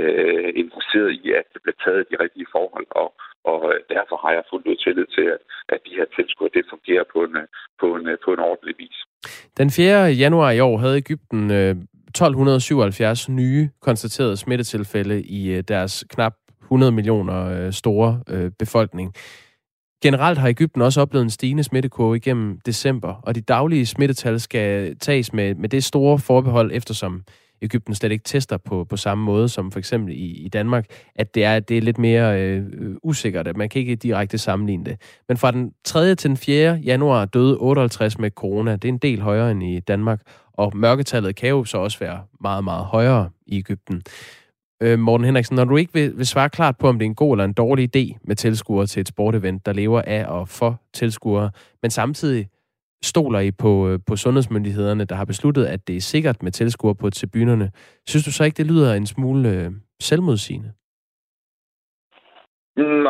øh, 0.00 0.50
interesseret 0.62 1.10
i, 1.12 1.32
at 1.40 1.48
det 1.64 1.74
bliver 1.74 1.84
taget 1.84 2.10
de 2.10 2.16
rigtige 2.24 2.48
forhold, 2.56 2.86
og, 3.02 3.08
og 3.50 3.58
øh, 3.70 3.78
derfor 3.94 4.16
har 4.24 4.32
jeg 4.36 4.42
fuldt 4.50 4.66
ud 4.70 4.76
tillid 4.84 5.06
til, 5.16 5.26
at, 5.34 5.40
at 5.68 5.78
de 5.86 5.96
her 5.98 6.06
tilskud, 6.16 6.48
det 6.56 6.72
fungerer 6.74 7.04
på 7.12 7.18
en, 7.26 7.36
øh, 7.42 7.46
på, 7.80 7.86
en, 7.96 8.04
øh, 8.12 8.16
på 8.24 8.30
en 8.32 8.42
ordentlig 8.50 8.74
vis. 8.78 8.98
Den 9.60 9.70
4. 9.70 10.10
januar 10.24 10.50
i 10.50 10.60
år 10.60 10.76
havde 10.82 10.96
Ægypten 10.96 11.42
1277 11.50 13.28
nye 13.28 13.68
konstaterede 13.80 14.36
smittetilfælde 14.36 15.22
i 15.22 15.62
deres 15.62 16.04
knap 16.10 16.34
100 16.62 16.92
millioner 16.92 17.70
store 17.70 18.20
befolkning. 18.58 19.14
Generelt 20.02 20.38
har 20.38 20.48
Ægypten 20.48 20.82
også 20.82 21.00
oplevet 21.00 21.24
en 21.24 21.30
stigende 21.30 21.64
smittekurve 21.64 22.16
igennem 22.16 22.60
december, 22.66 23.14
og 23.22 23.34
de 23.34 23.40
daglige 23.40 23.86
smittetal 23.86 24.40
skal 24.40 24.98
tages 24.98 25.32
med, 25.32 25.54
med 25.54 25.68
det 25.68 25.84
store 25.84 26.18
forbehold, 26.18 26.70
eftersom 26.74 27.22
Ægypten 27.64 27.94
slet 27.94 28.12
ikke 28.12 28.24
tester 28.24 28.56
på, 28.56 28.84
på 28.84 28.96
samme 28.96 29.24
måde 29.24 29.48
som 29.48 29.72
for 29.72 29.78
eksempel 29.78 30.12
i, 30.12 30.44
i 30.44 30.48
Danmark, 30.48 30.86
at 31.16 31.34
det 31.34 31.44
er, 31.44 31.60
det 31.60 31.78
er 31.78 31.82
lidt 31.82 31.98
mere 31.98 32.40
øh, 32.42 32.64
øh, 32.72 32.96
usikkert, 33.02 33.48
at 33.48 33.56
man 33.56 33.68
kan 33.68 33.80
ikke 33.80 33.94
direkte 33.94 34.38
sammenligne 34.38 34.84
det. 34.84 35.00
Men 35.28 35.36
fra 35.36 35.50
den 35.50 35.72
3. 35.84 36.14
til 36.14 36.28
den 36.28 36.36
4. 36.36 36.80
januar 36.84 37.24
døde 37.24 37.56
58 37.56 38.18
med 38.18 38.30
corona. 38.30 38.72
Det 38.72 38.84
er 38.84 38.92
en 38.92 38.98
del 38.98 39.20
højere 39.20 39.50
end 39.50 39.62
i 39.62 39.80
Danmark, 39.80 40.20
og 40.52 40.76
mørketallet 40.76 41.36
kan 41.36 41.48
jo 41.48 41.64
så 41.64 41.78
også 41.78 41.98
være 41.98 42.22
meget, 42.40 42.64
meget 42.64 42.84
højere 42.84 43.30
i 43.46 43.58
Ægypten. 43.58 44.02
Øh, 44.80 44.98
Morten 44.98 45.24
Henriksen, 45.24 45.56
når 45.56 45.64
du 45.64 45.76
ikke 45.76 45.92
vil, 45.92 46.18
vil 46.18 46.26
svare 46.26 46.50
klart 46.50 46.78
på, 46.78 46.88
om 46.88 46.98
det 46.98 47.04
er 47.06 47.08
en 47.08 47.14
god 47.14 47.34
eller 47.34 47.44
en 47.44 47.52
dårlig 47.52 47.96
idé 47.96 48.18
med 48.24 48.36
tilskuere 48.36 48.86
til 48.86 49.00
et 49.00 49.08
sportevent, 49.08 49.66
der 49.66 49.72
lever 49.72 50.02
af 50.02 50.24
og 50.24 50.48
for 50.48 50.80
tilskuere, 50.92 51.50
men 51.82 51.90
samtidig 51.90 52.48
stoler 53.12 53.40
I 53.40 53.50
på, 53.64 53.88
øh, 53.88 53.98
på 54.08 54.16
sundhedsmyndighederne, 54.16 55.04
der 55.04 55.14
har 55.14 55.24
besluttet, 55.24 55.64
at 55.74 55.80
det 55.88 55.96
er 55.96 56.00
sikkert 56.00 56.42
med 56.42 56.52
tilskuere 56.52 56.94
på 56.94 57.10
tribunerne. 57.10 57.70
Synes 58.10 58.24
du 58.24 58.32
så 58.32 58.44
ikke, 58.44 58.56
det 58.56 58.66
lyder 58.66 58.94
en 58.94 59.06
smule 59.06 59.48
øh, 59.48 59.70
selvmodsigende? 60.00 60.72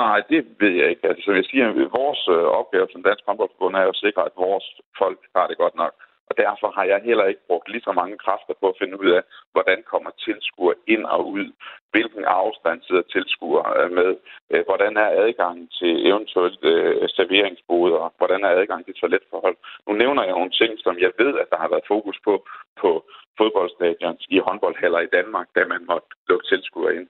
Nej, 0.00 0.18
det 0.30 0.40
ved 0.60 0.72
jeg 0.80 0.88
ikke. 0.90 1.08
Altså, 1.08 1.32
jeg 1.32 1.44
siger, 1.50 1.66
vores 2.00 2.22
øh, 2.36 2.44
opgave 2.60 2.86
som 2.92 3.02
Dansk 3.02 3.24
Håndboldforbund 3.26 3.76
er 3.76 3.86
at 3.88 4.00
sikre, 4.04 4.22
at 4.28 4.34
vores 4.36 4.66
folk 4.98 5.18
har 5.36 5.46
det 5.46 5.56
godt 5.58 5.76
nok. 5.82 5.92
Og 6.28 6.34
derfor 6.44 6.68
har 6.76 6.84
jeg 6.92 7.00
heller 7.08 7.26
ikke 7.30 7.46
brugt 7.48 7.68
lige 7.68 7.86
så 7.88 7.92
mange 8.00 8.16
kræfter 8.24 8.54
på 8.60 8.66
at 8.68 8.78
finde 8.80 9.00
ud 9.02 9.10
af, 9.18 9.22
hvordan 9.52 9.78
kommer 9.92 10.10
tilskuer 10.26 10.74
ind 10.94 11.04
og 11.16 11.22
ud, 11.36 11.46
hvilken 11.94 12.24
afstand 12.24 12.78
sidder 12.82 13.02
tilskuer 13.14 13.64
øh, 13.78 13.90
med, 13.98 14.10
øh, 14.52 14.62
hvordan 14.68 14.92
er 15.04 15.10
adgangen 15.24 15.68
til 15.78 15.92
eventuelt 16.10 16.62
øh, 16.72 17.08
serveringsboder, 17.16 18.12
hvordan 18.18 18.40
er 18.44 18.52
adgangen 18.60 18.86
til 18.86 18.98
toiletforhold. 19.00 19.56
Nu 19.86 19.92
nævner 20.02 20.22
jeg 20.24 20.34
nogle 20.36 20.54
ting, 20.60 20.72
som 20.84 20.94
jeg 21.04 21.12
ved, 21.22 21.32
at 21.42 21.50
der 21.52 21.58
har 21.62 21.68
været 21.72 21.90
fokus 21.94 22.18
på 22.26 22.34
på 22.82 22.90
fodboldstadion 23.38 24.16
i 24.28 24.38
håndboldhaller 24.46 25.00
i 25.00 25.12
Danmark, 25.18 25.48
da 25.56 25.60
man 25.64 25.82
måtte 25.90 26.08
lukke 26.28 26.46
tilskuer 26.46 26.90
ind. 26.90 27.08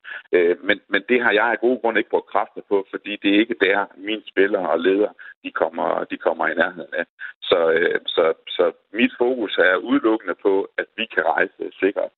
Men, 0.69 0.81
men 0.89 1.03
det 1.09 1.19
har 1.25 1.33
jeg 1.33 1.47
af 1.51 1.61
gode 1.61 1.79
grund 1.81 1.99
ikke 1.99 2.11
brugt 2.11 2.33
kræfter 2.33 2.63
på, 2.69 2.87
fordi 2.91 3.13
det 3.23 3.31
er 3.31 3.39
ikke 3.43 3.57
der, 3.61 3.87
mine 3.97 4.23
spillere 4.33 4.69
og 4.71 4.81
ledere 4.81 5.13
de 5.45 5.51
kommer, 5.51 6.05
de 6.05 6.17
kommer 6.17 6.47
i 6.49 6.55
nærheden 6.55 6.95
af. 7.01 7.07
Så, 7.43 7.59
så, 8.07 8.25
så 8.49 8.73
mit 8.93 9.13
fokus 9.19 9.59
er 9.59 9.77
udelukkende 9.77 10.37
på, 10.43 10.69
at 10.79 10.87
vi 10.97 11.07
kan 11.15 11.25
rejse 11.25 11.63
sikkert. 11.83 12.13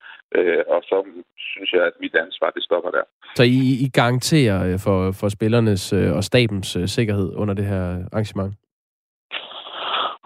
Og 0.75 0.81
så 0.91 0.97
synes 1.39 1.73
jeg, 1.73 1.85
at 1.87 2.01
mit 2.01 2.15
ansvar 2.15 2.51
det 2.57 2.65
stopper 2.69 2.91
der. 2.91 3.05
Så 3.37 3.43
I, 3.43 3.61
I 3.87 3.89
garanterer 4.01 4.59
øh, 4.69 4.79
for, 4.79 5.13
for 5.13 5.29
spillernes 5.29 5.93
øh, 5.93 6.13
og 6.17 6.25
stabens 6.25 6.77
øh, 6.77 6.89
sikkerhed 6.89 7.33
under 7.35 7.55
det 7.55 7.65
her 7.65 7.85
arrangement? 8.13 8.55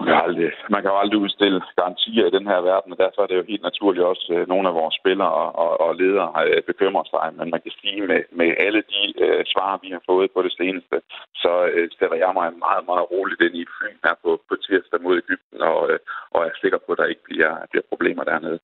Man 0.01 0.09
kan, 0.11 0.21
aldrig, 0.27 0.51
man 0.75 0.81
kan 0.83 0.91
jo 0.93 0.99
aldrig 1.03 1.19
udstille 1.25 1.61
garantier 1.81 2.25
i 2.27 2.35
den 2.37 2.47
her 2.51 2.61
verden, 2.71 2.93
og 2.95 2.99
derfor 3.05 3.21
er 3.23 3.29
det 3.29 3.41
jo 3.41 3.51
helt 3.53 3.65
naturligt 3.69 4.05
også, 4.13 4.25
at 4.41 4.49
nogle 4.53 4.67
af 4.69 4.75
vores 4.81 4.95
spillere 5.01 5.35
og, 5.65 5.71
og 5.85 5.91
ledere 6.01 6.29
bekymrer 6.71 7.07
sig. 7.13 7.27
Men 7.39 7.47
man 7.55 7.61
kan 7.65 7.75
sige, 7.81 8.01
med, 8.11 8.21
med 8.41 8.49
alle 8.67 8.83
de 8.93 9.03
uh, 9.25 9.43
svar, 9.53 9.71
vi 9.85 9.89
har 9.97 10.03
fået 10.11 10.29
på 10.35 10.41
det 10.47 10.53
seneste, 10.61 10.97
så 11.43 11.53
uh, 11.77 11.87
stiller 11.97 12.19
jeg 12.25 12.33
mig 12.39 12.47
meget, 12.67 12.85
meget 12.91 13.05
roligt 13.13 13.41
ind 13.47 13.55
i 13.59 13.63
et 13.67 13.73
fly 13.77 13.89
her 14.05 14.15
på, 14.25 14.31
på 14.49 14.55
tirsdag 14.65 15.01
mod 15.05 15.15
Ægypten, 15.23 15.59
og, 15.71 15.79
uh, 15.93 15.99
og 16.35 16.41
er 16.49 16.55
sikker 16.63 16.79
på, 16.85 16.89
at 16.95 16.99
der 17.01 17.07
ikke 17.13 17.25
bliver, 17.29 17.53
bliver 17.71 17.87
problemer 17.93 18.25
dernede. 18.33 18.59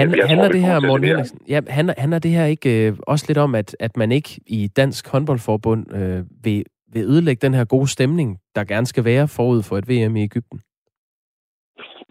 Han, 0.00 0.06
handler 0.32 0.48
tror, 0.48 0.56
det 0.56 0.62
her, 0.68 0.76
Morten 0.88 1.06
Henriksen, 1.08 1.38
ja, 1.54 1.58
handler, 1.78 1.94
handler 2.04 2.20
det 2.26 2.32
her 2.38 2.46
ikke 2.54 2.70
øh, 2.86 2.92
også 3.12 3.24
lidt 3.28 3.40
om, 3.46 3.52
at, 3.54 3.68
at 3.86 3.92
man 3.96 4.12
ikke 4.12 4.30
i 4.46 4.60
Dansk 4.80 5.02
Håndboldforbund 5.12 5.82
øh, 5.98 6.20
vil, 6.44 6.64
vil 6.92 7.02
ødelægge 7.12 7.46
den 7.46 7.54
her 7.54 7.64
gode 7.64 7.88
stemning, 7.88 8.28
der 8.54 8.64
gerne 8.64 8.86
skal 8.86 9.04
være 9.04 9.28
forud 9.28 9.62
for 9.62 9.78
et 9.78 9.88
VM 9.88 10.16
i 10.16 10.22
Ægypten? 10.22 10.60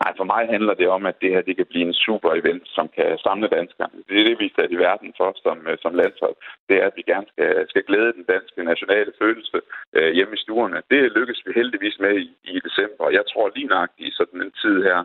Nej, 0.02 0.12
for 0.20 0.28
mig 0.34 0.43
handler 0.56 0.74
det 0.82 0.88
om, 0.97 1.04
at 1.12 1.22
det 1.22 1.30
her 1.34 1.41
det 1.47 1.56
kan 1.58 1.72
blive 1.72 1.88
en 1.88 2.02
super 2.06 2.32
event, 2.41 2.66
som 2.78 2.86
kan 2.97 3.08
samle 3.26 3.47
danskerne. 3.58 3.97
Det 4.08 4.16
er 4.20 4.26
det, 4.30 4.39
vi 4.39 4.45
er 4.49 4.56
sat 4.58 4.72
i 4.76 4.84
verden 4.88 5.10
for 5.20 5.30
som, 5.45 5.58
øh, 5.70 5.78
som 5.84 5.93
landshold. 6.02 6.36
Det 6.70 6.76
er, 6.82 6.86
at 6.88 6.97
vi 6.99 7.04
gerne 7.12 7.28
skal, 7.34 7.52
skal 7.72 7.84
glæde 7.89 8.14
den 8.18 8.26
danske 8.34 8.64
nationale 8.72 9.12
følelse 9.22 9.58
øh, 9.97 10.12
hjemme 10.18 10.34
i 10.36 10.43
stuerne. 10.45 10.78
Det 10.91 11.12
lykkes 11.18 11.39
vi 11.45 11.52
heldigvis 11.60 11.97
med 12.06 12.14
i, 12.26 12.28
i 12.54 12.56
december. 12.68 13.16
Jeg 13.18 13.26
tror 13.32 13.52
lige 13.56 13.72
nøjagtigt 13.74 14.10
i 14.10 14.18
sådan 14.20 14.41
en 14.41 14.54
tid 14.62 14.78
her, 14.89 14.99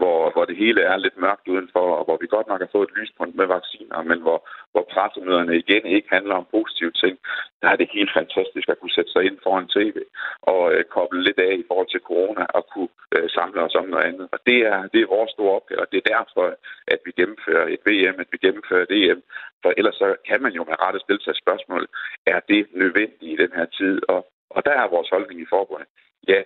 hvor, 0.00 0.20
hvor 0.34 0.44
det 0.44 0.56
hele 0.56 0.80
er 0.90 0.96
lidt 0.96 1.18
mørkt 1.24 1.48
udenfor, 1.52 1.86
og 1.98 2.04
hvor 2.04 2.18
vi 2.20 2.26
godt 2.26 2.48
nok 2.48 2.60
har 2.60 2.70
fået 2.72 2.88
et 2.88 2.96
lyspunkt 3.00 3.34
med 3.36 3.46
vacciner, 3.56 3.98
men 4.10 4.18
hvor, 4.26 4.38
hvor 4.72 4.84
pressemøderne 4.92 5.54
igen 5.62 5.84
ikke 5.96 6.08
handler 6.16 6.34
om 6.34 6.46
positive 6.56 6.94
ting, 7.02 7.14
der 7.62 7.68
er 7.68 7.76
det 7.76 7.96
helt 7.98 8.12
fantastisk 8.20 8.66
at 8.68 8.78
kunne 8.80 8.96
sætte 8.96 9.12
sig 9.12 9.22
ind 9.24 9.38
foran 9.42 9.68
tv 9.76 9.96
og 10.42 10.62
øh, 10.74 10.84
koble 10.94 11.22
lidt 11.22 11.38
af 11.48 11.54
i 11.58 11.64
forhold 11.68 11.88
til 11.90 12.06
corona 12.08 12.44
og 12.58 12.62
kunne 12.72 12.92
øh, 13.14 13.26
samle 13.36 13.60
os 13.66 13.74
om 13.80 13.86
noget 13.92 14.04
andet. 14.10 14.26
Og 14.32 14.38
det 14.46 14.58
er, 14.72 14.78
det 14.92 15.00
er 15.00 15.14
vores 15.16 15.30
store 15.30 15.56
opgave, 15.58 15.80
og 15.80 15.88
det 15.92 15.98
er 15.98 16.14
derfor, 16.14 16.44
at 16.92 16.98
vi 17.04 17.10
gennemfører 17.20 17.66
et 17.74 17.82
VM, 17.86 18.20
at 18.20 18.28
vi 18.32 18.38
gennemfører 18.46 18.86
et 18.88 18.96
EM. 19.02 19.22
For 19.62 19.70
ellers 19.76 19.94
så 19.94 20.16
kan 20.28 20.42
man 20.42 20.52
jo 20.52 20.64
med 20.64 20.80
rette 20.84 21.00
stille 21.00 21.22
sig 21.22 21.36
spørgsmål, 21.36 21.82
er 22.26 22.40
det 22.48 22.66
nødvendigt 22.82 23.32
i 23.32 23.36
den 23.42 23.52
her 23.58 23.66
tid? 23.78 24.00
Og, 24.08 24.20
og 24.50 24.64
der 24.64 24.74
er 24.82 24.94
vores 24.94 25.08
holdning 25.08 25.40
i 25.40 25.52
forbundet. 25.54 25.88
Ja, 26.28 26.42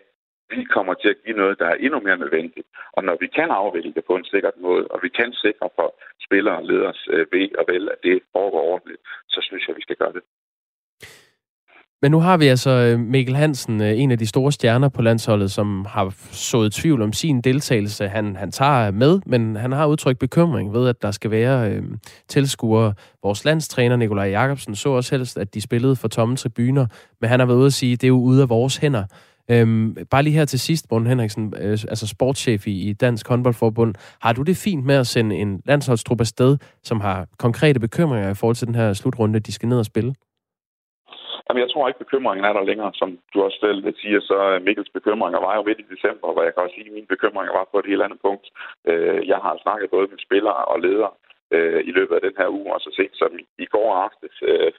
vi 0.50 0.64
kommer 0.64 0.94
til 0.94 1.08
at 1.08 1.22
give 1.24 1.36
noget, 1.36 1.58
der 1.58 1.66
er 1.66 1.74
endnu 1.74 2.00
mere 2.00 2.16
nødvendigt. 2.16 2.68
Og 2.92 3.04
når 3.04 3.16
vi 3.20 3.26
kan 3.26 3.50
afvikle 3.50 3.92
det 3.92 4.04
på 4.04 4.16
en 4.16 4.24
sikker 4.24 4.50
måde, 4.56 4.86
og 4.88 4.98
vi 5.02 5.08
kan 5.08 5.32
sikre 5.32 5.68
for 5.76 5.88
spillere 6.26 6.56
og 6.56 6.64
leders 6.64 7.08
øh, 7.10 7.26
ved 7.32 7.48
og 7.58 7.64
vel, 7.68 7.88
at 7.88 7.98
det 8.02 8.22
foregår 8.32 8.62
ordentligt, 8.72 9.00
så 9.28 9.40
synes 9.42 9.62
jeg, 9.66 9.72
at 9.74 9.76
vi 9.76 9.82
skal 9.82 9.96
gøre 9.96 10.12
det. 10.12 10.22
Men 12.02 12.10
nu 12.10 12.20
har 12.20 12.36
vi 12.36 12.46
altså 12.46 12.70
øh, 12.70 13.00
Mikkel 13.00 13.36
Hansen, 13.36 13.82
øh, 13.82 14.00
en 14.00 14.10
af 14.10 14.18
de 14.18 14.26
store 14.26 14.52
stjerner 14.52 14.88
på 14.88 15.02
landsholdet, 15.02 15.50
som 15.50 15.86
har 15.88 16.14
sået 16.30 16.72
tvivl 16.72 17.02
om 17.02 17.12
sin 17.12 17.40
deltagelse. 17.40 18.08
Han, 18.08 18.36
han 18.36 18.50
tager 18.50 18.90
med, 18.90 19.20
men 19.26 19.56
han 19.56 19.72
har 19.72 19.86
udtrykt 19.86 20.18
bekymring 20.18 20.72
ved, 20.72 20.88
at 20.88 21.02
der 21.02 21.10
skal 21.10 21.30
være 21.30 21.70
øh, 21.70 21.82
tilskuere. 22.28 22.94
Vores 23.22 23.44
landstræner 23.44 23.96
Nikolaj 23.96 24.28
Jakobsen 24.28 24.74
så 24.74 24.88
også 24.88 25.16
helst, 25.16 25.38
at 25.38 25.54
de 25.54 25.60
spillede 25.60 25.96
for 25.96 26.08
tomme 26.08 26.36
tribuner, 26.36 26.86
men 27.20 27.30
han 27.30 27.40
har 27.40 27.46
været 27.46 27.58
ude 27.58 27.66
at 27.66 27.72
sige, 27.72 27.92
at 27.92 28.00
det 28.00 28.06
er 28.06 28.08
jo 28.08 28.20
ude 28.20 28.42
af 28.42 28.48
vores 28.48 28.76
hænder. 28.76 29.04
Øhm, 29.50 29.96
bare 30.10 30.22
lige 30.22 30.34
her 30.34 30.44
til 30.44 30.60
sidst, 30.60 30.86
Morten 30.90 31.06
Henriksen, 31.06 31.54
øh, 31.58 31.70
altså 31.88 32.06
sportschef 32.06 32.66
i, 32.66 32.88
i 32.88 32.92
Dansk 32.92 33.28
Håndboldforbund. 33.28 33.94
Har 34.20 34.32
du 34.32 34.42
det 34.42 34.56
fint 34.56 34.84
med 34.84 34.94
at 34.94 35.06
sende 35.06 35.36
en 35.36 35.60
landsholdstruppe 35.66 36.22
afsted, 36.22 36.58
som 36.84 37.00
har 37.00 37.26
konkrete 37.38 37.80
bekymringer 37.80 38.30
i 38.30 38.34
forhold 38.34 38.56
til 38.56 38.66
den 38.66 38.74
her 38.74 38.92
slutrunde, 38.92 39.40
de 39.40 39.52
skal 39.52 39.68
ned 39.68 39.78
og 39.78 39.86
spille? 39.86 40.14
Jamen, 41.46 41.62
jeg 41.64 41.70
tror 41.70 41.88
ikke, 41.88 42.04
bekymringen 42.04 42.44
er 42.44 42.52
der 42.52 42.68
længere. 42.70 42.92
Som 42.94 43.08
du 43.32 43.42
også 43.42 43.58
selv 43.60 43.78
siger, 44.02 44.20
så 44.20 44.38
øh, 44.52 44.62
Mikkels 44.66 44.90
bekymringer 44.98 45.40
var 45.46 45.54
jo 45.56 45.62
midt 45.62 45.80
i 45.80 45.92
december, 45.94 46.32
hvor 46.32 46.42
jeg 46.42 46.52
kan 46.54 46.62
også 46.62 46.74
sige, 46.74 46.90
at 46.90 46.96
mine 46.98 47.12
bekymringer 47.14 47.52
var 47.58 47.66
på 47.70 47.78
et 47.78 47.90
helt 47.90 48.02
andet 48.02 48.20
punkt. 48.26 48.46
Øh, 48.90 49.28
jeg 49.32 49.38
har 49.44 49.54
snakket 49.62 49.90
både 49.90 50.06
med 50.12 50.18
spillere 50.26 50.64
og 50.72 50.80
ledere 50.80 51.12
øh, 51.54 51.80
i 51.88 51.92
løbet 51.98 52.14
af 52.14 52.20
den 52.20 52.36
her 52.40 52.48
uge, 52.58 52.74
og 52.74 52.80
så 52.80 52.90
sent 52.96 53.16
som 53.22 53.32
i 53.64 53.66
går 53.74 53.90
aftes 54.06 54.34
øh, 54.42 54.72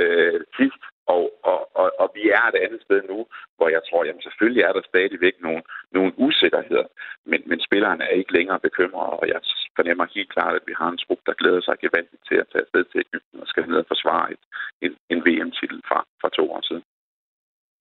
øh, 0.00 0.40
sidst. 0.58 0.82
Og, 1.14 1.24
og, 1.50 1.60
og, 1.80 1.88
og 2.02 2.08
vi 2.16 2.24
er 2.38 2.44
et 2.48 2.58
andet 2.64 2.82
sted 2.86 3.00
nu, 3.12 3.18
hvor 3.56 3.68
jeg 3.68 3.82
tror, 3.88 4.04
jamen 4.04 4.22
selvfølgelig 4.22 4.62
er 4.62 4.72
der 4.72 4.82
stadigvæk 4.92 5.36
nogle, 5.46 5.62
nogle 5.96 6.12
usikkerheder, 6.26 6.86
men, 7.30 7.40
men 7.50 7.58
spillerne 7.68 8.04
er 8.04 8.14
ikke 8.20 8.32
længere 8.38 8.60
bekymrede, 8.68 9.12
og 9.20 9.28
jeg 9.28 9.40
fornemmer 9.78 10.06
helt 10.14 10.30
klart, 10.34 10.54
at 10.58 10.64
vi 10.66 10.74
har 10.80 10.88
en 10.90 11.02
trup, 11.04 11.20
der 11.26 11.34
glæder 11.40 11.60
sig 11.60 11.76
gevandigt 11.84 12.22
til 12.28 12.36
at 12.42 12.46
tage 12.52 12.64
afsted 12.64 12.84
til 12.84 12.98
Ægypten 13.06 13.40
og 13.42 13.46
skal 13.46 13.68
ned 13.68 13.78
og 13.84 13.90
forsvare 13.92 14.32
et, 14.34 14.42
en, 14.84 14.92
en 15.12 15.20
VM-titel 15.26 15.78
fra, 15.88 15.98
fra 16.20 16.28
to 16.38 16.44
år 16.54 16.62
siden. 16.68 16.84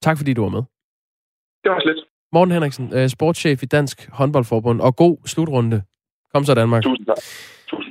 Tak 0.02 0.18
fordi 0.18 0.34
du 0.34 0.42
var 0.48 0.54
med. 0.58 0.64
Det 1.64 1.72
var 1.72 1.82
lidt. 1.89 2.02
Morten 2.36 2.54
Henriksen, 2.54 2.86
øh, 2.98 3.08
sportschef 3.16 3.64
i 3.64 3.66
Dansk 3.66 3.98
Håndboldforbund, 4.18 4.82
og 4.82 4.96
god 4.96 5.16
slutrunde. 5.26 5.84
Kom 6.34 6.44
så, 6.44 6.54
Danmark. 6.54 6.84
Tusind 6.84 7.06
tak. 7.06 7.18
Tusind. 7.68 7.91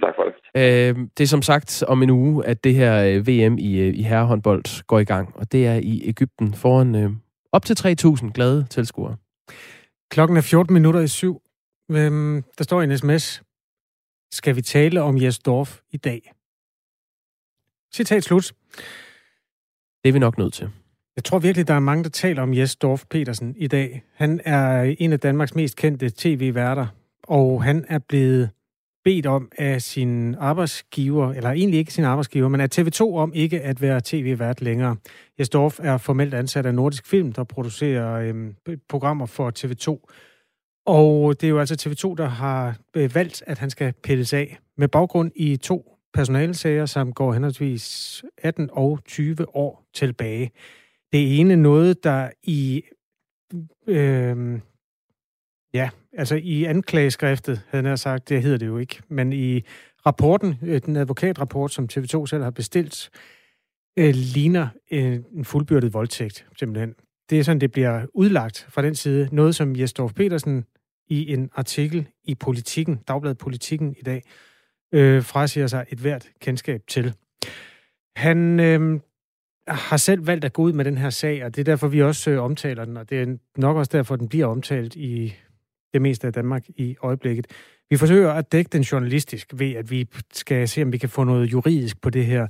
Øh, 0.56 0.96
det 1.18 1.24
er 1.24 1.26
som 1.26 1.42
sagt 1.42 1.82
om 1.82 2.02
en 2.02 2.10
uge, 2.10 2.46
at 2.46 2.64
det 2.64 2.74
her 2.74 3.04
øh, 3.04 3.26
VM 3.26 3.58
i, 3.58 3.88
i 3.88 4.02
herrehåndbold 4.02 4.84
går 4.86 4.98
i 4.98 5.04
gang, 5.04 5.36
og 5.36 5.52
det 5.52 5.66
er 5.66 5.74
i 5.74 6.02
Ægypten 6.04 6.54
foran 6.54 6.94
øh, 6.94 7.10
op 7.52 7.64
til 7.64 7.76
3.000 8.04 8.32
glade 8.32 8.66
tilskuere. 8.70 9.16
Klokken 10.10 10.36
er 10.36 10.40
14 10.40 10.74
minutter 10.74 11.00
i 11.00 11.08
syv. 11.08 11.42
Øhm, 11.90 12.44
der 12.58 12.64
står 12.64 12.82
en 12.82 12.98
sms. 12.98 13.42
Skal 14.32 14.56
vi 14.56 14.62
tale 14.62 15.02
om 15.02 15.22
Jes 15.22 15.38
Dorf 15.38 15.80
i 15.90 15.96
dag? 15.96 16.32
Citat 17.94 18.24
slut. 18.24 18.52
Det 20.02 20.08
er 20.08 20.12
vi 20.12 20.18
nok 20.18 20.38
nødt 20.38 20.54
til. 20.54 20.70
Jeg 21.16 21.24
tror 21.24 21.38
virkelig, 21.38 21.68
der 21.68 21.74
er 21.74 21.80
mange, 21.80 22.04
der 22.04 22.10
taler 22.10 22.42
om 22.42 22.54
Jes 22.54 22.76
Dorf 22.76 23.04
Petersen 23.10 23.54
i 23.56 23.66
dag. 23.66 24.02
Han 24.14 24.40
er 24.44 24.94
en 24.98 25.12
af 25.12 25.20
Danmarks 25.20 25.54
mest 25.54 25.76
kendte 25.76 26.10
tv-værter, 26.16 26.86
og 27.22 27.64
han 27.64 27.84
er 27.88 27.98
blevet 27.98 28.50
bedt 29.04 29.26
om 29.26 29.52
af 29.58 29.82
sin 29.82 30.34
arbejdsgiver, 30.34 31.32
eller 31.32 31.50
egentlig 31.50 31.78
ikke 31.78 31.92
sin 31.92 32.04
arbejdsgiver, 32.04 32.48
men 32.48 32.60
af 32.60 32.68
TV2 32.78 33.00
om 33.00 33.32
ikke 33.34 33.60
at 33.60 33.82
være 33.82 34.00
tv-vært 34.04 34.60
længere. 34.60 34.96
Jes 35.38 35.48
Dorf 35.48 35.80
er 35.82 35.98
formelt 35.98 36.34
ansat 36.34 36.66
af 36.66 36.74
Nordisk 36.74 37.06
Film, 37.06 37.32
der 37.32 37.44
producerer 37.44 38.14
øhm, 38.14 38.54
programmer 38.88 39.26
for 39.26 39.52
TV2. 39.58 40.12
Og 40.86 41.40
det 41.40 41.46
er 41.46 41.50
jo 41.50 41.58
altså 41.58 41.74
TV2, 41.88 42.14
der 42.14 42.28
har 42.28 42.78
øh, 42.96 43.14
valgt, 43.14 43.42
at 43.46 43.58
han 43.58 43.70
skal 43.70 43.92
pilles 44.02 44.32
af 44.32 44.58
med 44.76 44.88
baggrund 44.88 45.32
i 45.36 45.56
to 45.56 45.96
personalsager, 46.14 46.86
som 46.86 47.12
går 47.12 47.32
henholdsvis 47.32 48.24
18 48.38 48.70
og 48.72 48.98
20 49.04 49.56
år 49.56 49.84
tilbage. 49.94 50.50
Det 51.12 51.40
ene 51.40 51.56
noget, 51.56 52.04
der 52.04 52.30
i 52.42 52.82
øh, 53.86 54.60
Ja, 55.74 55.90
altså 56.20 56.34
i 56.42 56.64
anklageskriftet, 56.64 57.62
havde 57.68 57.88
jeg 57.88 57.98
sagt, 57.98 58.28
det 58.28 58.42
hedder 58.42 58.58
det 58.58 58.66
jo 58.66 58.78
ikke, 58.78 59.00
men 59.08 59.32
i 59.32 59.62
rapporten, 60.06 60.58
øh, 60.62 60.80
den 60.86 60.96
advokatrapport, 60.96 61.72
som 61.72 61.88
TV2 61.92 62.26
selv 62.26 62.42
har 62.42 62.50
bestilt, 62.50 63.10
øh, 63.98 64.14
ligner 64.14 64.68
en, 64.88 65.24
en 65.32 65.44
fuldbyrdet 65.44 65.94
voldtægt, 65.94 66.46
simpelthen. 66.58 66.94
Det 67.30 67.38
er 67.38 67.42
sådan, 67.42 67.60
det 67.60 67.72
bliver 67.72 68.06
udlagt 68.14 68.66
fra 68.68 68.82
den 68.82 68.94
side. 68.94 69.28
Noget, 69.32 69.54
som 69.54 69.76
Jesdorf 69.76 70.12
Petersen 70.12 70.64
i 71.08 71.32
en 71.32 71.50
artikel 71.54 72.06
i 72.24 72.34
Politiken, 72.34 72.96
Dagbladet 73.08 73.38
Politiken 73.38 73.94
i 73.98 74.02
dag, 74.02 74.22
øh, 74.94 75.22
frasiger 75.22 75.66
sig 75.66 75.86
et 75.88 75.98
hvert 75.98 76.28
kendskab 76.40 76.82
til. 76.88 77.14
Han 78.16 78.60
øh, 78.60 79.00
har 79.68 79.96
selv 79.96 80.26
valgt 80.26 80.44
at 80.44 80.52
gå 80.52 80.62
ud 80.62 80.72
med 80.72 80.84
den 80.84 80.98
her 80.98 81.10
sag, 81.10 81.44
og 81.44 81.56
det 81.56 81.60
er 81.60 81.64
derfor, 81.64 81.88
vi 81.88 82.02
også 82.02 82.30
øh, 82.30 82.42
omtaler 82.42 82.84
den, 82.84 82.96
og 82.96 83.10
det 83.10 83.22
er 83.22 83.36
nok 83.56 83.76
også 83.76 83.90
derfor, 83.92 84.16
den 84.16 84.28
bliver 84.28 84.46
omtalt 84.46 84.96
i 84.96 85.34
det 85.92 86.02
meste 86.02 86.26
af 86.26 86.32
Danmark 86.32 86.68
i 86.68 86.96
øjeblikket. 87.02 87.46
Vi 87.90 87.96
forsøger 87.96 88.32
at 88.32 88.52
dække 88.52 88.68
den 88.68 88.82
journalistisk 88.82 89.52
ved, 89.54 89.72
at 89.72 89.90
vi 89.90 90.08
skal 90.32 90.68
se, 90.68 90.82
om 90.82 90.92
vi 90.92 90.98
kan 90.98 91.08
få 91.08 91.24
noget 91.24 91.52
juridisk 91.52 92.00
på 92.00 92.10
det 92.10 92.26
her. 92.26 92.46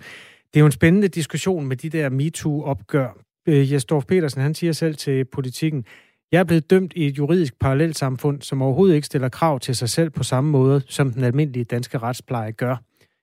Det 0.53 0.57
er 0.57 0.61
jo 0.61 0.66
en 0.66 0.72
spændende 0.72 1.09
diskussion 1.09 1.66
med 1.66 1.76
de 1.76 1.88
der 1.88 2.09
MeToo-opgør. 2.09 3.18
Øh, 3.49 3.72
Jesdorf 3.72 4.05
Petersen, 4.05 4.43
han 4.43 4.55
siger 4.55 4.72
selv 4.72 4.95
til 4.95 5.24
politikken, 5.24 5.84
jeg 6.32 6.38
er 6.38 6.45
blevet 6.45 6.70
dømt 6.70 6.93
i 6.97 7.07
et 7.07 7.18
juridisk 7.18 7.59
parallelsamfund, 7.61 8.43
som 8.43 8.62
overhovedet 8.62 8.95
ikke 8.95 9.07
stiller 9.07 9.28
krav 9.28 9.61
til 9.61 9.76
sig 9.76 9.88
selv 9.88 10.11
på 10.11 10.22
samme 10.22 10.51
måde, 10.51 10.82
som 10.86 11.12
den 11.12 11.24
almindelige 11.24 11.64
danske 11.64 11.99
retspleje 11.99 12.51
gør. 12.51 12.76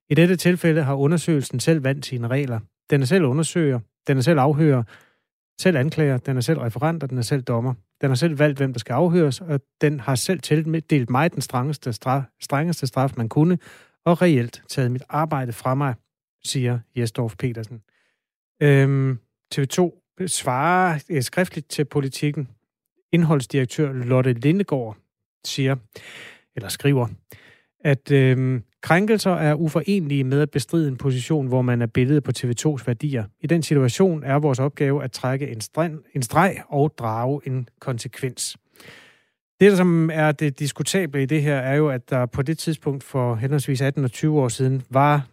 I 0.10 0.16
dette 0.16 0.36
tilfælde 0.36 0.84
har 0.84 0.96
undersøgelsen 0.96 1.60
selv 1.60 1.84
vandt 1.84 2.06
sine 2.06 2.28
regler. 2.28 2.60
Den 2.90 3.02
er 3.02 3.06
selv 3.06 3.26
undersøger, 3.26 3.80
den 4.08 4.18
er 4.18 4.22
selv 4.22 4.40
afhører, 4.40 4.84
selv 5.62 5.78
anklager, 5.78 6.18
den 6.18 6.38
er 6.38 6.42
selv 6.42 6.60
referent, 6.60 7.04
og 7.04 7.10
den 7.10 7.18
er 7.18 7.22
selv 7.22 7.42
dommer. 7.42 7.74
Den 8.02 8.10
har 8.10 8.16
selv 8.16 8.40
valgt, 8.40 8.58
hvem 8.58 8.74
der 8.74 8.80
skal 8.80 8.94
afhøres, 8.94 9.42
og 9.42 9.62
den 9.82 10.00
har 10.00 10.16
selv 10.16 10.40
tildelt 10.40 11.10
mig 11.10 11.34
den 11.34 11.42
strengeste 11.42 11.94
straf, 11.94 12.24
strengeste 12.40 12.88
straf, 12.88 13.12
man 13.18 13.30
kunne, 13.30 13.58
og 14.06 14.22
reelt 14.22 14.64
taget 14.70 14.92
mit 14.92 15.04
arbejde 15.10 15.54
fra 15.54 15.76
mig, 15.76 15.96
siger 16.44 16.80
Jesdorf 16.96 17.36
Petersen. 17.40 17.82
Øhm, 18.62 19.20
TV2 19.56 20.04
svarer 20.28 21.00
øh, 21.10 21.22
skriftligt 21.22 21.70
til 21.70 21.86
politikken. 21.86 22.50
Indholdsdirektør 23.12 23.94
Lotte 23.94 24.34
Lindegård 24.34 24.98
siger, 25.46 25.76
eller 26.56 26.70
skriver, 26.70 27.08
at 27.80 28.12
øhm, 28.12 28.64
krænkelser 28.82 29.32
er 29.32 29.54
uforenlige 29.54 30.24
med 30.24 30.42
at 30.42 30.52
bestride 30.52 30.88
en 30.88 30.98
position, 30.98 31.48
hvor 31.48 31.62
man 31.62 31.82
er 31.82 31.86
billedet 31.88 32.24
på 32.24 32.32
TV2's 32.38 32.84
værdier. 32.86 33.24
I 33.42 33.48
den 33.48 33.64
situation 33.64 34.24
er 34.24 34.36
vores 34.36 34.60
opgave 34.60 35.04
at 35.04 35.12
trække 35.12 35.48
en, 35.48 35.62
streng, 35.62 36.00
en 36.14 36.22
streg 36.22 36.58
og 36.70 36.94
drage 36.98 37.42
en 37.46 37.70
konsekvens. 37.80 38.58
Det, 39.60 39.72
der 39.72 39.76
som 39.76 40.10
er 40.14 40.32
det 40.32 40.60
diskutable 40.60 41.24
i 41.24 41.26
det 41.26 41.42
her, 41.42 41.56
er 41.56 41.76
jo, 41.76 41.90
at 41.90 42.10
der 42.10 42.26
på 42.26 42.42
det 42.42 42.58
tidspunkt 42.58 43.04
for 43.04 43.36
henholdsvis 43.36 43.82
18 43.82 44.04
og 44.04 44.12
20 44.12 44.40
år 44.40 44.48
siden 44.48 44.84
var 44.90 45.28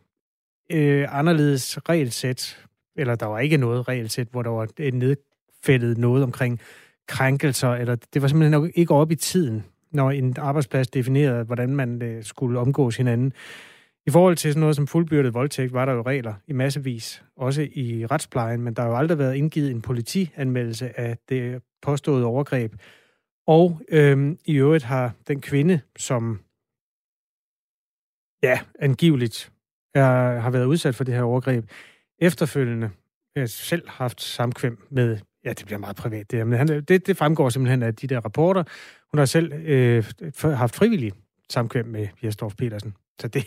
øh, 0.73 1.19
anderledes 1.19 1.79
regelsæt, 1.89 2.65
eller 2.97 3.15
der 3.15 3.27
var 3.27 3.39
ikke 3.39 3.57
noget 3.57 3.89
regelsæt, 3.89 4.29
hvor 4.31 4.43
der 4.43 4.51
var 4.51 4.69
øh, 4.79 4.93
nedfældet 4.93 5.99
noget 5.99 6.23
omkring 6.23 6.61
krænkelser, 7.09 7.69
eller 7.69 7.97
det 8.15 8.23
var 8.23 8.29
simpelthen 8.29 8.73
ikke 8.75 8.95
op 8.95 9.11
i 9.11 9.17
tiden 9.17 9.65
når 9.95 10.11
en 10.11 10.35
arbejdsplads 10.39 10.89
definerede, 10.89 11.45
hvordan 11.45 11.77
man 11.77 12.03
øh, 12.03 12.25
skulle 12.25 12.59
omgås 12.59 12.97
hinanden. 12.97 13.33
I 14.07 14.11
forhold 14.11 14.37
til 14.37 14.53
sådan 14.53 14.61
noget 14.61 14.77
som 14.77 14.87
fuldbyrdet 14.87 15.35
voldtægt, 15.35 15.73
var 15.73 15.85
der 15.85 15.93
jo 15.93 16.03
regler 16.03 16.35
i 16.47 16.53
massevis, 16.53 17.25
også 17.37 17.69
i 17.73 18.07
retsplejen, 18.07 18.63
men 18.63 18.75
der 18.75 18.83
har 18.83 18.89
jo 18.89 18.97
aldrig 18.97 19.19
været 19.19 19.35
indgivet 19.35 19.71
en 19.71 19.83
politianmeldelse 19.83 21.01
af 21.01 21.19
det 21.29 21.63
påståede 21.83 22.25
overgreb. 22.25 22.73
Og 23.47 23.81
øhm, 23.89 24.39
i 24.45 24.55
øvrigt 24.55 24.85
har 24.85 25.13
den 25.29 25.41
kvinde, 25.41 25.81
som 25.97 26.41
ja, 28.43 28.61
angiveligt 28.79 29.53
er, 29.95 30.39
har 30.41 30.51
været 30.51 30.65
udsat 30.65 30.95
for 30.95 31.05
det 31.05 31.15
her 31.15 31.23
overgreb, 31.23 31.65
efterfølgende 32.19 32.91
øh, 33.39 33.49
selv 33.49 33.89
haft 33.89 34.21
samkvem 34.21 34.87
med, 34.91 35.19
ja, 35.45 35.53
det 35.53 35.67
bliver 35.67 35.79
meget 35.79 35.97
privat 35.97 36.31
det 36.31 36.47
men 36.47 36.59
han, 36.59 36.69
det, 36.69 37.07
det 37.07 37.17
fremgår 37.17 37.49
simpelthen 37.49 37.83
af 37.83 37.95
de 37.95 38.07
der 38.07 38.21
rapporter, 38.21 38.65
hun 39.11 39.19
har 39.19 39.25
selv 39.25 39.53
øh, 39.53 40.05
haft 40.43 40.75
frivillig 40.75 41.13
samkvem 41.51 41.87
med 41.87 42.09
Jesdorf 42.25 42.55
Petersen. 42.59 42.95
Så 43.21 43.29
det, 43.29 43.45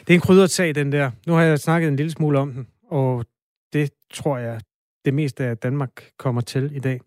det 0.00 0.10
er 0.10 0.14
en 0.14 0.20
krydret 0.20 0.50
sag, 0.50 0.74
den 0.74 0.92
der. 0.92 1.10
Nu 1.26 1.32
har 1.32 1.42
jeg 1.42 1.58
snakket 1.58 1.88
en 1.88 1.96
lille 1.96 2.12
smule 2.12 2.38
om 2.38 2.52
den, 2.52 2.66
og 2.90 3.24
det 3.72 3.90
tror 4.12 4.38
jeg, 4.38 4.60
det 5.04 5.14
meste 5.14 5.44
af 5.44 5.56
Danmark 5.56 5.90
kommer 6.18 6.40
til 6.40 6.76
i 6.76 6.78
dag. 6.78 7.00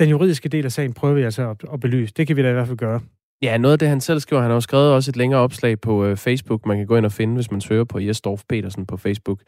Den 0.00 0.08
juridiske 0.08 0.48
del 0.48 0.64
af 0.64 0.72
sagen 0.72 0.92
prøver 0.92 1.14
vi 1.14 1.22
altså 1.22 1.50
at, 1.50 1.64
at 1.72 1.80
belyse. 1.80 2.14
Det 2.16 2.26
kan 2.26 2.36
vi 2.36 2.42
da 2.42 2.50
i 2.50 2.52
hvert 2.52 2.66
fald 2.66 2.78
gøre. 2.78 3.00
Ja, 3.42 3.58
noget 3.58 3.72
af 3.72 3.78
det, 3.78 3.88
han 3.88 4.00
selv 4.00 4.20
skriver, 4.20 4.42
han 4.42 4.50
har 4.50 4.56
jo 4.56 4.60
skrevet 4.60 4.92
også 4.92 5.10
et 5.10 5.16
længere 5.16 5.40
opslag 5.40 5.80
på 5.80 6.04
øh, 6.04 6.16
Facebook, 6.16 6.66
man 6.66 6.76
kan 6.76 6.86
gå 6.86 6.96
ind 6.96 7.06
og 7.06 7.12
finde, 7.12 7.34
hvis 7.34 7.50
man 7.50 7.60
søger 7.60 7.84
på 7.84 7.98
Jesdorf 7.98 8.42
Petersen 8.48 8.86
på 8.86 8.96
Facebook. 8.96 9.40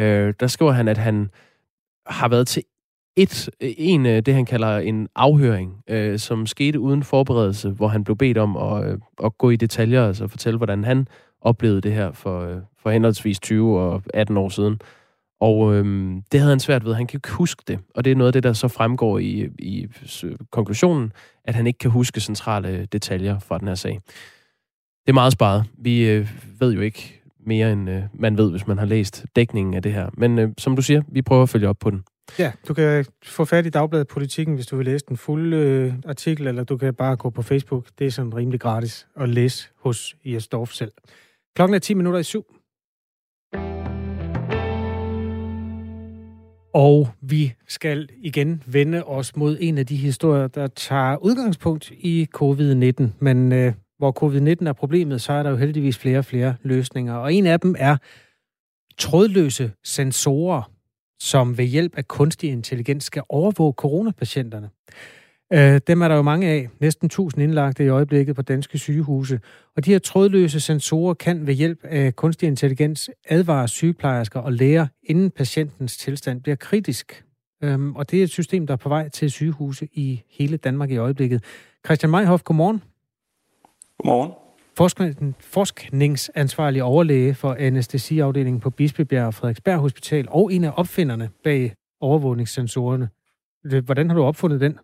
Øh, 0.00 0.34
der 0.40 0.46
skriver 0.46 0.72
han, 0.72 0.88
at 0.88 0.98
han 0.98 1.30
har 2.06 2.28
været 2.28 2.48
til 2.48 2.62
et, 3.16 3.50
en, 3.60 4.06
øh, 4.06 4.22
det 4.22 4.34
han 4.34 4.44
kalder 4.44 4.78
en 4.78 5.08
afhøring, 5.16 5.82
øh, 5.88 6.18
som 6.18 6.46
skete 6.46 6.80
uden 6.80 7.02
forberedelse, 7.02 7.70
hvor 7.70 7.88
han 7.88 8.04
blev 8.04 8.16
bedt 8.16 8.38
om 8.38 8.56
at, 8.56 8.84
øh, 8.84 8.98
at 9.24 9.38
gå 9.38 9.50
i 9.50 9.56
detaljer, 9.56 10.06
altså 10.06 10.28
fortælle, 10.28 10.56
hvordan 10.56 10.84
han 10.84 11.06
oplevede 11.40 11.80
det 11.80 11.92
her 11.92 12.12
for, 12.12 12.40
øh, 12.40 12.56
for 12.82 12.90
henholdsvis 12.90 13.40
20 13.40 13.80
og 13.80 14.02
18 14.14 14.36
år 14.36 14.48
siden. 14.48 14.80
Og 15.40 15.74
øh, 15.74 15.84
det 16.32 16.40
havde 16.40 16.50
han 16.50 16.60
svært 16.60 16.84
ved. 16.84 16.94
Han 16.94 17.06
kan 17.06 17.18
ikke 17.18 17.30
huske 17.30 17.62
det. 17.68 17.78
Og 17.94 18.04
det 18.04 18.10
er 18.10 18.16
noget 18.16 18.28
af 18.28 18.32
det, 18.32 18.42
der 18.42 18.52
så 18.52 18.68
fremgår 18.68 19.18
i, 19.18 19.48
i 19.58 19.86
konklusionen, 20.50 21.12
at 21.44 21.54
han 21.54 21.66
ikke 21.66 21.78
kan 21.78 21.90
huske 21.90 22.20
centrale 22.20 22.86
detaljer 22.92 23.38
fra 23.38 23.58
den 23.58 23.68
her 23.68 23.74
sag. 23.74 24.00
Det 25.06 25.08
er 25.08 25.12
meget 25.12 25.32
sparet. 25.32 25.64
Vi 25.78 26.10
øh, 26.10 26.28
ved 26.60 26.72
jo 26.72 26.80
ikke 26.80 27.22
mere, 27.46 27.72
end 27.72 27.90
øh, 27.90 28.02
man 28.14 28.38
ved, 28.38 28.50
hvis 28.50 28.66
man 28.66 28.78
har 28.78 28.86
læst 28.86 29.26
dækningen 29.36 29.74
af 29.74 29.82
det 29.82 29.92
her. 29.92 30.10
Men 30.12 30.38
øh, 30.38 30.50
som 30.58 30.76
du 30.76 30.82
siger, 30.82 31.02
vi 31.08 31.22
prøver 31.22 31.42
at 31.42 31.48
følge 31.48 31.68
op 31.68 31.78
på 31.80 31.90
den. 31.90 32.02
Ja, 32.38 32.52
du 32.68 32.74
kan 32.74 33.06
få 33.24 33.44
fat 33.44 33.66
i 33.66 33.70
Dagbladet 33.70 34.08
Politikken, 34.08 34.54
hvis 34.54 34.66
du 34.66 34.76
vil 34.76 34.86
læse 34.86 35.04
den 35.08 35.16
fulde 35.16 35.56
øh, 35.56 35.94
artikel, 36.06 36.46
eller 36.46 36.64
du 36.64 36.76
kan 36.76 36.94
bare 36.94 37.16
gå 37.16 37.30
på 37.30 37.42
Facebook. 37.42 37.86
Det 37.98 38.06
er 38.06 38.10
sådan 38.10 38.34
rimelig 38.34 38.60
gratis 38.60 39.06
at 39.16 39.28
læse 39.28 39.68
hos 39.80 40.16
Jes 40.24 40.48
Dorf 40.48 40.72
selv. 40.72 40.92
Klokken 41.56 41.74
er 41.74 41.78
10 41.78 41.94
minutter 41.94 42.20
i 42.20 42.22
syv. 42.22 42.44
Og 46.74 47.08
vi 47.20 47.54
skal 47.68 48.08
igen 48.16 48.62
vende 48.66 49.04
os 49.04 49.36
mod 49.36 49.56
en 49.60 49.78
af 49.78 49.86
de 49.86 49.96
historier, 49.96 50.46
der 50.46 50.66
tager 50.66 51.16
udgangspunkt 51.16 51.90
i 51.90 52.28
covid-19. 52.36 53.04
Men 53.18 53.52
øh, 53.52 53.72
hvor 53.98 54.24
covid-19 54.24 54.68
er 54.68 54.72
problemet, 54.72 55.22
så 55.22 55.32
er 55.32 55.42
der 55.42 55.50
jo 55.50 55.56
heldigvis 55.56 55.98
flere 55.98 56.18
og 56.18 56.24
flere 56.24 56.54
løsninger. 56.62 57.14
Og 57.14 57.34
en 57.34 57.46
af 57.46 57.60
dem 57.60 57.74
er 57.78 57.96
trådløse 58.98 59.72
sensorer, 59.84 60.71
som 61.22 61.58
ved 61.58 61.64
hjælp 61.64 61.96
af 61.96 62.08
kunstig 62.08 62.50
intelligens 62.50 63.04
skal 63.04 63.22
overvåge 63.28 63.72
coronapatienterne. 63.72 64.70
Øh, 65.52 65.80
dem 65.86 66.02
er 66.02 66.08
der 66.08 66.14
jo 66.14 66.22
mange 66.22 66.48
af, 66.48 66.68
næsten 66.80 67.06
1000 67.06 67.42
indlagte 67.42 67.84
i 67.84 67.88
øjeblikket 67.88 68.36
på 68.36 68.42
danske 68.42 68.78
sygehuse. 68.78 69.40
Og 69.76 69.84
de 69.84 69.90
her 69.90 69.98
trådløse 69.98 70.60
sensorer 70.60 71.14
kan 71.14 71.46
ved 71.46 71.54
hjælp 71.54 71.78
af 71.84 72.16
kunstig 72.16 72.46
intelligens 72.46 73.10
advare 73.28 73.68
sygeplejersker 73.68 74.40
og 74.40 74.52
læger, 74.52 74.86
inden 75.02 75.30
patientens 75.30 75.96
tilstand 75.96 76.40
bliver 76.40 76.56
kritisk. 76.56 77.24
Øhm, 77.62 77.96
og 77.96 78.10
det 78.10 78.18
er 78.18 78.24
et 78.24 78.30
system, 78.30 78.66
der 78.66 78.74
er 78.74 78.78
på 78.78 78.88
vej 78.88 79.08
til 79.08 79.30
sygehuse 79.30 79.88
i 79.92 80.22
hele 80.30 80.56
Danmark 80.56 80.90
i 80.90 80.96
øjeblikket. 80.96 81.44
Christian 81.86 82.10
Meihoff, 82.10 82.42
godmorgen. 82.42 82.82
Godmorgen. 83.98 84.32
Forskningsansvarlig 84.76 86.82
overlæge 86.82 87.34
for 87.34 87.56
anestesiafdelingen 87.58 88.60
på 88.60 88.70
Bispebjerg 88.70 89.26
og 89.26 89.34
Frederiksberg 89.34 89.78
Hospital, 89.78 90.26
og 90.30 90.52
en 90.52 90.64
af 90.64 90.72
opfinderne 90.76 91.30
bag 91.44 91.74
overvågningssensorerne. 92.00 93.08
Hvordan 93.84 94.10
har 94.10 94.16
du 94.16 94.24
opfundet 94.24 94.60
den? 94.60 94.78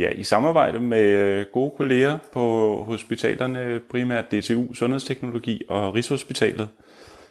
Ja, 0.00 0.10
i 0.10 0.22
samarbejde 0.22 0.80
med 0.80 1.02
øh, 1.02 1.46
gode 1.52 1.72
kolleger 1.76 2.18
på 2.32 2.76
hospitalerne, 2.86 3.80
primært 3.90 4.32
DTU 4.32 4.74
Sundhedsteknologi 4.74 5.62
og 5.68 5.94
Rigshospitalet, 5.94 6.68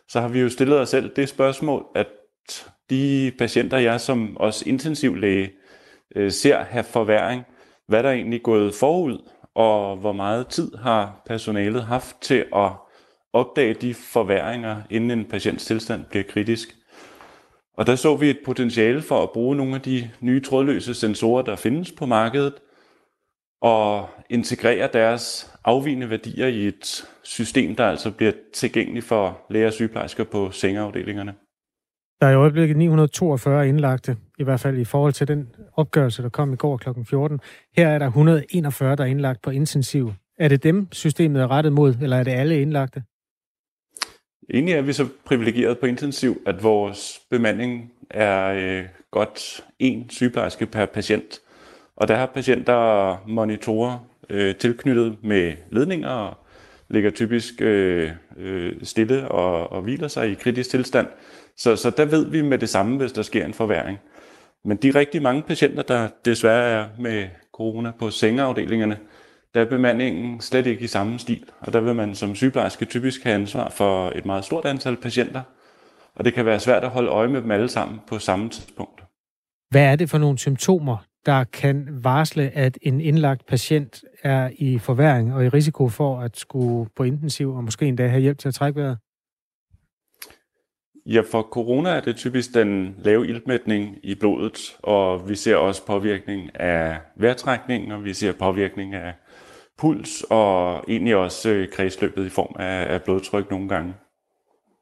så 0.08 0.22
har 0.22 0.28
vi 0.28 0.40
jo 0.40 0.50
stillet 0.50 0.80
os 0.80 0.90
selv 0.90 1.16
det 1.16 1.30
spørgsmål, 1.30 1.86
at 1.96 2.08
de 2.90 3.32
patienter, 3.40 3.78
jeg 3.78 4.02
som 4.02 4.38
også 4.38 4.70
intensivlæge 4.70 5.52
øh, 6.16 6.32
ser 6.32 6.64
have 6.64 6.84
forværing, 6.84 7.44
hvad 7.88 8.04
der 8.04 8.12
egentlig 8.12 8.38
er 8.38 8.44
gået 8.44 8.74
forud, 8.74 9.30
og 9.56 9.98
hvor 9.98 10.12
meget 10.12 10.48
tid 10.48 10.76
har 10.76 11.22
personalet 11.26 11.84
haft 11.84 12.22
til 12.22 12.46
at 12.56 12.72
opdage 13.34 13.74
de 13.74 13.94
forværinger, 13.94 14.82
inden 14.90 15.12
en 15.12 15.26
patients 15.26 15.66
tilstand 15.66 16.06
bliver 16.06 16.24
kritisk. 16.24 16.76
Og 17.78 17.88
der 17.88 17.96
så 17.96 18.16
vi 18.16 18.30
et 18.30 18.40
potentiale 18.46 19.02
for 19.02 19.24
at 19.24 19.32
bruge 19.32 19.56
nogle 19.56 19.76
af 19.76 19.82
de 19.82 20.10
nye 20.20 20.42
trådløse 20.42 20.94
sensorer, 20.94 21.42
der 21.42 21.56
findes 21.56 21.92
på 21.92 22.06
markedet, 22.06 22.54
og 23.62 24.10
integrere 24.30 24.90
deres 24.94 25.54
afvigende 25.64 26.10
værdier 26.10 26.48
i 26.48 26.68
et 26.68 27.10
system, 27.24 27.76
der 27.76 27.86
altså 27.86 28.12
bliver 28.12 28.32
tilgængeligt 28.54 29.06
for 29.06 29.46
læger 29.50 29.68
og 29.68 29.74
sygeplejersker 29.74 30.24
på 30.24 30.52
sengeafdelingerne. 30.52 31.34
Der 32.22 32.28
er 32.28 32.32
i 32.32 32.36
øjeblikket 32.36 32.78
942 32.78 33.70
indlagte, 33.70 34.18
i 34.40 34.44
hvert 34.44 34.60
fald 34.60 34.78
i 34.78 34.84
forhold 34.84 35.14
til 35.14 35.28
den 35.28 35.48
opgørelse, 35.74 36.24
der 36.24 36.30
kom 36.30 36.54
i 36.54 36.56
går 36.56 36.78
kl. 36.78 36.90
14. 37.04 37.40
Her 37.78 37.88
er 37.88 38.00
der 38.00 38.08
141, 38.08 38.96
der 38.96 39.04
er 39.04 39.08
indlagt 39.08 39.42
på 39.42 39.50
intensiv. 39.50 40.14
Er 40.40 40.48
det 40.48 40.64
dem, 40.64 40.88
systemet 40.92 41.42
er 41.42 41.52
rettet 41.52 41.74
mod, 41.74 41.96
eller 42.02 42.18
er 42.18 42.24
det 42.24 42.32
alle 42.32 42.62
indlagte? 42.62 43.04
Egentlig 44.54 44.74
er 44.74 44.82
vi 44.82 44.94
så 44.94 45.08
privilegeret 45.26 45.80
på 45.80 45.86
intensiv, 45.86 46.42
at 46.46 46.64
vores 46.64 47.20
bemanding 47.30 47.92
er 48.10 48.48
øh, 48.48 48.86
godt 49.12 49.66
en 49.80 50.10
sygeplejerske 50.10 50.66
per 50.66 50.86
patient. 50.86 51.40
Og 51.96 52.08
der 52.08 52.16
har 52.16 52.26
patienter 52.26 53.18
monitorer 53.28 54.08
øh, 54.30 54.56
tilknyttet 54.56 55.18
med 55.24 55.54
ledninger 55.72 56.10
og 56.10 56.38
ligger 56.90 57.12
typisk 57.12 57.62
øh, 57.62 58.12
øh, 58.38 58.74
stille 58.84 59.28
og, 59.28 59.72
og 59.72 59.82
hviler 59.82 60.08
sig 60.08 60.32
i 60.32 60.34
kritisk 60.34 60.70
tilstand. 60.70 61.08
Så, 61.58 61.76
så 61.76 61.90
der 61.90 62.06
ved 62.06 62.26
vi 62.26 62.42
med 62.42 62.58
det 62.58 62.70
samme, 62.70 62.98
hvis 62.98 63.12
der 63.12 63.22
sker 63.22 63.46
en 63.46 63.54
forværing. 63.54 64.00
Men 64.66 64.78
de 64.78 64.92
rigtig 64.92 65.22
mange 65.22 65.42
patienter, 65.42 65.84
der 65.84 66.10
desværre 66.26 66.70
er 66.70 66.88
med 67.00 67.28
corona 67.54 67.92
på 68.00 68.10
sengeafdelingerne, 68.10 68.98
der 69.54 69.62
er 69.62 69.66
bemandingen 69.66 70.42
slet 70.42 70.66
ikke 70.68 70.84
i 70.84 70.88
samme 70.88 71.20
stil. 71.20 71.44
Og 71.60 71.74
der 71.74 71.82
vil 71.82 71.96
man 71.96 72.16
som 72.16 72.36
sygeplejerske 72.36 72.86
typisk 72.86 73.24
have 73.24 73.36
ansvar 73.36 73.70
for 73.70 74.10
et 74.16 74.26
meget 74.26 74.46
stort 74.46 74.66
antal 74.66 74.96
patienter, 74.98 75.42
og 76.16 76.26
det 76.26 76.34
kan 76.34 76.46
være 76.46 76.60
svært 76.60 76.84
at 76.84 76.90
holde 76.90 77.10
øje 77.10 77.28
med 77.28 77.42
dem 77.42 77.52
alle 77.52 77.70
sammen 77.70 78.00
på 78.08 78.20
samme 78.20 78.50
tidspunkt. 78.50 79.04
Hvad 79.70 79.84
er 79.84 79.96
det 79.96 80.10
for 80.10 80.18
nogle 80.18 80.38
symptomer, 80.38 80.98
der 81.26 81.44
kan 81.44 81.88
varsle, 82.04 82.52
at 82.54 82.78
en 82.82 83.02
indlagt 83.02 83.46
patient 83.46 84.04
er 84.24 84.50
i 84.58 84.80
forværing 84.80 85.34
og 85.34 85.46
i 85.46 85.50
risiko 85.50 85.90
for 85.90 86.20
at 86.20 86.38
skulle 86.38 86.90
på 86.96 87.04
intensiv 87.04 87.54
og 87.54 87.64
måske 87.64 87.86
endda 87.86 88.08
have 88.08 88.22
hjælp 88.22 88.38
til 88.38 88.48
at 88.48 88.54
trække 88.54 88.82
vejret? 88.82 88.98
Ja, 91.06 91.22
for 91.32 91.42
corona 91.42 91.90
er 91.90 92.02
det 92.02 92.16
typisk 92.16 92.54
den 92.54 92.96
lave 93.00 93.28
iltmætning 93.28 93.98
i 94.04 94.16
blodet, 94.16 94.78
og 94.84 95.30
vi 95.30 95.36
ser 95.36 95.56
også 95.56 95.86
påvirkning 95.86 96.60
af 96.60 97.00
vejrtrækning, 97.16 97.94
og 97.94 98.04
vi 98.04 98.14
ser 98.14 98.32
påvirkning 98.32 98.94
af 98.94 99.14
puls, 99.78 100.24
og 100.30 100.84
egentlig 100.88 101.16
også 101.16 101.50
øh, 101.50 101.70
kredsløbet 101.72 102.26
i 102.26 102.30
form 102.30 102.56
af, 102.60 102.94
af 102.94 103.04
blodtryk 103.04 103.52
nogle 103.52 103.70
gange. 103.70 103.94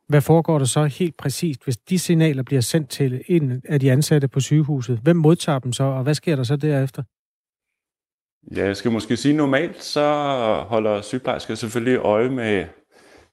Hvad 0.07 0.21
foregår 0.21 0.57
der 0.57 0.65
så 0.65 0.85
helt 0.85 1.17
præcist, 1.17 1.63
hvis 1.63 1.77
de 1.77 1.99
signaler 1.99 2.43
bliver 2.43 2.61
sendt 2.61 2.89
til 2.89 3.21
en 3.27 3.61
af 3.69 3.79
de 3.79 3.91
ansatte 3.91 4.27
på 4.27 4.39
sygehuset? 4.39 4.99
Hvem 5.03 5.15
modtager 5.15 5.59
dem 5.59 5.73
så, 5.73 5.83
og 5.83 6.03
hvad 6.03 6.13
sker 6.13 6.35
der 6.35 6.43
så 6.43 6.55
derefter? 6.55 7.03
Ja, 8.55 8.65
jeg 8.65 8.77
skal 8.77 8.91
måske 8.91 9.17
sige 9.17 9.35
normalt, 9.35 9.83
så 9.83 10.05
holder 10.67 11.01
sygeplejersker 11.01 11.55
selvfølgelig 11.55 11.99
øje 11.99 12.29
med 12.29 12.65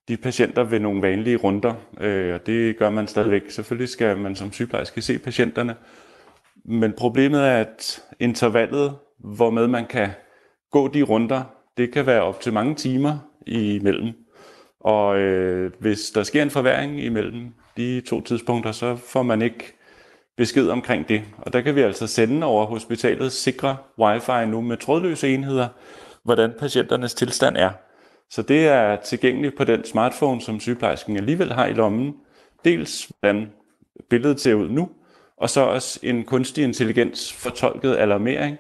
de 0.09 0.17
patienter 0.17 0.65
ved 0.65 0.81
nogle 0.81 1.03
vanlige 1.03 1.37
runder, 1.37 1.75
øh, 2.01 2.35
og 2.35 2.47
det 2.47 2.79
gør 2.79 2.91
man 2.91 3.07
stadigvæk. 3.07 3.51
Selvfølgelig 3.51 3.89
skal 3.89 4.19
man 4.19 4.37
som 4.37 4.53
sygeplejerske 4.53 5.03
se 5.03 5.19
patienterne, 5.19 5.77
men 6.65 6.93
problemet 6.93 7.41
er, 7.41 7.57
at 7.57 8.03
intervallet, 8.21 8.97
hvormed 9.19 9.67
man 9.67 9.87
kan 9.87 10.09
gå 10.71 10.89
de 10.89 11.03
runder, 11.03 11.43
det 11.77 11.93
kan 11.93 12.07
være 12.07 12.23
op 12.23 12.41
til 12.41 12.53
mange 12.53 12.75
timer 12.75 13.19
imellem. 13.47 14.13
Og 14.81 15.19
øh, 15.19 15.73
hvis 15.79 16.11
der 16.11 16.23
sker 16.23 16.43
en 16.43 16.51
forværing 16.51 17.01
imellem 17.05 17.55
de 17.77 18.01
to 18.01 18.21
tidspunkter, 18.21 18.73
så 18.73 18.97
får 18.97 19.23
man 19.23 19.43
ikke 19.43 19.73
besked 20.37 20.69
omkring 20.69 21.09
det. 21.09 21.23
Og 21.39 21.53
der 21.53 21.61
kan 21.61 21.75
vi 21.75 21.81
altså 21.81 22.07
sende 22.07 22.47
over 22.47 22.67
hospitalet 22.67 23.33
sikre 23.33 23.77
wifi 23.99 24.47
nu 24.47 24.61
med 24.61 24.77
trådløse 24.77 25.35
enheder, 25.35 25.69
hvordan 26.25 26.53
patienternes 26.59 27.15
tilstand 27.15 27.57
er. 27.57 27.71
Så 28.31 28.43
det 28.43 28.67
er 28.67 28.97
tilgængeligt 28.97 29.57
på 29.57 29.65
den 29.65 29.85
smartphone, 29.85 30.41
som 30.41 30.61
sygeplejersken 30.61 31.17
alligevel 31.17 31.53
har 31.53 31.67
i 31.67 31.73
lommen. 31.73 32.15
Dels 32.65 33.13
hvordan 33.21 33.53
billedet 34.11 34.41
ser 34.41 34.55
ud 34.55 34.69
nu, 34.69 34.91
og 35.37 35.51
så 35.51 35.61
også 35.61 36.01
en 36.03 36.25
kunstig 36.25 36.65
intelligens 36.65 37.33
fortolket 37.33 37.97
alarmering, 37.97 38.57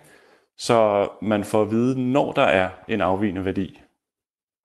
så 0.58 1.08
man 1.22 1.44
får 1.44 1.62
at 1.62 1.70
vide, 1.70 2.12
når 2.12 2.32
der 2.32 2.42
er 2.42 2.70
en 2.88 3.00
afvigende 3.00 3.44
værdi. 3.44 3.80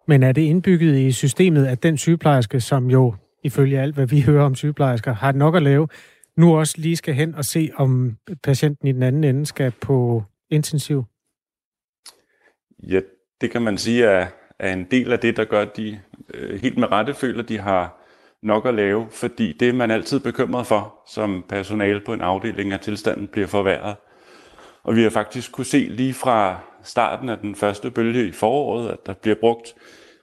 Men 0.08 0.24
er 0.24 0.32
det 0.32 0.42
indbygget 0.42 1.00
i 1.00 1.12
systemet, 1.12 1.68
at 1.68 1.84
den 1.84 1.98
sygeplejerske, 1.98 2.62
som 2.62 2.90
jo 2.92 3.16
ifølge 3.44 3.80
alt, 3.80 3.96
hvad 3.96 4.08
vi 4.08 4.22
hører 4.22 4.46
om 4.46 4.56
sygeplejersker, 4.56 5.14
har 5.14 5.32
nok 5.32 5.56
at 5.56 5.64
lave, 5.64 5.88
nu 6.38 6.58
også 6.58 6.76
lige 6.78 6.96
skal 6.96 7.14
hen 7.14 7.36
og 7.36 7.46
se, 7.46 7.72
om 7.76 8.18
patienten 8.44 8.88
i 8.88 8.92
den 8.92 9.04
anden 9.04 9.24
ende 9.24 9.46
skal 9.46 9.72
på 9.72 10.24
intensiv? 10.50 11.04
Ja, 12.84 13.00
det 13.42 13.52
kan 13.52 13.62
man 13.62 13.78
sige 13.78 14.06
er, 14.06 14.28
er 14.60 14.74
en 14.74 14.88
del 14.92 15.12
af 15.12 15.20
det, 15.20 15.38
der 15.38 15.46
gør, 15.46 15.62
at 15.62 15.78
de 15.78 16.00
øh, 16.34 16.62
helt 16.62 16.78
med 16.78 16.92
rette 16.92 17.14
føler, 17.14 17.44
at 17.44 17.50
de 17.50 17.58
har 17.58 18.02
nok 18.42 18.66
at 18.66 18.74
lave, 18.74 19.08
fordi 19.12 19.54
det 19.54 19.76
man 19.76 19.92
altid 19.92 20.20
bekymret 20.20 20.68
for 20.68 20.96
som 21.08 21.46
personale 21.50 22.00
på 22.00 22.14
en 22.14 22.22
afdeling, 22.22 22.74
at 22.74 22.82
tilstanden 22.82 23.28
bliver 23.28 23.48
forværret. 23.48 23.96
Og 24.84 24.96
vi 24.96 25.04
har 25.04 25.10
faktisk 25.10 25.52
kunne 25.52 25.66
se 25.66 25.78
lige 25.78 26.14
fra 26.14 26.60
starten 26.84 27.30
af 27.30 27.38
den 27.38 27.56
første 27.56 27.92
bølge 27.92 28.28
i 28.28 28.32
foråret, 28.32 28.90
at 28.90 29.06
der 29.06 29.14
bliver 29.14 29.36
brugt 29.40 29.76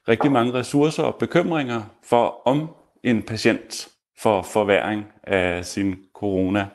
rigtig 0.09 0.33
mange 0.33 0.53
ressourcer 0.53 1.03
og 1.03 1.14
bekymringer 1.14 1.83
for, 2.05 2.43
om 2.45 2.68
en 3.03 3.22
patient 3.22 3.89
får 4.18 4.43
forværing 4.43 5.07
af 5.22 5.64
sin 5.64 5.97
corona. 6.14 6.66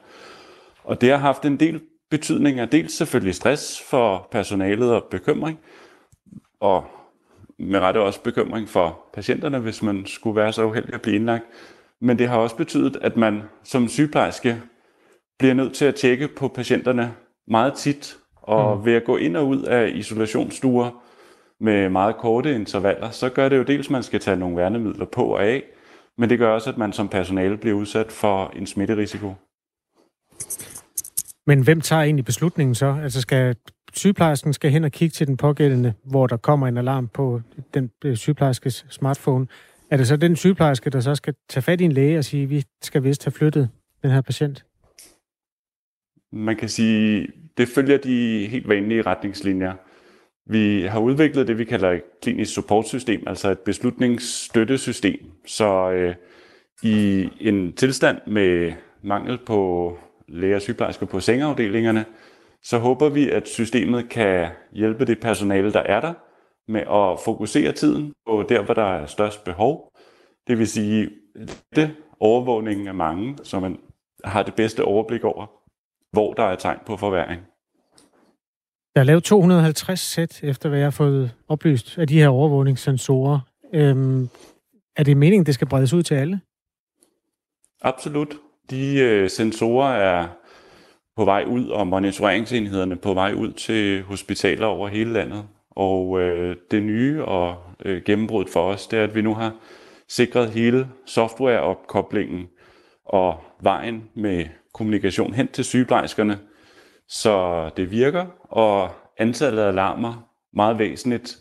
Og 0.83 1.01
det 1.01 1.09
har 1.09 1.17
haft 1.17 1.45
en 1.45 1.59
del 1.59 1.81
betydning 2.09 2.59
af 2.59 2.69
dels 2.69 2.93
selvfølgelig 2.93 3.35
stress 3.35 3.81
for 3.89 4.27
personalet 4.31 4.93
og 4.93 5.03
bekymring, 5.11 5.59
og 6.59 6.85
med 7.59 7.79
rette 7.79 7.97
også 8.01 8.21
bekymring 8.21 8.69
for 8.69 8.99
patienterne, 9.13 9.59
hvis 9.59 9.83
man 9.83 10.05
skulle 10.05 10.35
være 10.35 10.53
så 10.53 10.65
uheldig 10.65 10.93
at 10.93 11.01
blive 11.01 11.15
indlagt. 11.15 11.43
Men 12.01 12.19
det 12.19 12.27
har 12.27 12.37
også 12.37 12.55
betydet, 12.55 12.97
at 13.01 13.17
man 13.17 13.41
som 13.63 13.87
sygeplejerske 13.87 14.61
bliver 15.39 15.53
nødt 15.53 15.73
til 15.73 15.85
at 15.85 15.95
tjekke 15.95 16.27
på 16.27 16.47
patienterne 16.47 17.13
meget 17.47 17.73
tit, 17.73 18.17
og 18.35 18.77
mm. 18.77 18.85
ved 18.85 18.93
at 18.93 19.03
gå 19.03 19.17
ind 19.17 19.37
og 19.37 19.47
ud 19.47 19.61
af 19.61 19.91
isolationsstuer 19.95 21.03
med 21.59 21.89
meget 21.89 22.17
korte 22.17 22.55
intervaller, 22.55 23.09
så 23.09 23.29
gør 23.29 23.49
det 23.49 23.57
jo 23.57 23.63
dels, 23.63 23.87
at 23.87 23.91
man 23.91 24.03
skal 24.03 24.19
tage 24.19 24.37
nogle 24.37 24.57
værnemidler 24.57 25.05
på 25.05 25.25
og 25.25 25.43
af, 25.45 25.63
men 26.17 26.29
det 26.29 26.39
gør 26.39 26.53
også, 26.53 26.69
at 26.69 26.77
man 26.77 26.93
som 26.93 27.07
personale 27.07 27.57
bliver 27.57 27.75
udsat 27.75 28.11
for 28.11 28.53
en 28.55 28.67
smitterisiko. 28.67 29.33
Men 31.47 31.63
hvem 31.63 31.81
tager 31.81 32.01
egentlig 32.01 32.25
beslutningen 32.25 32.75
så? 32.75 32.97
Altså 33.03 33.21
skal 33.21 33.55
sygeplejersken 33.97 34.53
skal 34.53 34.71
hen 34.71 34.83
og 34.83 34.91
kigge 34.91 35.13
til 35.13 35.27
den 35.27 35.37
pågældende, 35.37 35.93
hvor 36.03 36.27
der 36.27 36.37
kommer 36.37 36.67
en 36.67 36.77
alarm 36.77 37.07
på 37.07 37.41
den 37.73 37.91
øh, 38.05 38.15
sygeplejerskes 38.15 38.85
smartphone. 38.89 39.47
Er 39.89 39.97
det 39.97 40.07
så 40.07 40.15
den 40.15 40.35
sygeplejerske, 40.35 40.89
der 40.89 40.99
så 40.99 41.15
skal 41.15 41.33
tage 41.49 41.61
fat 41.61 41.81
i 41.81 41.83
en 41.83 41.91
læge 41.91 42.17
og 42.17 42.25
sige, 42.25 42.43
at 42.43 42.49
vi 42.49 42.63
skal 42.81 43.03
vist 43.03 43.25
have 43.25 43.31
flyttet 43.31 43.69
den 44.03 44.11
her 44.11 44.21
patient? 44.21 44.65
Man 46.31 46.55
kan 46.55 46.69
sige, 46.69 47.27
det 47.57 47.67
følger 47.67 47.97
de 47.97 48.47
helt 48.47 48.67
vanlige 48.67 49.01
retningslinjer. 49.01 49.73
Vi 50.49 50.81
har 50.81 50.99
udviklet 50.99 51.47
det, 51.47 51.57
vi 51.57 51.65
kalder 51.65 51.91
et 51.91 52.01
klinisk 52.21 52.53
supportsystem, 52.53 53.23
altså 53.27 53.51
et 53.51 53.59
beslutningsstøttesystem. 53.59 55.31
Så 55.45 55.91
øh, 55.91 56.15
i 56.83 57.29
en 57.39 57.73
tilstand 57.73 58.17
med 58.27 58.73
mangel 59.03 59.37
på 59.45 59.99
læger 60.27 60.55
og 60.55 60.61
sygeplejersker 60.61 61.05
på 61.05 61.19
sengeafdelingerne, 61.19 62.05
så 62.69 62.77
håber 62.77 63.09
vi, 63.09 63.29
at 63.29 63.47
systemet 63.47 64.09
kan 64.09 64.49
hjælpe 64.71 65.05
det 65.05 65.19
personale, 65.19 65.73
der 65.73 65.79
er 65.79 66.01
der, 66.01 66.13
med 66.71 66.81
at 66.81 67.19
fokusere 67.25 67.71
tiden 67.71 68.13
på 68.25 68.45
der, 68.49 68.61
hvor 68.61 68.73
der 68.73 68.83
er 68.83 69.05
størst 69.05 69.43
behov. 69.43 69.91
Det 70.47 70.57
vil 70.57 70.67
sige, 70.67 71.09
det 71.75 71.95
overvågningen 72.19 72.87
af 72.87 72.93
mange, 72.93 73.37
så 73.43 73.59
man 73.59 73.79
har 74.23 74.43
det 74.43 74.55
bedste 74.55 74.83
overblik 74.83 75.23
over, 75.23 75.45
hvor 76.11 76.33
der 76.33 76.43
er 76.43 76.55
tegn 76.55 76.79
på 76.85 76.97
forværing. 76.97 77.41
Der 78.95 79.01
er 79.01 79.03
lavet 79.03 79.23
250 79.23 79.99
sæt, 79.99 80.43
efter 80.43 80.69
hvad 80.69 80.79
jeg 80.79 80.85
har 80.85 80.91
fået 80.91 81.31
oplyst, 81.47 81.97
af 81.97 82.07
de 82.07 82.19
her 82.19 82.27
overvågningssensorer. 82.29 83.39
Øhm, 83.73 84.29
er 84.95 85.03
det 85.03 85.17
meningen, 85.17 85.45
det 85.45 85.53
skal 85.53 85.67
bredes 85.67 85.93
ud 85.93 86.03
til 86.03 86.15
alle? 86.15 86.39
Absolut. 87.81 88.35
De 88.69 88.99
øh, 88.99 89.29
sensorer 89.29 89.93
er 89.93 90.27
på 91.17 91.25
vej 91.25 91.43
ud, 91.47 91.67
og 91.67 91.87
monitoreringsenhederne 91.87 92.95
på 92.95 93.13
vej 93.13 93.33
ud 93.33 93.51
til 93.51 94.03
hospitaler 94.03 94.65
over 94.65 94.87
hele 94.87 95.13
landet. 95.13 95.43
Og 95.71 96.21
øh, 96.21 96.55
det 96.71 96.83
nye 96.83 97.23
og 97.23 97.55
øh, 97.85 98.01
gennembruddet 98.05 98.53
for 98.53 98.61
os, 98.61 98.87
det 98.87 98.99
er, 98.99 99.03
at 99.03 99.15
vi 99.15 99.21
nu 99.21 99.33
har 99.33 99.55
sikret 100.07 100.49
hele 100.49 100.87
softwareopkoblingen 101.05 102.47
og 103.05 103.39
vejen 103.61 104.09
med 104.15 104.45
kommunikation 104.73 105.33
hen 105.33 105.47
til 105.47 105.65
sygeplejerskerne, 105.65 106.39
så 107.07 107.69
det 107.77 107.91
virker, 107.91 108.25
og 108.49 108.89
antallet 109.17 109.61
af 109.61 109.67
alarmer, 109.67 110.29
meget 110.53 110.79
væsentligt, 110.79 111.37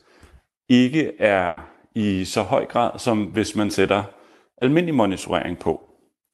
ikke 0.69 1.13
er 1.19 1.53
i 1.95 2.25
så 2.25 2.43
høj 2.43 2.67
grad, 2.67 2.99
som 2.99 3.25
hvis 3.25 3.57
man 3.57 3.71
sætter 3.71 4.03
almindelig 4.63 4.95
monitorering 4.95 5.59
på. 5.59 5.83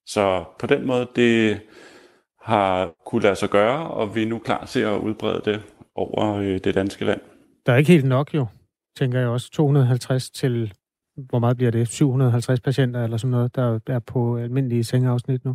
Så 0.07 0.45
på 0.59 0.67
den 0.67 0.87
måde, 0.87 1.07
det 1.17 1.61
har 2.43 2.93
kunne 3.07 3.23
lade 3.23 3.37
sig 3.37 3.51
gøre, 3.51 3.91
og 3.91 4.15
vi 4.15 4.23
er 4.23 4.27
nu 4.27 4.39
klar 4.39 4.65
til 4.65 4.81
at 4.81 4.99
udbrede 4.99 5.43
det 5.45 5.63
over 5.95 6.35
øh, 6.35 6.61
det 6.65 6.75
danske 6.75 7.05
land. 7.05 7.21
Der 7.67 7.73
er 7.73 7.77
ikke 7.77 7.93
helt 7.93 8.05
nok 8.05 8.35
jo, 8.35 8.47
tænker 8.97 9.19
jeg 9.19 9.29
også. 9.29 9.51
250 9.51 10.31
til, 10.31 10.73
hvor 11.17 11.39
meget 11.39 11.57
bliver 11.57 11.71
det? 11.71 11.89
750 11.89 12.61
patienter 12.61 13.05
eller 13.05 13.17
sådan 13.17 13.31
noget, 13.31 13.57
der 13.57 13.81
er 13.87 13.99
på 13.99 14.39
almindelige 14.39 14.85
sengeafsnit 14.85 15.45
nu? 15.45 15.55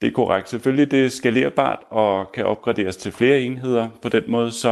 Det 0.00 0.08
er 0.08 0.12
korrekt. 0.12 0.48
Selvfølgelig 0.48 0.90
det 0.90 1.04
er 1.04 1.08
skalerbart 1.08 1.78
og 1.90 2.32
kan 2.32 2.46
opgraderes 2.46 2.96
til 2.96 3.12
flere 3.12 3.40
enheder. 3.40 3.88
På 4.02 4.08
den 4.08 4.22
måde 4.28 4.50
så 4.50 4.70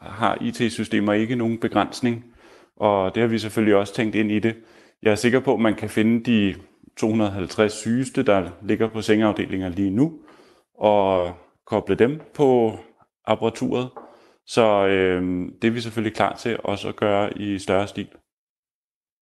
har 0.00 0.38
IT-systemer 0.40 1.12
ikke 1.12 1.36
nogen 1.36 1.58
begrænsning, 1.58 2.24
og 2.76 3.14
det 3.14 3.20
har 3.20 3.28
vi 3.28 3.38
selvfølgelig 3.38 3.76
også 3.76 3.94
tænkt 3.94 4.14
ind 4.14 4.30
i 4.30 4.38
det. 4.38 4.56
Jeg 5.02 5.10
er 5.10 5.14
sikker 5.14 5.40
på, 5.40 5.54
at 5.54 5.60
man 5.60 5.74
kan 5.74 5.88
finde 5.88 6.24
de 6.24 6.54
250 6.96 7.72
sygeste, 7.72 8.22
der 8.22 8.50
ligger 8.62 8.88
på 8.88 9.02
sengeafdelinger 9.02 9.68
lige 9.68 9.90
nu, 9.90 10.12
og 10.74 11.34
koble 11.66 11.94
dem 11.94 12.20
på 12.34 12.78
apparaturet. 13.24 13.88
Så 14.46 14.86
øh, 14.86 15.48
det 15.62 15.68
er 15.68 15.72
vi 15.72 15.80
selvfølgelig 15.80 16.16
klar 16.16 16.36
til 16.36 16.58
også 16.64 16.88
at 16.88 16.96
gøre 16.96 17.38
i 17.38 17.58
større 17.58 17.86
stil. 17.86 18.08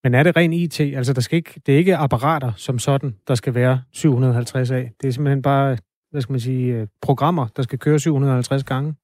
Men 0.04 0.14
er 0.14 0.22
det 0.22 0.36
ren 0.36 0.52
IT? 0.52 0.80
Altså, 0.80 1.12
der 1.12 1.20
skal 1.20 1.36
ikke, 1.36 1.60
det 1.66 1.74
er 1.74 1.78
ikke 1.78 1.96
apparater 1.96 2.52
som 2.56 2.78
sådan, 2.78 3.16
der 3.28 3.34
skal 3.34 3.54
være 3.54 3.82
750 3.92 4.70
af. 4.70 4.92
Det 5.00 5.08
er 5.08 5.12
simpelthen 5.12 5.42
bare, 5.42 5.78
hvad 6.10 6.20
skal 6.20 6.32
man 6.32 6.40
sige, 6.40 6.74
øh, 6.74 6.86
programmer, 7.02 7.46
der 7.56 7.62
skal 7.62 7.78
køre 7.78 7.98
750 7.98 8.64
gange? 8.64 8.94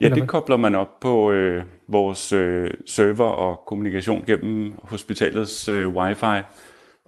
Ja, 0.00 0.08
det 0.08 0.28
kobler 0.28 0.56
man 0.56 0.74
op 0.74 1.00
på 1.00 1.32
øh, 1.32 1.64
vores 1.88 2.32
øh, 2.32 2.70
server 2.86 3.24
og 3.24 3.60
kommunikation 3.66 4.24
gennem 4.26 4.72
hospitalets 4.82 5.68
øh, 5.68 5.88
wifi, 5.88 6.42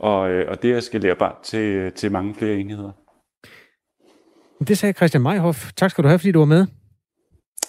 og, 0.01 0.30
øh, 0.30 0.51
og 0.51 0.62
det 0.62 0.72
er 0.72 0.80
skalerbart 0.80 1.36
til, 1.42 1.92
til 1.92 2.12
mange 2.12 2.34
flere 2.34 2.57
enheder. 2.57 2.90
Det 4.68 4.78
sagde 4.78 4.92
Christian 4.92 5.22
Meihoff. 5.22 5.72
Tak 5.76 5.90
skal 5.90 6.05
du 6.05 6.09
have, 6.09 6.18
fordi 6.18 6.32
du 6.32 6.38
var 6.38 6.46
med. 6.46 6.66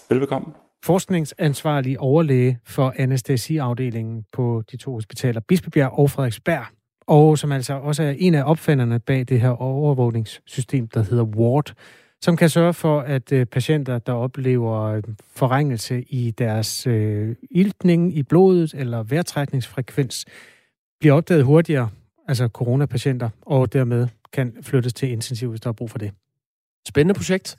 Velbekomme 0.09 0.53
forskningsansvarlig 0.85 1.99
overlæge 1.99 2.59
for 2.65 2.93
anestesiafdelingen 2.97 4.25
på 4.33 4.63
de 4.71 4.77
to 4.77 4.93
hospitaler, 4.93 5.41
Bispebjerg 5.47 5.99
og 5.99 6.09
Frederiksberg, 6.09 6.65
og 7.07 7.37
som 7.37 7.51
altså 7.51 7.73
også 7.73 8.03
er 8.03 8.13
en 8.17 8.35
af 8.35 8.43
opfinderne 8.43 8.99
bag 8.99 9.25
det 9.29 9.41
her 9.41 9.49
overvågningssystem, 9.49 10.87
der 10.87 11.03
hedder 11.03 11.23
WARD, 11.23 11.73
som 12.21 12.37
kan 12.37 12.49
sørge 12.49 12.73
for, 12.73 12.99
at 12.99 13.31
øh, 13.31 13.45
patienter, 13.45 13.99
der 13.99 14.13
oplever 14.13 14.81
øh, 14.81 15.03
forringelse 15.35 16.01
i 16.01 16.31
deres 16.31 16.87
øh, 16.87 17.35
iltning 17.51 18.17
i 18.17 18.23
blodet 18.23 18.73
eller 18.73 19.03
vejrtrækningsfrekvens, 19.03 20.25
bliver 20.99 21.13
opdaget 21.13 21.43
hurtigere, 21.43 21.89
altså 22.31 22.47
coronapatienter, 22.47 23.29
og 23.41 23.73
dermed 23.73 24.07
kan 24.33 24.53
flyttes 24.61 24.93
til 24.93 25.11
intensiv, 25.11 25.49
hvis 25.49 25.61
der 25.61 25.69
er 25.69 25.73
brug 25.73 25.91
for 25.91 25.97
det. 25.97 26.11
Spændende 26.87 27.17
projekt. 27.17 27.57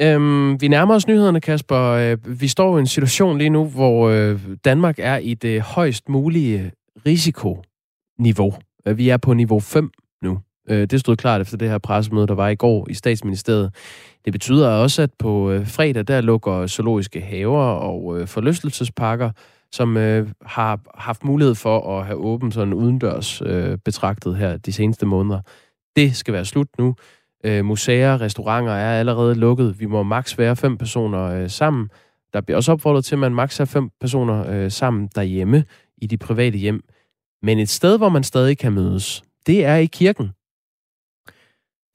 Øhm, 0.00 0.60
vi 0.60 0.68
nærmer 0.68 0.94
os 0.94 1.06
nyhederne, 1.06 1.40
Kasper. 1.40 1.78
Øh, 1.78 2.40
vi 2.40 2.48
står 2.48 2.76
i 2.76 2.80
en 2.80 2.86
situation 2.86 3.38
lige 3.38 3.50
nu, 3.50 3.64
hvor 3.64 4.08
øh, 4.08 4.40
Danmark 4.64 4.98
er 4.98 5.16
i 5.16 5.34
det 5.34 5.60
højst 5.60 6.08
mulige 6.08 6.72
risikoniveau. 7.06 8.54
Øh, 8.86 8.98
vi 8.98 9.08
er 9.08 9.16
på 9.16 9.34
niveau 9.34 9.60
5 9.60 9.90
nu. 10.22 10.38
Øh, 10.68 10.86
det 10.86 11.00
stod 11.00 11.16
klart 11.16 11.40
efter 11.40 11.56
det 11.56 11.68
her 11.68 11.78
pressemøde, 11.78 12.26
der 12.26 12.34
var 12.34 12.48
i 12.48 12.54
går 12.54 12.86
i 12.90 12.94
statsministeriet. 12.94 13.74
Det 14.24 14.32
betyder 14.32 14.68
også, 14.68 15.02
at 15.02 15.10
på 15.18 15.60
fredag, 15.64 16.08
der 16.08 16.20
lukker 16.20 16.66
zoologiske 16.66 17.20
haver 17.20 17.64
og 17.64 18.28
forlystelsesparker, 18.28 19.30
som 19.72 19.96
øh, 19.96 20.28
har 20.42 20.80
haft 20.94 21.24
mulighed 21.24 21.54
for 21.54 21.98
at 21.98 22.06
have 22.06 22.18
åbent 22.18 22.54
sådan 22.54 22.74
udendørs 22.74 23.42
øh, 23.42 23.78
betragtet 23.78 24.36
her 24.36 24.56
de 24.56 24.72
seneste 24.72 25.06
måneder. 25.06 25.40
Det 25.96 26.16
skal 26.16 26.34
være 26.34 26.44
slut 26.44 26.68
nu. 26.78 26.96
Øh, 27.44 27.64
museer, 27.64 28.20
restauranter 28.20 28.72
er 28.72 28.98
allerede 28.98 29.34
lukket. 29.34 29.80
Vi 29.80 29.86
må 29.86 30.02
maks 30.02 30.38
være 30.38 30.56
fem 30.56 30.76
personer 30.76 31.22
øh, 31.22 31.50
sammen. 31.50 31.90
Der 32.32 32.40
bliver 32.40 32.56
også 32.56 32.72
opfordret 32.72 33.04
til, 33.04 33.14
at 33.14 33.18
man 33.18 33.34
maks 33.34 33.60
er 33.60 33.64
fem 33.64 33.90
personer 34.00 34.50
øh, 34.50 34.70
sammen 34.70 35.08
derhjemme 35.14 35.64
i 35.96 36.06
de 36.06 36.16
private 36.16 36.58
hjem. 36.58 36.84
Men 37.42 37.58
et 37.58 37.68
sted, 37.68 37.98
hvor 37.98 38.08
man 38.08 38.24
stadig 38.24 38.58
kan 38.58 38.72
mødes, 38.72 39.22
det 39.46 39.64
er 39.64 39.76
i 39.76 39.86
kirken. 39.86 40.30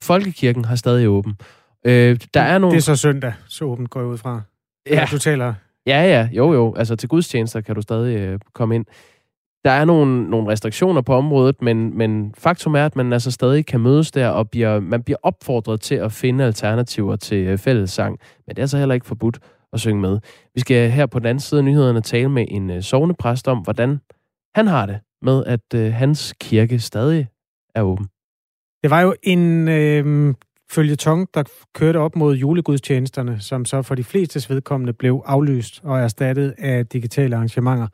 Folkekirken 0.02 0.64
har 0.64 0.76
stadig 0.76 1.08
åben. 1.08 1.36
Øh, 1.86 2.20
der 2.34 2.40
er 2.40 2.58
nogle... 2.58 2.74
Det 2.74 2.78
er 2.78 2.94
så 2.94 2.96
søndag, 2.96 3.32
så 3.46 3.64
åbent 3.64 3.90
går 3.90 4.00
jeg 4.00 4.08
ud 4.08 4.18
fra. 4.18 4.42
Ja. 4.86 5.08
Du 5.10 5.18
taler... 5.18 5.54
Ja, 5.88 6.02
ja, 6.02 6.28
jo, 6.32 6.52
jo. 6.52 6.74
Altså 6.74 6.96
til 6.96 7.08
gudstjenester 7.08 7.60
kan 7.60 7.74
du 7.74 7.82
stadig 7.82 8.18
øh, 8.18 8.38
komme 8.54 8.74
ind 8.74 8.86
der 9.64 9.70
er 9.70 9.84
nogle, 9.84 10.30
nogle 10.30 10.48
restriktioner 10.52 11.00
på 11.00 11.14
området, 11.14 11.62
men, 11.62 11.98
men 11.98 12.34
faktum 12.38 12.74
er, 12.74 12.84
at 12.84 12.96
man 12.96 13.12
altså 13.12 13.30
stadig 13.30 13.66
kan 13.66 13.80
mødes 13.80 14.10
der, 14.10 14.28
og 14.28 14.50
bliver, 14.50 14.80
man 14.80 15.02
bliver 15.02 15.18
opfordret 15.22 15.80
til 15.80 15.94
at 15.94 16.12
finde 16.12 16.44
alternativer 16.44 17.16
til 17.16 17.46
øh, 17.46 17.58
fællessang. 17.58 18.18
Men 18.46 18.56
det 18.56 18.62
er 18.62 18.66
så 18.66 18.78
heller 18.78 18.94
ikke 18.94 19.06
forbudt 19.06 19.38
at 19.72 19.80
synge 19.80 20.00
med. 20.00 20.20
Vi 20.54 20.60
skal 20.60 20.90
her 20.90 21.06
på 21.06 21.18
den 21.18 21.26
anden 21.26 21.40
side 21.40 21.58
af 21.58 21.64
nyhederne 21.64 22.00
tale 22.00 22.28
med 22.28 22.46
en 22.48 22.62
øh, 22.62 22.68
sovende 22.68 22.82
sovnepræst 22.82 23.48
om, 23.48 23.58
hvordan 23.58 24.00
han 24.54 24.66
har 24.66 24.86
det 24.86 24.98
med, 25.22 25.44
at 25.44 25.74
øh, 25.74 25.92
hans 25.92 26.34
kirke 26.40 26.78
stadig 26.78 27.26
er 27.74 27.82
åben. 27.82 28.06
Det 28.82 28.90
var 28.90 29.00
jo 29.00 29.14
en 29.22 29.68
øh, 29.68 30.34
følgetong, 30.70 31.28
der 31.34 31.42
kørte 31.74 31.96
op 31.96 32.16
mod 32.16 32.36
julegudstjenesterne, 32.36 33.40
som 33.40 33.64
så 33.64 33.82
for 33.82 33.94
de 33.94 34.04
flestes 34.04 34.50
vedkommende 34.50 34.92
blev 34.92 35.22
aflyst 35.26 35.80
og 35.84 35.98
erstattet 35.98 36.54
af 36.58 36.86
digitale 36.86 37.36
arrangementer. 37.36 37.86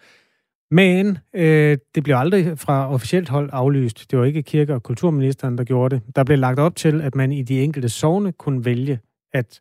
Men 0.71 1.19
øh, 1.35 1.79
det 1.95 2.05
blev 2.05 2.17
aldrig 2.17 2.59
fra 2.59 2.93
officielt 2.93 3.29
hold 3.29 3.51
aflyst. 3.53 4.11
Det 4.11 4.19
var 4.19 4.25
ikke 4.25 4.43
kirke- 4.43 4.75
og 4.75 4.83
kulturministeren, 4.83 5.59
der 5.59 5.65
gjorde 5.65 5.95
det. 5.95 6.17
Der 6.17 6.25
blev 6.25 6.39
lagt 6.39 6.59
op 6.59 6.77
til, 6.77 7.01
at 7.01 7.15
man 7.15 7.33
i 7.33 7.43
de 7.43 7.63
enkelte 7.63 7.89
sovne 7.89 8.33
kunne 8.33 8.65
vælge 8.65 8.99
at 9.33 9.61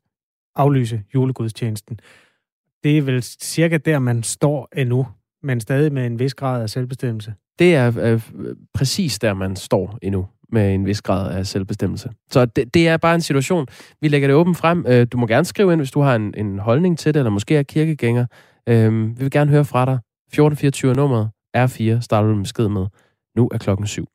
aflyse 0.55 1.03
julegudstjenesten. 1.15 1.99
Det 2.83 2.97
er 2.97 3.01
vel 3.01 3.23
cirka 3.23 3.77
der, 3.77 3.99
man 3.99 4.23
står 4.23 4.69
endnu, 4.75 5.07
men 5.43 5.59
stadig 5.59 5.93
med 5.93 6.05
en 6.05 6.19
vis 6.19 6.33
grad 6.33 6.61
af 6.61 6.69
selvbestemmelse. 6.69 7.33
Det 7.59 7.75
er 7.75 7.99
øh, 7.99 8.21
præcis 8.73 9.19
der, 9.19 9.33
man 9.33 9.55
står 9.55 9.97
endnu 10.01 10.27
med 10.53 10.73
en 10.73 10.85
vis 10.85 11.01
grad 11.01 11.31
af 11.37 11.45
selvbestemmelse. 11.45 12.09
Så 12.31 12.45
det, 12.45 12.73
det 12.73 12.87
er 12.87 12.97
bare 12.97 13.15
en 13.15 13.21
situation. 13.21 13.67
Vi 14.01 14.07
lægger 14.07 14.27
det 14.27 14.35
åbent 14.35 14.57
frem. 14.57 14.85
Øh, 14.87 15.07
du 15.11 15.17
må 15.17 15.27
gerne 15.27 15.45
skrive 15.45 15.73
ind, 15.73 15.81
hvis 15.81 15.91
du 15.91 16.01
har 16.01 16.15
en, 16.15 16.33
en 16.37 16.59
holdning 16.59 16.99
til 16.99 17.13
det, 17.13 17.19
eller 17.19 17.31
måske 17.31 17.55
er 17.55 17.63
kirkegænger. 17.63 18.25
Øhm, 18.69 19.17
vi 19.17 19.23
vil 19.23 19.31
gerne 19.31 19.51
høre 19.51 19.65
fra 19.65 19.85
dig. 19.85 19.99
1424 20.27 20.93
nummeret 20.93 21.29
R4 21.57 22.01
starter 22.01 22.27
du 22.27 22.35
med 22.35 22.43
besked 22.43 22.67
med. 22.67 22.85
Nu 23.37 23.49
er 23.53 23.57
klokken 23.57 23.87
syv. 23.87 24.07